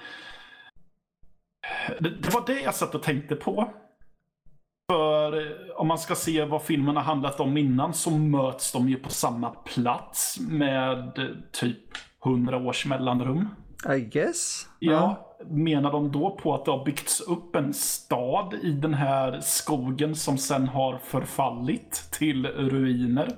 Det, 1.99 2.09
det 2.09 2.33
var 2.33 2.43
det 2.47 2.61
jag 2.61 2.75
satt 2.75 2.95
och 2.95 3.03
tänkte 3.03 3.35
på. 3.35 3.69
För 4.91 5.37
eh, 5.37 5.71
om 5.75 5.87
man 5.87 5.97
ska 5.97 6.15
se 6.15 6.45
vad 6.45 6.63
filmen 6.63 6.95
har 6.95 7.03
handlat 7.03 7.39
om 7.39 7.57
innan 7.57 7.93
så 7.93 8.11
möts 8.11 8.71
de 8.71 8.89
ju 8.89 8.95
på 8.95 9.09
samma 9.09 9.49
plats 9.49 10.39
med 10.39 11.19
eh, 11.19 11.25
typ 11.51 11.83
100 12.25 12.57
års 12.57 12.85
mellanrum. 12.85 13.49
I 13.85 13.99
guess. 13.99 14.67
Ja, 14.79 15.35
menar 15.49 15.91
de 15.91 16.11
då 16.11 16.37
på 16.41 16.55
att 16.55 16.65
det 16.65 16.71
har 16.71 16.85
byggts 16.85 17.21
upp 17.21 17.55
en 17.55 17.73
stad 17.73 18.53
i 18.63 18.71
den 18.71 18.93
här 18.93 19.39
skogen 19.41 20.15
som 20.15 20.37
sen 20.37 20.67
har 20.67 20.97
förfallit 21.03 22.03
till 22.11 22.45
ruiner? 22.45 23.35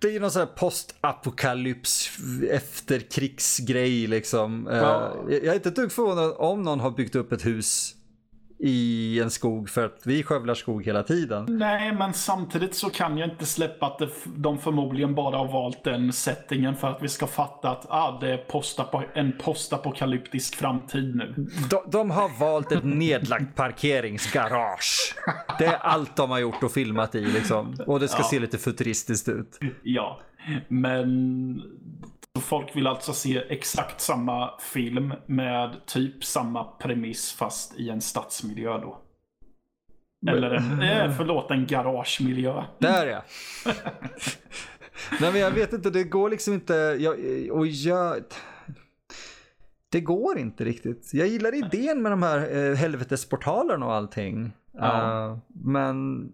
Det 0.00 0.08
är 0.08 0.12
ju 0.12 0.20
någon 0.20 0.30
sån 0.30 0.40
här 0.40 0.46
postapokalyps 0.46 2.10
efterkrigsgrej 2.50 4.06
liksom. 4.06 4.68
Eh, 4.68 4.76
Ja. 4.76 5.14
Jag 5.28 5.44
är 5.46 5.54
inte 5.54 5.68
ett 5.68 5.76
dugg 5.76 5.92
förvånad 5.92 6.34
om 6.38 6.62
någon 6.62 6.80
har 6.80 6.90
byggt 6.90 7.14
upp 7.14 7.32
ett 7.32 7.46
hus 7.46 7.94
i 8.58 9.20
en 9.20 9.30
skog 9.30 9.70
för 9.70 9.84
att 9.86 10.00
vi 10.04 10.22
skövlar 10.22 10.54
skog 10.54 10.84
hela 10.84 11.02
tiden. 11.02 11.46
Nej, 11.48 11.92
men 11.92 12.12
samtidigt 12.14 12.74
så 12.74 12.90
kan 12.90 13.18
jag 13.18 13.30
inte 13.30 13.46
släppa 13.46 13.86
att 13.86 13.98
det, 13.98 14.08
de 14.36 14.58
förmodligen 14.58 15.14
bara 15.14 15.36
har 15.38 15.48
valt 15.52 15.84
den 15.84 16.12
settingen 16.12 16.76
för 16.76 16.88
att 16.88 17.02
vi 17.02 17.08
ska 17.08 17.26
fatta 17.26 17.70
att 17.70 17.86
ah, 17.88 18.18
det 18.20 18.30
är 18.30 18.44
postapo- 18.48 19.08
en 19.14 19.32
postapokalyptisk 19.42 20.56
framtid 20.56 21.16
nu. 21.16 21.46
De, 21.70 21.90
de 21.90 22.10
har 22.10 22.38
valt 22.40 22.72
ett 22.72 22.84
nedlagt 22.84 23.54
parkeringsgarage. 23.56 25.14
Det 25.58 25.64
är 25.66 25.76
allt 25.76 26.16
de 26.16 26.30
har 26.30 26.38
gjort 26.38 26.62
och 26.62 26.72
filmat 26.72 27.14
i 27.14 27.20
liksom. 27.26 27.76
Och 27.86 28.00
det 28.00 28.08
ska 28.08 28.18
Ja. 28.22 28.28
se 28.28 28.38
lite 28.38 28.58
futuristiskt 28.58 29.28
ut. 29.28 29.58
Ja, 29.82 30.20
men 30.68 31.62
Så 32.38 32.40
folk 32.40 32.76
vill 32.76 32.86
alltså 32.86 33.12
se 33.12 33.42
exakt 33.48 34.00
samma 34.00 34.58
film 34.60 35.14
med 35.26 35.86
typ 35.86 36.24
samma 36.24 36.64
premiss 36.64 37.32
fast 37.32 37.78
i 37.78 37.90
en 37.90 38.00
stadsmiljö 38.00 38.78
då. 38.78 39.00
Eller 40.26 40.50
en, 40.50 40.82
eh, 40.82 41.16
förlåt, 41.16 41.50
en 41.50 41.66
garagemiljö. 41.66 42.64
Där 42.78 43.06
ja. 43.06 43.24
Nej 45.20 45.32
men 45.32 45.40
jag 45.40 45.50
vet 45.50 45.72
inte, 45.72 45.90
det 45.90 46.04
går 46.04 46.30
liksom 46.30 46.54
inte. 46.54 46.74
Jag, 46.74 47.16
och 47.50 47.66
jag, 47.66 48.24
det 49.92 50.00
går 50.00 50.38
inte 50.38 50.64
riktigt. 50.64 51.10
Jag 51.12 51.28
gillar 51.28 51.54
idén 51.54 52.02
med 52.02 52.12
de 52.12 52.22
här 52.22 52.56
eh, 52.56 52.74
helvetesportalerna 52.74 53.86
och 53.86 53.94
allting. 53.94 54.52
Ja. 54.72 55.30
Uh, 55.32 55.38
men 55.64 56.28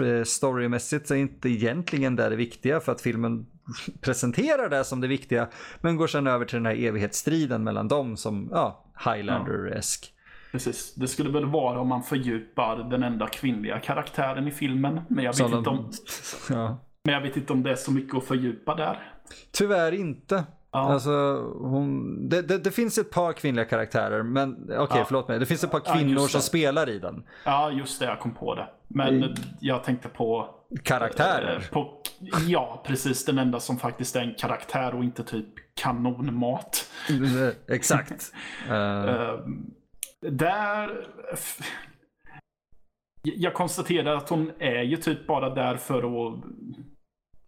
eh, 0.00 0.24
storymässigt 0.24 1.08
så 1.08 1.14
är 1.14 1.18
inte 1.18 1.48
egentligen 1.48 2.16
det 2.16 2.28
det 2.28 2.36
viktiga 2.36 2.80
för 2.80 2.92
att 2.92 3.00
filmen 3.00 3.46
presenterar 4.00 4.68
det 4.68 4.84
som 4.84 5.00
det 5.00 5.08
viktiga. 5.08 5.48
Men 5.80 5.96
går 5.96 6.06
sedan 6.06 6.26
över 6.26 6.44
till 6.44 6.56
den 6.56 6.66
här 6.66 6.74
evighetsstriden 6.84 7.64
mellan 7.64 7.88
dem 7.88 8.16
som, 8.16 8.48
ja, 8.52 8.84
Highlander-esk. 9.04 10.12
Precis. 10.52 10.94
Det 10.94 11.08
skulle 11.08 11.30
väl 11.30 11.44
vara 11.46 11.80
om 11.80 11.88
man 11.88 12.02
fördjupar 12.02 12.76
den 12.76 13.02
enda 13.02 13.26
kvinnliga 13.28 13.78
karaktären 13.80 14.48
i 14.48 14.50
filmen. 14.50 15.00
Men 15.08 15.24
jag 15.24 15.32
vet, 15.38 15.52
inte, 15.52 15.70
om, 15.70 15.90
Ja. 16.50 16.78
men 17.04 17.14
jag 17.14 17.20
vet 17.20 17.36
inte 17.36 17.52
om 17.52 17.62
det 17.62 17.70
är 17.70 17.74
så 17.76 17.92
mycket 17.92 18.14
att 18.14 18.24
fördjupa 18.24 18.74
där. 18.74 19.12
Tyvärr 19.52 19.92
inte. 19.92 20.44
Ja. 20.72 20.92
Alltså, 20.92 21.10
hon, 21.60 22.28
det, 22.28 22.42
det, 22.42 22.58
det 22.58 22.70
finns 22.70 22.98
ett 22.98 23.10
par 23.10 23.32
kvinnliga 23.32 23.64
karaktärer, 23.64 24.22
men 24.22 24.54
okej 24.78 24.98
Ja. 24.98 25.04
förlåt 25.06 25.28
mig. 25.28 25.38
Det 25.38 25.46
finns 25.46 25.64
ett 25.64 25.70
par 25.70 25.82
Ja, 25.84 25.94
kvinnor 25.94 26.12
just 26.20 26.30
som 26.32 26.40
spelar 26.40 26.88
i 26.88 26.98
den. 26.98 27.22
Ja, 27.44 27.70
just 27.70 28.00
det. 28.00 28.06
Jag 28.06 28.20
kom 28.20 28.34
på 28.34 28.54
det. 28.54 28.66
Men 28.88 29.16
Mm. 29.22 29.34
jag 29.60 29.84
tänkte 29.84 30.08
på... 30.08 30.50
Karaktärer. 30.82 31.56
eh, 31.56 31.68
På, 31.70 32.02
ja, 32.46 32.82
precis. 32.86 33.24
Den 33.24 33.38
enda 33.38 33.60
som 33.60 33.76
faktiskt 33.78 34.16
är 34.16 34.20
en 34.20 34.34
karaktär 34.34 34.94
och 34.94 35.04
inte 35.04 35.24
typ 35.24 35.46
kanonmat. 35.80 36.90
Exakt. 37.68 38.32
Eh, 38.68 39.34
där... 40.30 41.06
Jag 43.22 43.54
konstaterar 43.54 44.16
att 44.16 44.28
hon 44.28 44.52
är 44.58 44.82
ju 44.82 44.96
typ 44.96 45.26
bara 45.26 45.54
där 45.54 45.76
för 45.76 45.98
att... 45.98 46.42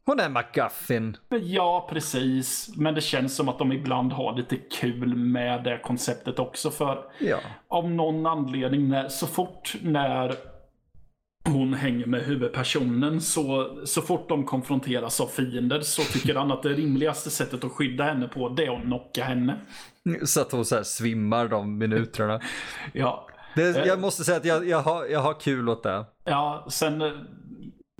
hon 0.07 0.21
är 0.21 0.29
McGuffin. 0.29 1.17
Ja, 1.29 1.87
precis. 1.91 2.71
Men 2.77 2.95
det 2.95 3.01
känns 3.01 3.37
som 3.37 3.49
att 3.49 3.59
de 3.59 3.73
ibland 3.73 4.13
har 4.13 4.37
lite 4.37 4.57
kul 4.57 5.17
med 5.17 5.65
det 5.65 5.79
konceptet 5.79 6.39
också. 6.39 6.71
För 6.71 7.05
Ja. 7.21 7.39
av 7.69 7.91
någon 7.91 8.27
anledning, 8.27 8.89
när, 8.89 9.09
så 9.09 9.27
fort 9.27 9.75
när 9.83 10.35
hon 11.49 11.75
hänger 11.75 12.07
med 12.07 12.23
huvudpersonen, 12.23 13.21
så, 13.21 13.77
så 13.85 14.03
fort 14.03 14.29
de 14.29 14.45
konfronteras 14.45 15.21
av 15.21 15.27
fiender 15.27 15.81
så 15.81 16.03
tycker 16.03 16.35
han 16.35 16.53
att 16.53 16.63
det 16.63 16.69
rimligaste 16.69 17.31
sättet 17.31 17.65
att 17.65 17.73
skydda 17.73 18.05
henne 18.05 18.29
på, 18.29 18.49
det 18.49 18.65
är 18.67 18.77
att 18.77 18.83
knocka 18.83 19.25
henne. 19.25 19.57
Så 20.25 20.41
att 20.41 20.53
hon 20.53 20.65
så 20.65 20.85
svimmar 20.85 21.49
de 21.49 21.79
minuterna. 21.79 22.41
Ja, 22.93 23.29
Det, 23.55 23.77
Eh. 23.77 23.85
jag 23.87 24.01
måste 24.01 24.25
säga 24.25 24.37
att 24.37 24.45
jag, 24.45 24.69
jag, 24.69 24.81
har, 24.83 25.07
jag 25.07 25.21
har 25.21 25.41
kul 25.41 25.69
åt 25.69 25.83
det. 25.83 26.05
ja 26.25 26.67
sen... 26.71 27.03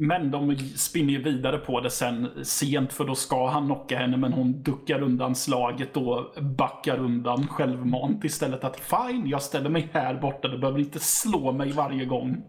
Men 0.01 0.31
de 0.31 0.57
spinner 0.77 1.13
ju 1.13 1.23
vidare 1.23 1.59
på 1.59 1.81
det 1.81 1.91
sen 1.91 2.29
sent 2.43 2.93
för 2.93 3.05
då 3.05 3.15
ska 3.15 3.49
han 3.49 3.67
knocka 3.67 3.99
henne 3.99 4.17
men 4.17 4.33
hon 4.33 4.63
duckar 4.63 5.03
undan 5.03 5.35
slaget 5.35 5.97
och 5.97 6.25
backar 6.43 6.99
undan 6.99 7.47
självmant 7.49 8.25
istället 8.25 8.65
att 8.65 8.81
fine, 8.81 9.27
jag 9.29 9.43
ställer 9.43 9.71
mig 9.71 9.89
här 9.93 10.15
borta, 10.15 10.49
du 10.49 10.59
behöver 10.59 10.79
inte 10.81 10.99
slå 11.01 11.53
mig 11.53 11.73
varje 11.73 12.05
gång. 12.05 12.43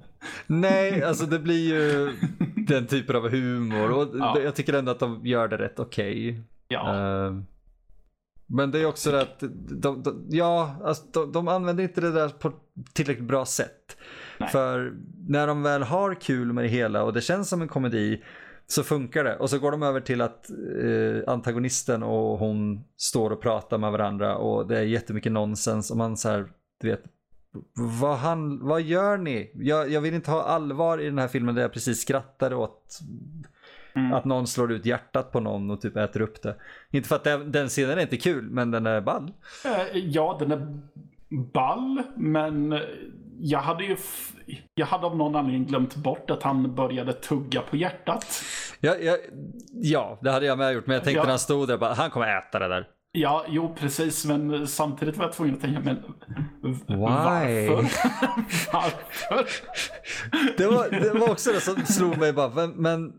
Nej, 0.48 1.04
alltså 1.04 1.26
det 1.26 1.40
blir 1.40 1.74
ju 1.74 2.14
den 2.68 2.88
typen 2.88 3.16
av 3.16 3.30
humor 3.30 3.92
och 3.92 4.08
Ja. 4.20 4.40
jag 4.40 4.56
tycker 4.56 4.74
ändå 4.74 4.92
att 4.92 5.00
de 5.00 5.26
gör 5.26 5.48
det 5.48 5.58
rätt 5.58 5.80
okej. 5.80 6.42
Ja, 6.68 6.96
Eh, 6.96 7.34
Men 8.52 8.72
det 8.72 8.80
är 8.80 8.86
också 8.86 9.12
det 9.12 9.22
att 9.22 9.44
de, 9.70 10.04
de, 10.04 10.26
ja, 10.30 10.76
alltså 10.84 11.06
de, 11.14 11.32
de 11.32 11.48
använder 11.48 11.84
inte 11.84 12.02
det 12.02 12.12
där 12.12 12.30
på 12.30 12.52
tillräckligt 12.94 13.28
bra 13.28 13.46
sätt. 13.46 13.98
Nej. 14.40 14.50
För 14.50 14.94
när 15.28 15.48
de 15.48 15.64
väl 15.64 15.84
har 15.84 16.14
kul 16.14 16.54
med 16.54 16.64
det 16.64 16.68
hela 16.70 17.04
och 17.04 17.14
det 17.14 17.22
känns 17.22 17.50
som 17.50 17.62
en 17.62 17.68
komedi 17.68 18.24
så 18.68 18.84
funkar 18.84 19.24
det. 19.24 19.36
Och 19.38 19.50
så 19.50 19.60
går 19.60 19.72
de 19.72 19.84
över 19.84 20.00
till 20.02 20.22
att 20.22 20.50
eh, 20.84 21.34
antagonisten 21.34 22.04
och 22.04 22.40
hon 22.40 22.84
står 22.98 23.32
och 23.32 23.42
pratar 23.42 23.78
med 23.78 23.92
varandra 23.92 24.36
och 24.38 24.68
det 24.68 24.78
är 24.78 24.84
jättemycket 24.84 25.32
nonsens 25.32 25.92
och 25.92 25.98
man 25.98 26.18
så 26.18 26.30
här, 26.30 26.46
du 26.82 26.90
vet, 26.90 27.04
vad, 28.02 28.18
han, 28.18 28.68
vad 28.68 28.82
gör 28.82 29.18
ni? 29.18 29.52
Jag, 29.56 29.90
jag 29.92 30.02
vill 30.02 30.14
inte 30.14 30.32
ha 30.32 30.44
allvar 30.44 30.98
i 31.02 31.06
den 31.06 31.18
här 31.20 31.28
filmen 31.28 31.56
där 31.56 31.62
jag 31.62 31.74
precis 31.74 32.02
skrattade 32.02 32.56
åt 32.56 33.00
Mm. 33.96 34.14
att 34.14 34.26
någon 34.26 34.48
slår 34.48 34.72
ut 34.72 34.86
hjärtat 34.86 35.32
på 35.32 35.40
någon 35.40 35.72
och 35.72 35.82
typ 35.82 35.96
äter 35.98 36.22
upp 36.22 36.42
det. 36.42 36.56
Inte 36.92 37.10
för 37.10 37.16
att 37.16 37.24
den, 37.24 37.52
den 37.52 37.68
scenen 37.70 37.98
är 37.98 38.02
inte 38.02 38.18
kul, 38.18 38.50
men 38.50 38.72
den 38.72 38.86
är 38.86 39.02
ball. 39.02 39.32
Eh, 39.66 39.98
Ja, 39.98 40.36
den 40.40 40.52
är 40.52 40.80
ball, 41.54 42.04
men 42.16 42.80
jag 43.40 43.60
hade 43.60 43.84
ju... 43.84 43.98
Jag 44.76 44.86
hade 44.86 45.06
av 45.06 45.18
någon 45.18 45.36
anledning 45.36 45.66
glömt 45.68 45.96
bort 45.96 46.30
att 46.30 46.44
han 46.44 46.76
började 46.76 47.14
tugga 47.14 47.62
på 47.62 47.78
hjärtat. 47.78 48.26
Ja, 48.80 48.96
ja, 49.02 49.18
ja, 49.74 50.20
det 50.22 50.32
hade 50.32 50.46
jag 50.46 50.58
med 50.58 50.74
gjort, 50.74 50.88
men 50.88 50.94
jag 50.94 51.04
tänkte 51.04 51.18
Ja. 51.20 51.24
när 51.24 51.30
han 51.30 51.40
stod 51.40 51.68
där, 51.68 51.78
bara, 51.78 51.94
han 51.94 52.10
kommer 52.10 52.38
äta 52.38 52.60
det 52.60 52.68
där. 52.68 52.88
Ja, 53.12 53.46
jo 53.48 53.76
precis, 53.80 54.26
men 54.26 54.68
samtidigt 54.68 55.18
var 55.18 55.26
jag 55.26 55.34
tvungen 55.34 55.56
att 55.56 55.62
tänka, 55.62 55.80
men 55.80 56.04
varför? 56.88 57.76
varför? 58.74 59.48
Det 60.58 60.68
var, 60.68 60.90
det 60.90 61.20
var 61.20 61.32
också 61.32 61.52
det 61.52 61.62
som 61.62 61.76
slog 61.86 62.18
mig 62.18 62.34
bara, 62.34 62.50
men, 62.50 62.72
men 62.72 63.14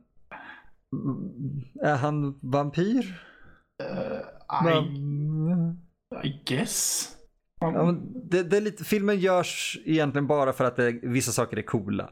är 1.82 1.96
han 1.96 2.38
vampyr? 2.42 3.20
I, 4.62 4.64
Men- 4.64 5.80
I 6.24 6.42
guess. 6.46 7.08
Ja, 7.60 7.70
men 7.84 8.12
det, 8.30 8.42
det 8.42 8.56
är 8.56 8.60
lite, 8.60 8.84
filmen 8.84 9.18
görs 9.18 9.78
egentligen 9.84 10.26
bara 10.26 10.52
för 10.52 10.64
att 10.64 10.76
det, 10.76 10.92
vissa 11.02 11.32
saker 11.32 11.56
är 11.56 11.62
coola. 11.62 12.10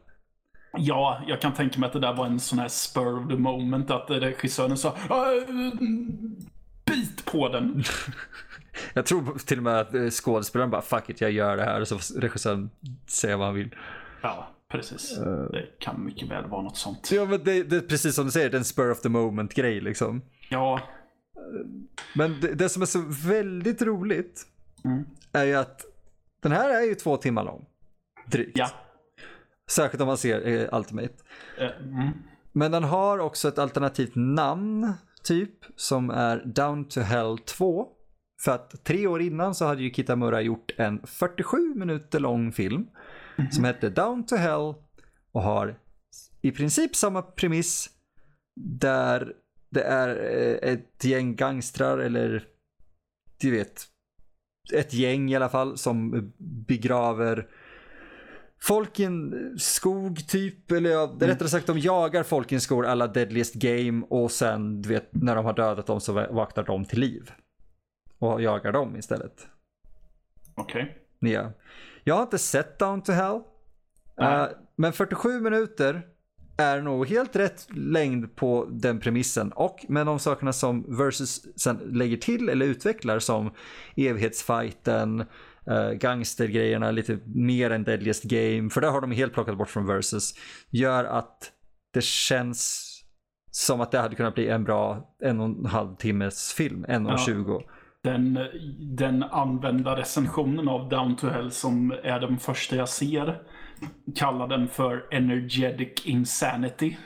Ja, 0.79 1.22
jag 1.29 1.41
kan 1.41 1.53
tänka 1.55 1.81
mig 1.81 1.87
att 1.87 1.93
det 1.93 2.01
där 2.01 2.14
var 2.14 2.26
en 2.26 2.41
sån 2.41 2.59
här 2.59 2.68
spur 2.68 3.18
of 3.22 3.29
the 3.29 3.37
moment, 3.37 3.91
att 3.91 4.11
regissören 4.11 4.76
sa 4.76 4.89
"Äh, 4.89 4.95
Bit 6.91 7.24
på 7.24 7.49
den. 7.49 7.82
Jag 8.95 9.07
tror 9.07 9.39
till 9.39 9.59
och 9.59 9.64
med 9.64 9.80
att 9.80 9.95
eh, 9.95 10.11
skådespelaren 10.11 10.70
bara 10.70 10.82
fuck 10.82 11.11
it, 11.11 11.20
jag 11.20 11.30
gör 11.30 11.57
det 11.57 11.64
här 11.64 11.80
och 11.80 11.89
så 11.89 11.99
regissören 12.20 12.70
säga 13.07 13.36
vad 13.36 13.47
han 13.47 13.55
vill. 13.55 13.74
Ja, 14.22 14.49
precis. 14.70 15.18
Det 15.51 15.66
kan 15.78 16.05
mycket 16.05 16.30
väl 16.30 16.47
vara 16.47 16.62
något 16.62 16.76
sånt. 16.76 17.11
Ja 17.12 17.24
men 17.24 17.45
det, 17.45 17.62
det 17.62 17.76
är 17.76 17.80
precis 17.80 18.14
som 18.14 18.24
du 18.24 18.30
säger, 18.30 18.51
det 18.51 18.57
är 18.57 18.59
en 18.59 18.64
spur 18.64 18.91
of 18.91 19.01
the 19.01 19.09
moment 19.09 19.55
grej 19.55 19.80
liksom. 19.80 20.22
Ja, 20.49 20.80
Men 22.14 22.41
det, 22.41 22.55
det 22.55 22.68
som 22.68 22.82
är 22.82 22.86
så 22.86 23.05
väldigt 23.28 23.82
roligt 23.82 24.47
Mm. 24.84 25.05
är 25.32 25.45
ju 25.45 25.55
att 25.55 25.84
den 26.43 26.53
här 26.53 26.70
är 26.70 26.82
ju 26.82 26.95
två 26.95 27.16
timmar 27.16 27.45
lång. 27.45 27.64
Drygt. 28.26 28.59
ja. 28.59 28.70
Särskilt 29.70 30.01
om 30.01 30.07
man 30.07 30.16
ser 30.18 30.47
eh, 30.47 30.78
Ultimate. 30.78 31.14
Eh, 31.59 31.70
Mm. 31.82 32.09
Men 32.53 32.70
den 32.72 32.84
har 32.84 33.18
också 33.18 33.49
ett 33.49 33.59
alternativt 33.59 34.12
namn, 34.14 34.93
typ, 35.23 35.64
som 35.77 36.11
är 36.11 36.43
Down 36.45 36.89
to 36.89 37.01
Hell 37.01 37.39
2. 37.39 37.89
För 38.45 38.53
att 38.53 38.85
tre 38.85 39.07
år 39.07 39.23
innan 39.23 39.55
så 39.55 39.66
hade 39.66 39.83
ju 39.83 39.91
Kitamura 39.91 40.41
gjort 40.41 40.73
en 40.77 41.07
47 41.07 41.75
minuter 41.75 42.21
lång 42.21 42.53
film 42.53 42.87
som 43.51 43.64
hette 43.64 43.91
Down 43.91 44.27
to 44.27 44.37
Hell 44.37 44.75
och 45.33 45.43
har 45.43 45.79
i 46.41 46.51
princip 46.51 46.97
samma 46.97 47.23
premiss 47.23 47.91
där 48.61 49.33
det 49.71 49.83
är 49.83 50.09
eh, 50.09 50.73
ett 50.73 51.05
gäng 51.05 51.37
gangstrar 51.37 51.99
eller 51.99 52.47
du 53.41 53.51
vet 53.51 53.87
ett 54.73 54.95
gäng 54.95 55.31
i 55.31 55.37
alla 55.37 55.49
fall 55.49 55.79
som 55.79 56.33
begraver 56.39 57.49
folk 58.61 59.00
i 59.00 59.04
en 59.04 59.54
skog 59.59 60.28
typ, 60.28 60.72
eller 60.72 60.90
ja, 60.90 61.16
rättare 61.20 61.48
sagt 61.48 61.66
de 61.66 61.78
jagar 61.78 62.22
folk 62.22 62.52
i 62.52 62.54
en 62.54 62.61
skog 62.61 62.86
alla 62.86 63.06
Deadliest 63.06 63.54
Game 63.54 64.06
och 64.11 64.30
sen 64.30 64.82
du 64.82 64.88
vet 64.88 65.09
när 65.12 65.36
de 65.36 65.44
har 65.44 65.52
dödat 65.52 65.86
dem 65.86 66.00
så 66.00 66.12
vaknar 66.12 66.64
de 66.64 66.84
till 66.84 67.00
liv. 67.00 67.32
Och 68.18 68.42
jagar 68.42 68.72
dem 68.72 68.96
istället. 68.96 69.46
Okej. 70.54 70.98
Ja. 71.18 71.52
Jag 72.04 72.14
har 72.14 72.22
inte 72.22 72.38
sett 72.38 72.78
Down 72.78 73.02
to 73.02 73.12
Hell. 73.12 73.40
Eh, 74.20 74.46
men 74.76 74.92
47 74.92 75.40
minuter 75.40 76.02
är 76.56 76.82
nog 76.82 77.09
helt 77.09 77.36
rätt 77.36 77.66
längd 77.70 78.36
på 78.36 78.68
den 78.70 79.00
premissen. 79.00 79.52
Och 79.52 79.84
med 79.88 80.06
de 80.06 80.18
sakerna 80.18 80.52
som 80.52 80.96
Versus 80.98 81.61
sen 81.61 81.76
lägger 81.76 82.16
till 82.16 82.48
eller 82.48 82.66
utvecklar 82.66 83.18
som 83.18 83.50
evighetsfighten, 83.96 85.24
uh, 85.71 85.91
gangstergrejerna, 85.93 86.91
lite 86.91 87.19
mer 87.27 87.71
än 87.71 87.85
Deadliest 87.85 88.25
Game. 88.25 88.71
För 88.71 88.81
det 88.81 88.87
har 88.87 89.01
de 89.01 89.11
helt 89.12 89.33
plockat 89.33 89.59
bort 89.59 89.71
från 89.71 89.87
Versus. 89.87 90.35
Gör 90.71 91.05
att 91.05 91.53
det 91.95 92.05
känns 92.05 92.85
som 93.51 93.81
att 93.81 93.91
det 93.91 93.99
hade 93.99 94.16
kunnat 94.16 94.35
bli 94.35 94.49
en 94.49 94.64
bra 94.64 95.14
en 95.23 95.41
och 95.41 95.47
en 95.47 95.66
halv 95.66 95.97
timmes 95.97 96.53
film, 96.53 96.85
en 96.89 97.07
och 97.07 97.12
Ja. 97.12 97.19
tjugo. 97.19 97.62
Den, 98.03 98.39
den 98.97 99.23
använda 99.23 99.97
recensionen 99.97 100.69
av 100.69 100.89
Down 100.89 101.16
to 101.16 101.29
Hell 101.29 101.51
som 101.51 101.95
är 102.03 102.21
den 102.21 102.39
första 102.39 102.77
jag 102.77 102.89
ser 102.89 103.43
kallar 104.14 104.49
den 104.49 104.69
för 104.69 105.05
Energetic 105.11 106.07
Insanity. 106.07 106.97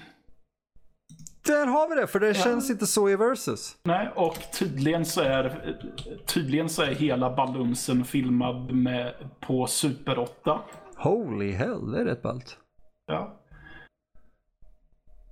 Där 1.44 1.66
har 1.66 1.88
vi 1.88 2.00
det, 2.00 2.06
för 2.06 2.20
det 2.20 2.34
känns 2.34 2.70
inte 2.70 2.86
så 2.86 3.10
i 3.10 3.16
Versus. 3.16 3.76
Nej, 3.82 4.08
och 4.14 4.38
tydligen 4.58 5.04
så 5.04 5.20
är, 5.20 5.76
tydligen 6.26 6.68
så 6.68 6.82
är 6.82 6.94
hela 6.94 7.36
balunsen 7.36 8.04
filmad 8.04 8.72
med, 8.72 9.14
på 9.40 9.66
Super 9.66 10.18
8. 10.18 10.60
Holy 10.96 11.52
hell, 11.52 11.92
det 11.92 12.00
är 12.00 12.04
rätt 12.04 12.22
ballt. 12.22 12.58
Ja. 13.06 13.38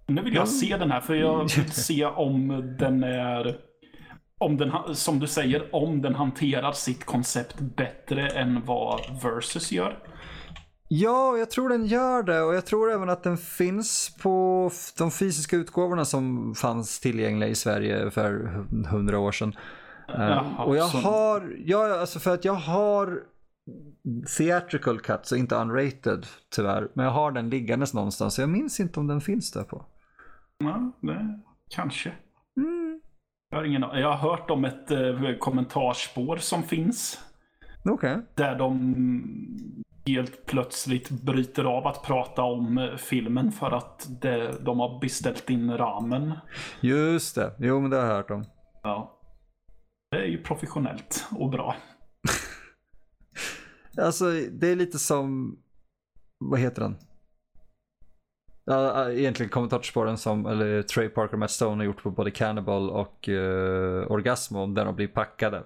Nu 0.06 0.22
vill 0.22 0.34
jag 0.34 0.48
se 0.48 0.76
den 0.76 0.90
här, 0.90 1.00
för 1.00 1.14
jag 1.14 1.38
vill 1.56 1.72
se 1.72 2.04
om 2.04 2.48
den 2.78 3.04
är... 3.04 3.58
Om 4.38 4.56
den, 4.56 4.72
som 4.94 5.18
du 5.18 5.26
säger, 5.26 5.74
om 5.74 6.02
den 6.02 6.14
hanterar 6.14 6.72
sitt 6.72 7.04
koncept 7.04 7.60
bättre 7.60 8.28
än 8.28 8.64
vad 8.64 9.00
Versus 9.22 9.72
gör. 9.72 9.98
Ja, 10.92 11.36
jag 11.36 11.50
tror 11.50 11.68
den 11.68 11.86
gör 11.86 12.22
det 12.22 12.42
och 12.42 12.54
jag 12.54 12.66
tror 12.66 12.92
även 12.92 13.08
att 13.08 13.22
den 13.22 13.36
finns 13.36 14.16
på 14.22 14.70
de 14.98 15.10
fysiska 15.10 15.56
utgåvorna 15.56 16.04
som 16.04 16.54
fanns 16.54 17.00
tillgängliga 17.00 17.48
i 17.48 17.54
Sverige 17.54 18.10
för 18.10 18.30
hundra 18.90 19.18
år 19.18 19.32
sedan. 19.32 19.56
Eh, 20.08 20.20
Jaha, 20.20 20.64
och 20.64 20.76
jag 20.76 20.84
har, 20.84 21.56
ja 21.64 22.00
alltså 22.00 22.18
för 22.18 22.34
att 22.34 22.44
jag 22.44 22.54
har 22.54 23.22
theatrical 24.38 25.00
cut 25.00 25.26
så 25.26 25.36
inte 25.36 25.54
unrated 25.54 26.26
tyvärr. 26.56 26.88
Men 26.94 27.04
jag 27.04 27.12
har 27.12 27.32
den 27.32 27.50
liggandes 27.50 27.94
någonstans 27.94 28.34
så 28.34 28.42
jag 28.42 28.48
minns 28.48 28.80
inte 28.80 29.00
om 29.00 29.06
den 29.06 29.20
finns 29.20 29.52
där 29.52 29.64
på. 29.64 29.84
Ja, 30.58 30.92
det, 31.00 31.40
kanske. 31.68 32.12
Mm. 32.56 33.00
Jag 33.50 33.58
har 33.58 33.64
ingen. 33.64 33.80
Jag 33.80 34.12
har 34.12 34.30
hört 34.30 34.50
om 34.50 34.64
ett 34.64 34.90
eh, 34.90 35.36
kommentarspår 35.38 36.36
som 36.36 36.62
finns. 36.62 37.29
Okej. 37.84 38.18
Där 38.34 38.58
de 38.58 38.74
helt 40.06 40.46
plötsligt 40.46 41.10
bryter 41.10 41.64
av 41.64 41.86
att 41.86 42.02
prata 42.02 42.42
om 42.42 42.78
eh, 42.78 42.96
filmen 42.96 43.52
för 43.52 43.70
att 43.70 44.08
det, 44.20 44.64
de 44.64 44.80
har 44.80 45.00
beställt 45.00 45.50
in 45.50 45.76
ramen. 45.78 46.32
Just 46.80 47.34
det, 47.34 47.52
jo 47.58 47.80
men 47.80 47.90
det 47.90 47.96
har 47.96 48.06
jag 48.06 48.14
hört 48.14 48.30
om. 48.30 48.44
Ja. 48.82 49.20
Det 50.10 50.16
är 50.16 50.26
ju 50.26 50.42
professionellt 50.42 51.26
och 51.38 51.50
bra. 51.50 51.76
Alltså 53.98 54.30
det 54.50 54.68
är 54.68 54.76
lite 54.76 54.98
som, 54.98 55.58
vad 56.38 56.60
heter 56.60 56.82
den? 56.82 56.96
Ja, 58.64 59.10
egentligen 59.10 59.50
kommentatorspåren 59.50 60.18
som, 60.18 60.46
eller 60.46 60.82
Trey 60.82 61.08
Parker 61.08 61.32
och 61.32 61.38
Matt 61.38 61.50
Stone 61.50 61.76
har 61.76 61.84
gjort 61.84 62.02
på 62.02 62.10
både 62.10 62.30
Cannibal 62.30 62.90
och 62.90 63.28
uh, 63.28 64.12
Orgasmo, 64.12 64.66
där 64.66 64.84
de 64.84 64.96
blir 64.96 65.08
packade. 65.08 65.64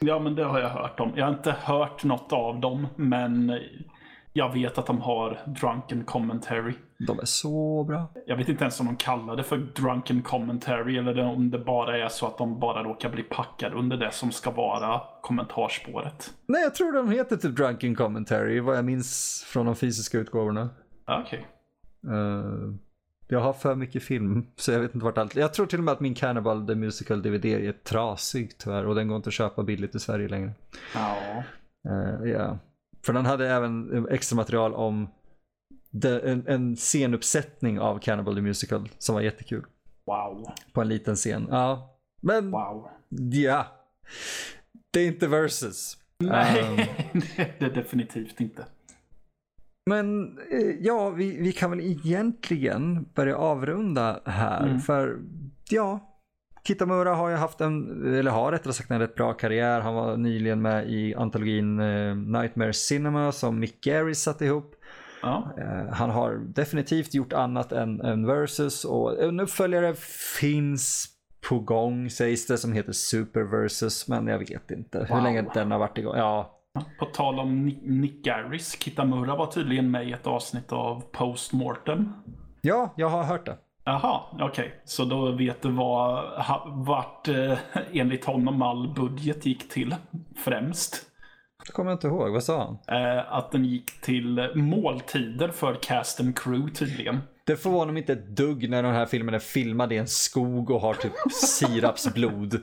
Ja, 0.00 0.18
men 0.18 0.34
det 0.34 0.44
har 0.44 0.60
jag 0.60 0.68
hört 0.68 1.00
om. 1.00 1.12
Jag 1.16 1.26
har 1.26 1.32
inte 1.32 1.54
hört 1.62 2.04
något 2.04 2.32
av 2.32 2.60
dem, 2.60 2.86
men 2.96 3.58
jag 4.32 4.52
vet 4.52 4.78
att 4.78 4.86
de 4.86 5.00
har 5.00 5.40
drunken 5.46 6.04
commentary. 6.04 6.74
De 7.06 7.18
är 7.18 7.24
så 7.24 7.84
bra. 7.84 8.12
Jag 8.26 8.36
vet 8.36 8.48
inte 8.48 8.64
ens 8.64 8.80
om 8.80 8.86
de 8.86 8.96
kallar 8.96 9.36
det 9.36 9.42
för 9.42 9.56
drunken 9.56 10.22
commentary 10.22 10.98
eller 10.98 11.24
om 11.24 11.50
det 11.50 11.58
bara 11.58 11.98
är 11.98 12.08
så 12.08 12.26
att 12.26 12.38
de 12.38 12.60
bara 12.60 12.82
råkar 12.82 13.10
bli 13.10 13.22
packade 13.22 13.76
under 13.76 13.96
det 13.96 14.10
som 14.10 14.32
ska 14.32 14.50
vara 14.50 15.00
kommentarspåret. 15.22 16.34
Nej, 16.46 16.62
jag 16.62 16.74
tror 16.74 16.92
de 16.92 17.10
heter 17.10 17.36
typ 17.36 17.56
Drunken 17.56 17.94
Commentary, 17.94 18.60
vad 18.60 18.76
jag 18.76 18.84
minns 18.84 19.44
från 19.46 19.66
de 19.66 19.76
fysiska 19.76 20.18
utgåvorna. 20.18 20.70
Okej. 21.06 21.46
Eh, 22.06 22.74
jag 23.28 23.40
har 23.40 23.52
för 23.52 23.74
mycket 23.74 24.02
film, 24.02 24.46
så 24.56 24.72
jag 24.72 24.80
vet 24.80 24.94
inte 24.94 25.04
vart 25.04 25.18
allt... 25.18 25.36
Jag 25.36 25.54
tror 25.54 25.66
till 25.66 25.78
och 25.78 25.84
med 25.84 25.92
att 25.92 26.00
min 26.00 26.14
Cannibal 26.14 26.66
The 26.66 26.74
Musical 26.74 27.22
DVD 27.22 27.44
är 27.44 27.72
trasig 27.72 28.58
tyvärr 28.58 28.86
och 28.86 28.94
den 28.94 29.08
går 29.08 29.16
inte 29.16 29.28
att 29.28 29.34
köpa 29.34 29.62
billigt 29.62 29.94
i 29.94 30.00
Sverige 30.00 30.28
längre. 30.28 30.52
Ja. 30.94 31.16
Eh, 31.88 32.30
ja. 32.30 32.58
För 33.02 33.12
den 33.12 33.26
hade 33.26 33.50
även 33.50 34.06
extra 34.10 34.36
material 34.36 34.74
om 34.74 35.08
de, 35.90 36.08
en, 36.08 36.44
en 36.46 36.76
scenuppsättning 36.76 37.80
av 37.80 37.98
Cannibal 37.98 38.34
the 38.34 38.40
Musical 38.40 38.88
som 38.98 39.14
var 39.14 39.22
jättekul. 39.22 39.64
Wow. 40.06 40.52
På 40.72 40.80
en 40.80 40.88
liten 40.88 41.16
scen. 41.16 41.46
Ja, 41.50 41.98
men 42.20 42.50
Wow. 42.50 42.90
ja. 43.32 43.66
Det 44.90 45.00
är 45.00 45.06
inte 45.06 45.26
versus. 45.26 45.98
Nej, 46.18 46.90
det 47.36 47.64
är 47.64 47.74
definitivt 47.74 48.40
inte. 48.40 48.66
Men 49.88 50.38
eh, 50.50 50.76
ja, 50.80 51.10
vi, 51.10 51.36
vi 51.40 51.52
kan 51.52 51.70
väl 51.70 51.80
egentligen 51.80 53.06
börja 53.14 53.36
avrunda 53.36 54.20
här. 54.24 54.66
Mm. 54.66 54.80
För 54.80 55.18
ja, 55.70 56.00
Kitamura 56.66 57.14
har 57.14 57.28
ju 57.28 57.36
haft 57.36 57.60
en, 57.60 58.04
eller 58.14 58.30
har 58.30 58.52
rättare 58.52 58.72
sagt 58.72 58.90
en 58.90 58.98
rätt 59.00 59.14
bra 59.14 59.32
karriär. 59.32 59.80
Han 59.80 59.94
var 59.94 60.16
nyligen 60.16 60.62
med 60.62 60.90
i 60.90 61.14
antologin 61.14 61.80
eh, 61.80 62.16
Nightmare 62.16 62.72
Cinema 62.72 63.32
som 63.32 63.58
Mick 63.58 63.80
Garry 63.84 64.14
satte 64.14 64.44
ihop. 64.44 64.74
Ja. 65.22 65.50
Eh, 65.58 65.92
han 65.94 66.10
har 66.10 66.34
definitivt 66.34 67.14
gjort 67.14 67.32
annat 67.32 67.72
än, 67.72 68.00
än 68.00 68.26
Versus 68.26 68.84
och 68.84 69.22
en 69.22 69.40
uppföljare 69.40 69.94
finns 70.40 71.08
på 71.48 71.58
gång 71.58 72.10
sägs 72.10 72.46
det 72.46 72.58
som 72.58 72.72
heter 72.72 72.92
Super 72.92 73.42
Versus 73.42 74.08
men 74.08 74.26
jag 74.26 74.38
vet 74.38 74.70
inte 74.70 74.98
hur 74.98 75.14
Wow. 75.14 75.24
länge 75.24 75.44
den 75.54 75.70
har 75.70 75.78
varit 75.78 75.98
igång. 75.98 76.16
Ja, 76.16 76.57
På 76.98 77.04
tal 77.04 77.38
om 77.38 77.66
Ni- 77.66 77.80
Nick 77.82 78.24
Garris, 78.24 78.82
Kitamura 78.82 79.36
var 79.36 79.46
tydligen 79.46 79.90
med 79.90 80.08
i 80.08 80.12
ett 80.12 80.26
avsnitt 80.26 80.72
av 80.72 81.00
Postmortem. 81.12 82.12
ja 82.60 82.94
jag 82.96 83.08
har 83.08 83.22
hört 83.22 83.46
det. 83.46 83.58
Jaha, 83.84 84.20
okej. 84.40 84.82
Så 84.84 85.04
då 85.04 85.30
vet 85.32 85.62
du 85.62 85.70
vad, 85.70 86.24
vart 86.86 87.28
eh, 87.28 87.58
enligt 87.92 88.24
honom 88.24 88.62
all 88.62 88.94
budget 88.94 89.46
gick 89.46 89.68
till 89.68 89.94
främst. 90.44 91.02
Det 91.66 91.72
kommer 91.72 91.90
jag 91.90 91.96
inte 91.96 92.06
ihåg, 92.06 92.32
vad 92.32 92.42
sa 92.44 92.78
han? 92.86 92.98
Eh, 93.00 93.32
att 93.32 93.52
den 93.52 93.64
gick 93.64 94.00
till 94.00 94.50
måltider 94.54 95.48
för 95.48 95.74
cast 95.82 96.20
and 96.20 96.38
crew 96.38 96.74
tydligen. 96.74 97.18
Det 97.48 97.56
förvånar 97.56 97.92
mig 97.92 98.02
inte 98.02 98.12
ett 98.12 98.36
dugg 98.36 98.70
när 98.70 98.82
den 98.82 98.94
här 98.94 99.06
filmen 99.06 99.34
är 99.34 99.38
filmad 99.38 99.92
i 99.92 99.96
en 99.96 100.08
skog 100.08 100.70
och 100.70 100.80
har 100.80 100.94
typ 100.94 101.12
sirapsblod. 101.32 102.60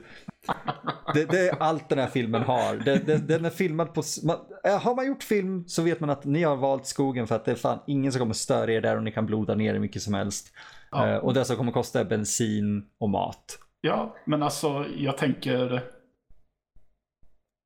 Det, 1.14 1.24
det 1.24 1.48
är 1.48 1.62
allt 1.62 1.88
den 1.88 1.98
här 1.98 2.06
filmen 2.06 2.42
har. 2.42 2.76
Det, 2.76 3.06
det, 3.06 3.18
den 3.18 3.44
är 3.44 3.50
filmad 3.50 3.94
på... 3.94 4.02
Man, 4.24 4.36
äh, 4.64 4.82
har 4.82 4.94
man 4.94 5.06
gjort 5.06 5.22
film 5.22 5.64
så 5.68 5.82
vet 5.82 6.00
man 6.00 6.10
att 6.10 6.24
ni 6.24 6.42
har 6.42 6.56
valt 6.56 6.86
skogen 6.86 7.26
för 7.26 7.34
att 7.34 7.44
det 7.44 7.50
är 7.50 7.54
fan 7.54 7.78
ingen 7.86 8.12
som 8.12 8.18
kommer 8.18 8.34
störa 8.34 8.72
er 8.72 8.80
där 8.80 8.96
och 8.96 9.02
ni 9.02 9.12
kan 9.12 9.26
bloda 9.26 9.54
ner 9.54 9.72
hur 9.72 9.80
mycket 9.80 10.02
som 10.02 10.14
helst. 10.14 10.52
Ja. 10.90 11.08
Eh, 11.08 11.16
och 11.16 11.34
det 11.34 11.44
som 11.44 11.56
kommer 11.56 11.72
kosta 11.72 12.00
är 12.00 12.04
bensin 12.04 12.86
och 12.98 13.10
mat. 13.10 13.58
Ja, 13.80 14.16
men 14.24 14.42
alltså 14.42 14.86
jag 14.96 15.18
tänker... 15.18 15.74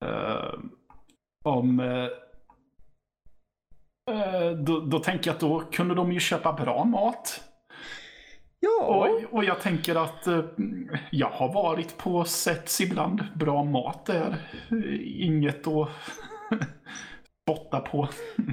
eh, 0.04 0.54
om... 1.44 1.80
eh, 1.80 1.86
eh, 1.86 2.08
då, 4.56 4.80
då 4.80 4.98
tänker 4.98 5.28
jag 5.30 5.34
att 5.34 5.40
då 5.40 5.60
kunde 5.72 5.94
de 5.94 6.12
ju 6.12 6.20
köpa 6.20 6.52
bra 6.52 6.84
mat. 6.84 7.40
Ja, 8.60 8.84
Och, 8.84 9.34
och 9.34 9.44
jag 9.44 9.60
tänker 9.60 9.94
att 9.94 10.26
eh, 10.26 10.40
jag 11.10 11.28
har 11.28 11.52
varit 11.52 11.96
på 11.98 12.24
sets 12.24 12.80
ibland. 12.80 13.24
Bra 13.34 13.64
mat 13.64 14.08
är 14.08 14.36
eh, 14.70 15.24
inget 15.26 15.66
att 15.66 15.88
spotta 17.42 17.80
på. 17.80 18.08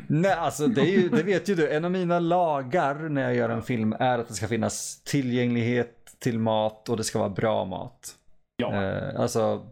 nej 0.08 0.32
alltså 0.32 0.68
det, 0.68 0.82
ju, 0.82 1.10
det 1.18 1.24
vet 1.24 1.50
ju 1.50 1.56
du. 1.56 1.70
En 1.72 1.86
av 1.86 1.92
mina 1.92 2.20
lagar 2.20 2.96
när 3.10 3.22
jag 3.22 3.36
gör 3.36 3.50
en 3.50 3.64
film 3.64 3.96
är 4.00 4.20
att 4.20 4.28
det 4.28 4.34
ska 4.34 4.48
finnas 4.48 5.04
tillgänglighet 5.04 6.16
till 6.20 6.40
mat 6.40 6.90
och 6.90 6.98
det 6.98 7.04
ska 7.04 7.20
vara 7.20 7.30
bra 7.30 7.66
mat. 7.66 8.16
Ja, 8.58 8.84
Eh, 8.84 9.20
alltså 9.20 9.66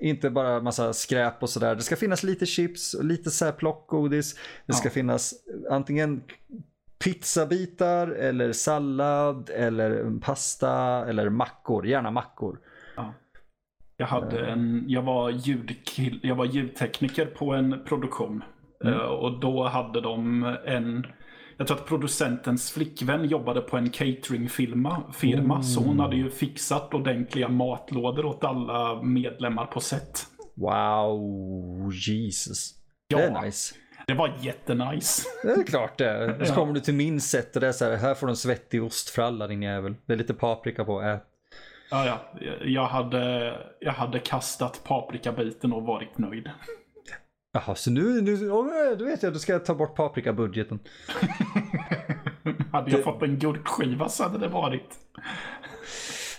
inte 0.00 0.30
bara 0.30 0.60
massa 0.60 0.92
skräp 0.92 1.42
och 1.42 1.50
sådär. 1.50 1.74
Det 1.74 1.82
ska 1.82 1.96
finnas 1.96 2.22
lite 2.22 2.46
chips 2.46 2.94
och 2.94 3.04
lite 3.04 3.30
så 3.30 3.44
här 3.44 3.52
plockgodis. 3.52 4.34
Det 4.66 4.72
ska 4.72 4.88
Ja. 4.88 4.92
finnas 4.92 5.34
antingen 5.70 6.22
pizzabitar 7.04 8.08
eller 8.08 8.52
sallad 8.52 9.50
eller 9.50 10.20
pasta 10.20 10.72
eller 11.08 11.28
mackor. 11.28 11.86
Gärna 11.86 12.10
mackor. 12.10 12.58
jag, 13.96 14.06
hade 14.06 14.46
en, 14.46 14.84
jag, 14.88 15.02
var 15.02 15.30
ljudkill, 15.30 16.20
jag 16.22 16.34
var 16.34 16.44
ljudtekniker 16.44 17.26
på 17.26 17.52
en 17.54 17.84
produktion. 17.84 18.44
Mm. 18.84 18.94
Eh, 18.94 19.00
och 19.00 19.40
då 19.40 19.64
hade 19.68 20.00
de 20.00 20.44
en... 20.64 21.06
Jag 21.58 21.66
tror 21.66 21.76
att 21.76 21.86
producentens 21.86 22.70
flickvän 22.70 23.24
jobbade 23.24 23.60
på 23.60 23.76
en 23.76 23.90
cateringfirma. 23.90 25.02
Firma, 25.12 25.62
Så 25.62 25.80
hon 25.80 26.00
hade 26.00 26.16
ju 26.16 26.30
fixat 26.30 26.94
ordentliga 26.94 27.48
matlådor 27.48 28.26
åt 28.26 28.44
alla 28.44 29.02
medlemmar 29.02 29.66
på 29.66 29.80
set. 29.80 30.26
Wow, 30.54 31.92
Jesus. 31.92 32.74
Ja. 33.08 33.18
Det 33.18 33.24
är 33.24 33.42
nice. 33.42 33.74
Det 34.06 34.14
var 34.14 34.38
jättenice. 34.40 35.22
Det 35.42 35.48
är 35.48 35.62
klart 35.62 35.98
det. 35.98 36.46
Så 36.46 36.54
kommer 36.54 36.72
du 36.72 36.80
till 36.80 36.94
min 36.94 37.20
set 37.20 37.54
och 37.54 37.60
det 37.60 37.68
är 37.68 37.72
så 37.72 37.84
här, 37.84 37.96
här 37.96 38.14
får 38.14 38.26
du 38.26 38.30
en 38.30 38.36
svettig 38.36 38.82
ost 38.82 39.10
för 39.10 39.22
alla 39.22 39.46
din 39.46 39.62
jävel. 39.62 39.94
Det 40.06 40.12
är 40.12 40.16
lite 40.16 40.34
paprika 40.34 40.84
på, 40.84 41.02
ät. 41.02 41.22
Ja, 41.90 42.06
ja. 42.06 42.40
Jag 42.64 42.86
hade, 42.86 43.54
jag 43.80 43.92
hade 43.92 44.18
kastat 44.18 44.80
paprikabiten 44.84 45.72
och 45.72 45.82
varit 45.82 46.18
nöjd. 46.18 46.50
Jaha, 47.52 47.74
så 47.74 47.90
nu, 47.90 48.20
nu 48.20 48.36
då 48.98 49.04
vet 49.04 49.22
jag, 49.22 49.32
då 49.32 49.38
ska 49.38 49.52
jag 49.52 49.64
ta 49.64 49.74
bort 49.74 49.96
paprikabudgeten. 49.96 50.78
hade 52.72 52.90
jag 52.90 53.04
fått 53.04 53.22
en 53.22 53.38
gurkskiva 53.38 54.08
så 54.08 54.22
hade 54.22 54.38
det 54.38 54.48
varit. 54.48 54.98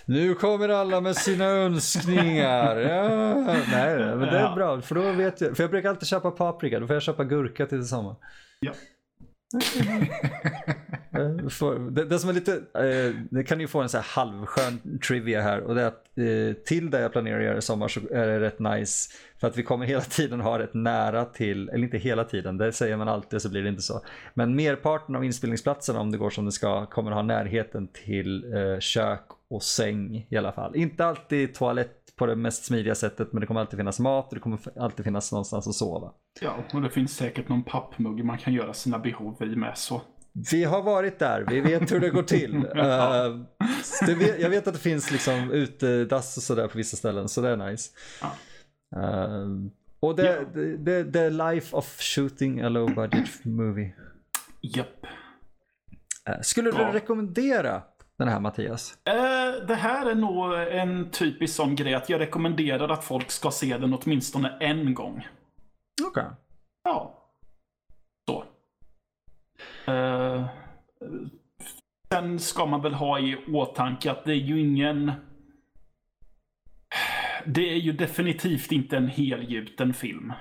Nu 0.04 0.34
kommer 0.34 0.68
alla 0.68 1.00
med 1.00 1.16
sina 1.16 1.44
önskningar. 1.44 2.76
Ja, 2.76 3.34
nej, 3.70 3.98
men 3.98 4.20
det 4.20 4.38
är 4.38 4.54
bra. 4.54 4.80
För 4.80 4.94
då 4.94 5.12
vet 5.12 5.40
jag. 5.40 5.56
För 5.56 5.62
jag 5.64 5.70
brukar 5.70 5.88
alltid 5.88 6.08
köpa 6.08 6.30
paprika. 6.30 6.80
Då 6.80 6.86
får 6.86 6.94
jag 6.94 7.02
köpa 7.02 7.24
gurka 7.24 7.66
till 7.66 7.78
detsamma. 7.78 8.16
Ja. 8.60 8.72
Mm. 9.54 10.06
För, 11.50 11.90
det, 11.90 12.04
det 12.04 12.18
som 12.18 12.30
är 12.30 12.34
lite, 12.34 12.52
eh, 12.54 13.14
det 13.30 13.44
kan 13.44 13.60
ju 13.60 13.68
få 13.68 13.80
en 13.80 13.88
så 13.88 13.96
här 13.96 14.04
halvskön 14.04 15.00
trivia 15.06 15.42
här 15.42 15.60
och 15.60 15.74
det 15.74 15.82
är 15.82 15.86
att 15.86 16.18
eh, 16.18 16.62
till 16.64 16.90
det 16.90 17.00
jag 17.00 17.12
planerar 17.12 17.38
att 17.38 17.44
göra 17.44 17.58
i 17.58 17.62
sommar 17.62 17.88
så 17.88 18.00
är 18.10 18.26
det 18.26 18.40
rätt 18.40 18.58
nice 18.58 19.10
för 19.38 19.46
att 19.46 19.56
vi 19.56 19.62
kommer 19.62 19.86
hela 19.86 20.00
tiden 20.10 20.40
ha 20.40 20.58
rätt 20.58 20.74
nära 20.74 21.24
till, 21.24 21.68
eller 21.68 21.84
inte 21.84 21.98
hela 21.98 22.24
tiden, 22.24 22.58
det 22.58 22.72
säger 22.72 22.96
man 22.96 23.08
alltid 23.08 23.42
så 23.42 23.48
blir 23.48 23.62
det 23.62 23.68
inte 23.68 23.82
så. 23.82 24.02
Men 24.34 24.56
merparten 24.56 25.16
av 25.16 25.24
inspelningsplatserna 25.24 26.00
om 26.00 26.10
det 26.10 26.18
går 26.18 26.30
som 26.30 26.44
det 26.44 26.52
ska 26.52 26.86
kommer 26.86 27.10
ha 27.10 27.22
närheten 27.22 27.88
till 27.88 28.54
eh, 28.54 28.78
kök 28.78 29.24
och 29.48 29.62
säng 29.62 30.26
i 30.28 30.36
alla 30.36 30.52
fall. 30.52 30.76
Inte 30.76 31.04
alltid 31.04 31.54
toalett 31.54 31.99
på 32.20 32.26
det 32.26 32.36
mest 32.36 32.64
smidiga 32.64 32.94
sättet 32.94 33.32
men 33.32 33.40
det 33.40 33.46
kommer 33.46 33.60
alltid 33.60 33.78
finnas 33.78 34.00
mat 34.00 34.28
och 34.28 34.34
det 34.34 34.40
kommer 34.40 34.78
alltid 34.78 35.04
finnas 35.04 35.32
någonstans 35.32 35.68
att 35.68 35.74
sova. 35.74 36.12
Ja, 36.40 36.56
och 36.72 36.82
det 36.82 36.90
finns 36.90 37.16
säkert 37.16 37.48
någon 37.48 37.62
pappmugg 37.62 38.24
man 38.24 38.38
kan 38.38 38.52
göra 38.52 38.74
sina 38.74 38.98
behov 38.98 39.42
i 39.42 39.56
med 39.56 39.78
så. 39.78 40.02
Vi 40.52 40.64
har 40.64 40.82
varit 40.82 41.18
där, 41.18 41.46
vi 41.50 41.60
vet 41.60 41.92
hur 41.92 42.00
det 42.00 42.10
går 42.10 42.22
till. 42.22 42.56
uh, 42.56 43.40
det, 44.06 44.38
jag 44.38 44.50
vet 44.50 44.66
att 44.66 44.74
det 44.74 44.80
finns 44.80 45.10
liksom 45.10 45.50
utedass 45.50 46.36
och 46.36 46.42
sådär 46.42 46.68
på 46.68 46.78
vissa 46.78 46.96
ställen, 46.96 47.28
så 47.28 47.40
det 47.40 47.48
är 47.48 47.56
nice. 47.56 47.90
Ja. 48.20 48.32
Uh, 48.96 49.66
och 50.00 50.16
det, 50.16 50.26
Ja. 50.26 50.44
det, 50.54 50.76
det, 50.76 51.04
det 51.04 51.20
är 51.20 51.52
life 51.52 51.76
of 51.76 52.00
shooting 52.00 52.60
a 52.60 52.68
low 52.68 52.94
budget 52.94 53.44
movie. 53.44 53.94
Japp. 54.60 55.06
Uh, 56.28 56.40
skulle 56.42 56.70
du 56.70 56.78
Ja. 56.78 56.90
rekommendera 56.92 57.82
den 58.20 58.28
här 58.28 58.40
Mattias? 58.40 58.98
Eh, 59.04 59.66
det 59.66 59.74
här 59.74 60.10
är 60.10 60.14
nog 60.14 60.54
en 60.54 61.10
typisk 61.10 61.54
sån 61.54 61.76
grej 61.76 61.94
att 61.94 62.08
jag 62.08 62.20
rekommenderar 62.20 62.88
att 62.88 63.04
folk 63.04 63.30
ska 63.30 63.50
se 63.50 63.78
den 63.78 63.94
åtminstone 63.94 64.56
en 64.60 64.94
gång. 64.94 65.26
Okej. 66.06 66.24
Ja. 66.84 67.14
Så. 68.28 68.44
Eh, 69.92 70.46
sen 72.12 72.38
ska 72.38 72.66
man 72.66 72.82
väl 72.82 72.94
ha 72.94 73.18
i 73.18 73.36
åtanke 73.52 74.10
att 74.10 74.24
det 74.24 74.32
är 74.32 74.36
ju 74.36 74.60
ingen... 74.60 75.12
Det 77.46 77.70
är 77.70 77.76
ju 77.76 77.92
definitivt 77.92 78.72
inte 78.72 78.96
en 78.96 79.08
helgjuten 79.08 79.94
film. 79.94 80.32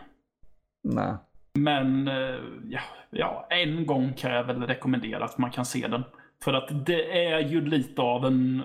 Nej. 0.84 1.14
Men 1.54 2.08
eh, 2.08 2.40
ja, 2.70 2.82
ja, 3.10 3.48
en 3.50 3.86
gång 3.86 4.14
kan 4.14 4.32
jag 4.32 4.44
väl 4.44 4.68
rekommendera 4.68 5.26
att 5.26 5.38
man 5.38 5.52
kan 5.52 5.66
se 5.66 5.88
den. 5.88 6.04
För 6.44 6.54
att 6.54 6.86
det 6.86 7.26
är 7.26 7.40
ju 7.40 7.66
lite 7.66 8.02
av 8.02 8.26
en 8.26 8.64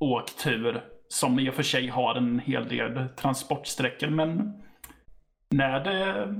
åktur 0.00 0.84
som 1.08 1.38
i 1.38 1.50
och 1.50 1.54
för 1.54 1.62
sig 1.62 1.88
har 1.88 2.14
en 2.14 2.38
hel 2.38 2.68
del 2.68 3.08
transportsträckor. 3.08 4.10
Men 4.10 4.62
när 5.50 5.84
det, 5.84 6.34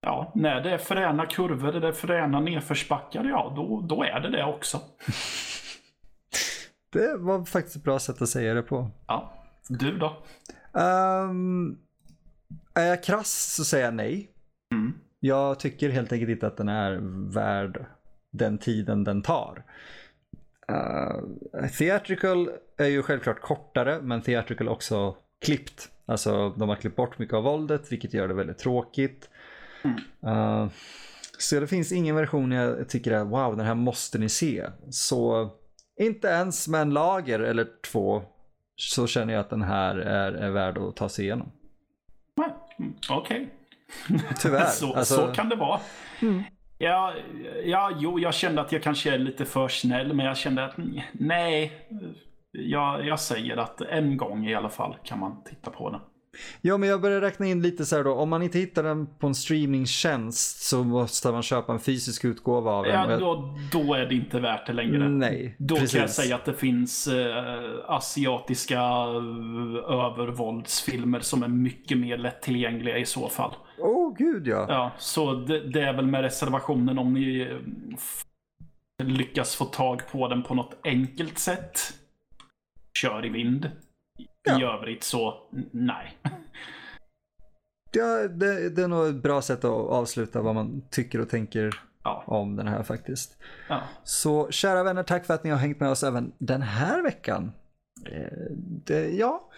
ja, 0.00 0.32
när 0.34 0.60
det 0.60 0.70
är 0.70 0.78
fräna 0.78 1.26
kurvor, 1.26 1.72
det 1.72 1.88
är 1.88 1.92
fräna 1.92 2.40
nedförsbackar, 2.40 3.24
ja 3.24 3.52
då, 3.56 3.80
då 3.80 4.02
är 4.02 4.20
det 4.20 4.30
det 4.30 4.44
också. 4.44 4.80
Det 6.92 7.16
var 7.16 7.44
faktiskt 7.44 7.76
ett 7.76 7.84
bra 7.84 7.98
sätt 7.98 8.22
att 8.22 8.28
säga 8.28 8.54
det 8.54 8.62
på. 8.62 8.90
Ja, 9.06 9.32
du 9.68 9.98
då? 9.98 10.22
Um, 10.80 11.78
är 12.74 12.86
jag 12.86 13.04
krass 13.04 13.54
så 13.56 13.64
säger 13.64 13.84
jag 13.84 13.94
nej. 13.94 14.30
Mm. 14.72 14.92
Jag 15.20 15.60
tycker 15.60 15.90
helt 15.90 16.12
enkelt 16.12 16.30
inte 16.30 16.46
att 16.46 16.56
den 16.56 16.68
är 16.68 16.98
värd 17.34 17.86
den 18.36 18.58
tiden 18.58 19.04
den 19.04 19.22
tar. 19.22 19.64
Uh, 20.72 21.68
theatrical 21.78 22.50
är 22.76 22.86
ju 22.86 23.02
självklart 23.02 23.40
kortare 23.40 24.00
men 24.02 24.22
theatrical 24.22 24.68
också 24.68 25.16
klippt. 25.44 25.88
Alltså 26.06 26.50
de 26.50 26.68
har 26.68 26.76
klippt 26.76 26.96
bort 26.96 27.18
mycket 27.18 27.34
av 27.34 27.42
våldet 27.42 27.92
vilket 27.92 28.14
gör 28.14 28.28
det 28.28 28.34
väldigt 28.34 28.58
tråkigt. 28.58 29.30
Uh, 30.26 30.66
så 31.38 31.60
det 31.60 31.66
finns 31.66 31.92
ingen 31.92 32.16
version 32.16 32.52
jag 32.52 32.88
tycker 32.88 33.12
är 33.12 33.24
wow 33.24 33.56
den 33.56 33.66
här 33.66 33.74
måste 33.74 34.18
ni 34.18 34.28
se. 34.28 34.66
Så 34.90 35.50
inte 36.00 36.28
ens 36.28 36.68
med 36.68 36.80
en 36.80 36.90
lager 36.90 37.40
eller 37.40 37.66
två 37.90 38.22
så 38.76 39.06
känner 39.06 39.32
jag 39.32 39.40
att 39.40 39.50
den 39.50 39.62
här 39.62 39.96
är, 39.96 40.32
är 40.32 40.50
värd 40.50 40.78
att 40.78 40.96
ta 40.96 41.08
sig 41.08 41.24
igenom. 41.24 41.52
Mm, 42.78 42.94
Okej. 43.10 43.48
Tyvärr. 44.40 44.64
så, 44.70 44.94
alltså, 44.94 45.14
så 45.14 45.32
kan 45.32 45.48
det 45.48 45.56
vara. 45.56 45.80
Ja, 46.78 47.14
ja, 47.64 47.90
jo, 47.96 48.18
jag 48.18 48.34
kände 48.34 48.60
att 48.60 48.72
jag 48.72 48.82
kanske 48.82 49.14
är 49.14 49.18
lite 49.18 49.44
för 49.44 49.68
snäll, 49.68 50.12
men 50.12 50.26
jag 50.26 50.36
kände 50.36 50.64
att 50.64 50.74
nej. 51.12 51.72
Jag, 52.50 53.06
jag 53.06 53.20
säger 53.20 53.56
att 53.56 53.80
en 53.80 54.16
gång 54.16 54.46
i 54.46 54.54
alla 54.54 54.68
fall 54.68 54.96
kan 55.04 55.18
man 55.20 55.42
titta 55.44 55.70
på 55.70 55.90
den. 55.90 56.00
Ja, 56.60 56.76
men 56.76 56.88
jag 56.88 57.00
börjar 57.00 57.20
räkna 57.20 57.46
in 57.46 57.62
lite 57.62 57.84
så 57.84 57.96
här 57.96 58.04
då. 58.04 58.12
Om 58.12 58.28
man 58.28 58.42
inte 58.42 58.58
hittar 58.58 58.82
den 58.82 59.06
på 59.06 59.26
en 59.26 59.34
streamingtjänst 59.34 60.62
så 60.62 60.84
måste 60.84 61.32
man 61.32 61.42
köpa 61.42 61.72
en 61.72 61.80
fysisk 61.80 62.24
utgåva 62.24 62.70
av 62.70 62.84
den. 62.84 63.10
Ja, 63.10 63.18
då, 63.18 63.58
då 63.72 63.94
är 63.94 64.06
det 64.06 64.14
inte 64.14 64.40
värt 64.40 64.66
det 64.66 64.72
längre. 64.72 65.08
Nej, 65.08 65.56
Då 65.58 65.74
precis. 65.76 65.92
kan 65.92 66.00
jag 66.00 66.10
säga 66.10 66.36
att 66.36 66.44
det 66.44 66.54
finns 66.54 67.06
eh, 67.06 67.44
asiatiska 67.86 68.80
eh, 68.80 69.92
övervåldsfilmer 70.04 71.20
som 71.20 71.42
är 71.42 71.48
mycket 71.48 71.98
mer 71.98 72.18
lättillgängliga 72.18 72.98
i 72.98 73.06
så 73.06 73.28
fall. 73.28 73.54
Åh 73.78 74.08
oh, 74.08 74.16
gud 74.16 74.46
ja. 74.46 74.66
Ja, 74.68 74.92
så 74.98 75.34
det, 75.34 75.60
det 75.60 75.80
är 75.80 75.92
väl 75.92 76.06
med 76.06 76.22
reservationen 76.22 76.98
om 76.98 77.14
ni 77.14 77.40
eh, 77.40 79.06
lyckas 79.06 79.56
få 79.56 79.64
tag 79.64 80.02
på 80.12 80.28
den 80.28 80.42
på 80.42 80.54
något 80.54 80.80
enkelt 80.84 81.38
sätt. 81.38 81.78
Kör 82.98 83.26
i 83.26 83.28
vind. 83.28 83.70
I 84.46 84.50
Ja. 84.60 84.74
övrigt 84.78 85.04
så, 85.04 85.34
nej. 85.70 86.18
ja 87.92 88.28
det, 88.28 88.68
det 88.70 88.82
är 88.82 88.88
nog 88.88 89.06
ett 89.06 89.22
bra 89.22 89.42
sätt 89.42 89.64
att 89.64 89.70
avsluta 89.70 90.42
vad 90.42 90.54
man 90.54 90.82
tycker 90.90 91.20
och 91.20 91.28
tänker 91.28 91.80
Ja, 92.04 92.24
om 92.26 92.56
den 92.56 92.68
här 92.68 92.82
faktiskt. 92.82 93.36
ja. 93.68 93.80
Så 94.04 94.50
kära 94.50 94.82
vänner, 94.82 95.02
tack 95.02 95.26
för 95.26 95.34
att 95.34 95.44
ni 95.44 95.50
har 95.50 95.58
hängt 95.58 95.80
med 95.80 95.90
oss 95.90 96.02
även 96.02 96.32
den 96.38 96.62
här 96.62 97.02
veckan. 97.02 97.52
Eh, 98.06 98.26
Det, 98.86 99.08
ja, 99.10 99.50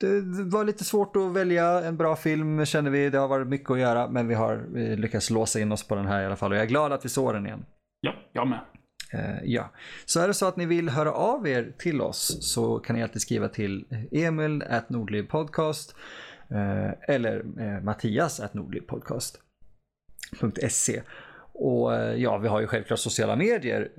det 0.00 0.20
var 0.44 0.64
lite 0.64 0.84
svårt 0.84 1.16
att 1.16 1.32
välja 1.32 1.84
en 1.84 1.96
bra 1.96 2.16
film 2.16 2.64
känner 2.66 2.90
vi. 2.90 3.10
Det 3.10 3.18
har 3.18 3.28
varit 3.28 3.46
mycket 3.46 3.70
att 3.70 3.78
göra 3.78 4.08
men 4.08 4.28
vi 4.28 4.34
har 4.34 4.52
eh, 4.76 4.96
lyckats 4.98 5.30
låsa 5.30 5.60
in 5.60 5.72
oss 5.72 5.88
på 5.88 5.94
den 5.94 6.06
här 6.06 6.22
i 6.22 6.26
alla 6.26 6.36
fall 6.36 6.50
och 6.50 6.56
jag 6.56 6.62
är 6.64 6.68
glad 6.68 6.92
att 6.92 7.04
vi 7.04 7.08
såg 7.08 7.34
den 7.34 7.46
igen. 7.46 7.64
ja 8.00 8.12
jag 8.32 8.48
med. 8.48 8.60
Eh, 9.14 9.36
ja, 9.44 9.70
så 10.04 10.20
är 10.20 10.28
det 10.28 10.34
så 10.34 10.46
att 10.46 10.56
ni 10.56 10.66
vill 10.66 10.88
höra 10.88 11.12
av 11.12 11.48
er 11.48 11.72
till 11.78 12.00
oss 12.00 12.38
så 12.40 12.78
kan 12.78 12.96
ni 12.96 13.02
alltid 13.02 13.22
skriva 13.22 13.48
till 13.48 13.84
eh, 13.90 14.24
Emil 14.24 14.62
at 14.62 14.90
Nordliv 14.90 15.22
podcast 15.22 15.94
eh, 16.50 16.90
eller 17.08 17.42
Mattias 17.80 18.40
at 18.40 18.54
nordlivpodcast.se. 18.54 21.02
Och 21.56 21.92
ja, 22.16 22.38
vi 22.38 22.48
har 22.48 22.60
ju 22.60 22.66
självklart 22.66 22.98
sociala 22.98 23.36
medier. 23.36 23.90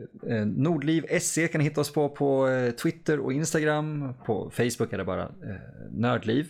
Nordliv.se 0.45 1.47
kan 1.47 1.59
ni 1.59 1.65
hitta 1.65 1.81
oss 1.81 1.93
på 1.93 2.09
på 2.09 2.49
Twitter 2.81 3.19
och 3.19 3.33
Instagram. 3.33 4.13
På 4.25 4.49
Facebook 4.49 4.93
är 4.93 4.97
det 4.97 5.03
bara 5.03 5.31
Nördliv. 5.91 6.47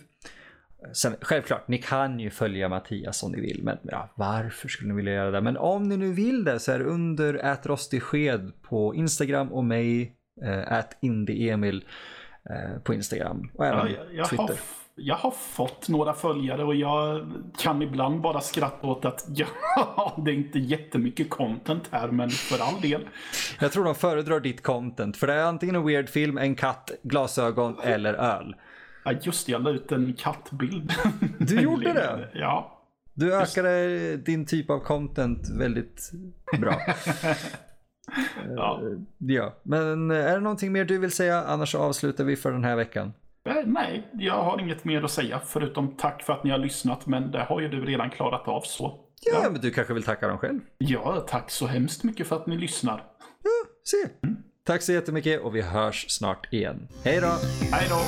Sen, 0.92 1.14
självklart, 1.20 1.68
ni 1.68 1.78
kan 1.78 2.20
ju 2.20 2.30
följa 2.30 2.68
Mattias 2.68 3.22
om 3.22 3.32
ni 3.32 3.40
vill, 3.40 3.60
men 3.62 3.78
ja, 3.82 4.08
varför 4.14 4.68
skulle 4.68 4.88
ni 4.90 4.96
vilja 4.96 5.12
göra 5.14 5.30
det? 5.30 5.40
Men 5.40 5.56
om 5.56 5.88
ni 5.88 5.96
nu 5.96 6.12
vill 6.12 6.44
det 6.44 6.58
så 6.60 6.72
är 6.72 6.78
det 6.78 6.84
under 6.84 7.56
@rostigsked 7.62 8.52
på 8.62 8.94
Instagram 8.94 9.52
och 9.52 9.64
mig 9.64 10.12
äh, 10.70 10.80
indieemil 11.00 11.84
eh, 12.50 12.78
på 12.82 12.94
Instagram 12.94 13.50
och 13.54 13.66
även 13.66 13.78
Ja, 13.78 13.88
jag, 13.88 14.14
jag, 14.14 14.24
har, 14.24 14.28
Twitter. 14.28 14.54
f- 14.54 14.82
jag 14.98 15.14
har 15.14 15.30
fått 15.30 15.88
några 15.88 16.12
följare 16.12 16.64
och 16.64 16.74
jag 16.74 17.32
kan 17.58 17.82
ibland 17.82 18.20
bara 18.20 18.40
skratta 18.40 18.86
åt 18.86 19.04
att 19.04 19.24
ja, 19.76 20.14
det 20.24 20.30
är 20.30 20.34
inte 20.34 20.58
jättemycket 20.58 21.30
content 21.30 21.88
här, 21.90 22.08
men 22.08 22.30
för 22.30 22.58
all 22.64 22.80
del. 22.80 23.08
Jag 23.60 23.72
tror 23.72 23.84
de 23.84 23.94
föredrar 23.94 24.40
ditt 24.40 24.62
content 24.62 25.16
för 25.16 25.26
det 25.26 25.32
är 25.34 25.44
antingen 25.44 25.74
en 25.76 25.86
weird 25.86 26.08
film, 26.08 26.38
en 26.38 26.54
katt, 26.54 26.90
glasögon 27.02 27.76
eller 27.82 28.14
öl. 28.14 28.54
Ja, 29.06 29.12
just 29.22 29.46
det, 29.46 29.52
jag 29.52 29.62
la 29.62 29.70
ut 29.70 29.92
en 29.92 30.12
kattbild. 30.12 30.92
Du 31.38 31.60
gjorde 31.60 31.92
det? 31.92 32.30
Ja. 32.34 32.82
Du 33.14 33.34
ökade 33.34 34.16
din 34.16 34.46
typ 34.46 34.70
av 34.70 34.78
content 34.78 35.48
väldigt 35.58 36.10
bra. 36.58 36.80
ja. 38.56 38.80
Ja, 39.18 39.54
men 39.62 40.10
är 40.10 40.34
det 40.34 40.40
någonting 40.40 40.72
mer 40.72 40.84
du 40.84 40.98
vill 40.98 41.10
säga? 41.10 41.42
Annars 41.42 41.74
avslutar 41.74 42.24
vi 42.24 42.36
för 42.36 42.52
den 42.52 42.64
här 42.64 42.76
veckan. 42.76 43.12
Eh, 43.48 43.54
Nej, 43.66 44.10
jag 44.12 44.42
har 44.42 44.60
inget 44.60 44.84
mer 44.84 45.02
att 45.02 45.10
säga 45.10 45.40
förutom 45.46 45.96
tack 45.96 46.22
för 46.22 46.32
att 46.32 46.44
ni 46.44 46.50
har 46.50 46.58
lyssnat, 46.58 47.06
men 47.06 47.30
det 47.30 47.42
har 47.42 47.60
ju 47.60 47.68
du 47.68 47.84
redan 47.84 48.10
klarat 48.10 48.48
av 48.48 48.60
så. 48.60 49.00
Ja, 49.32 49.48
men 49.50 49.60
du 49.60 49.70
kanske 49.70 49.94
vill 49.94 50.02
tacka 50.02 50.28
dem 50.28 50.38
själv? 50.38 50.60
Ja, 50.78 51.24
tack 51.28 51.50
så 51.50 51.66
hemskt 51.66 52.04
mycket 52.04 52.26
för 52.26 52.36
att 52.36 52.46
ni 52.46 52.58
lyssnar. 52.58 53.02
Se. 53.84 53.96
Tack 54.64 54.82
så 54.82 54.92
jättemycket 54.92 55.40
och 55.40 55.56
vi 55.56 55.62
hörs 55.62 56.06
snart 56.08 56.52
igen. 56.52 56.88
Hej 57.04 57.20
då! 57.20 57.32
Hej 57.72 57.86
då! 57.88 58.00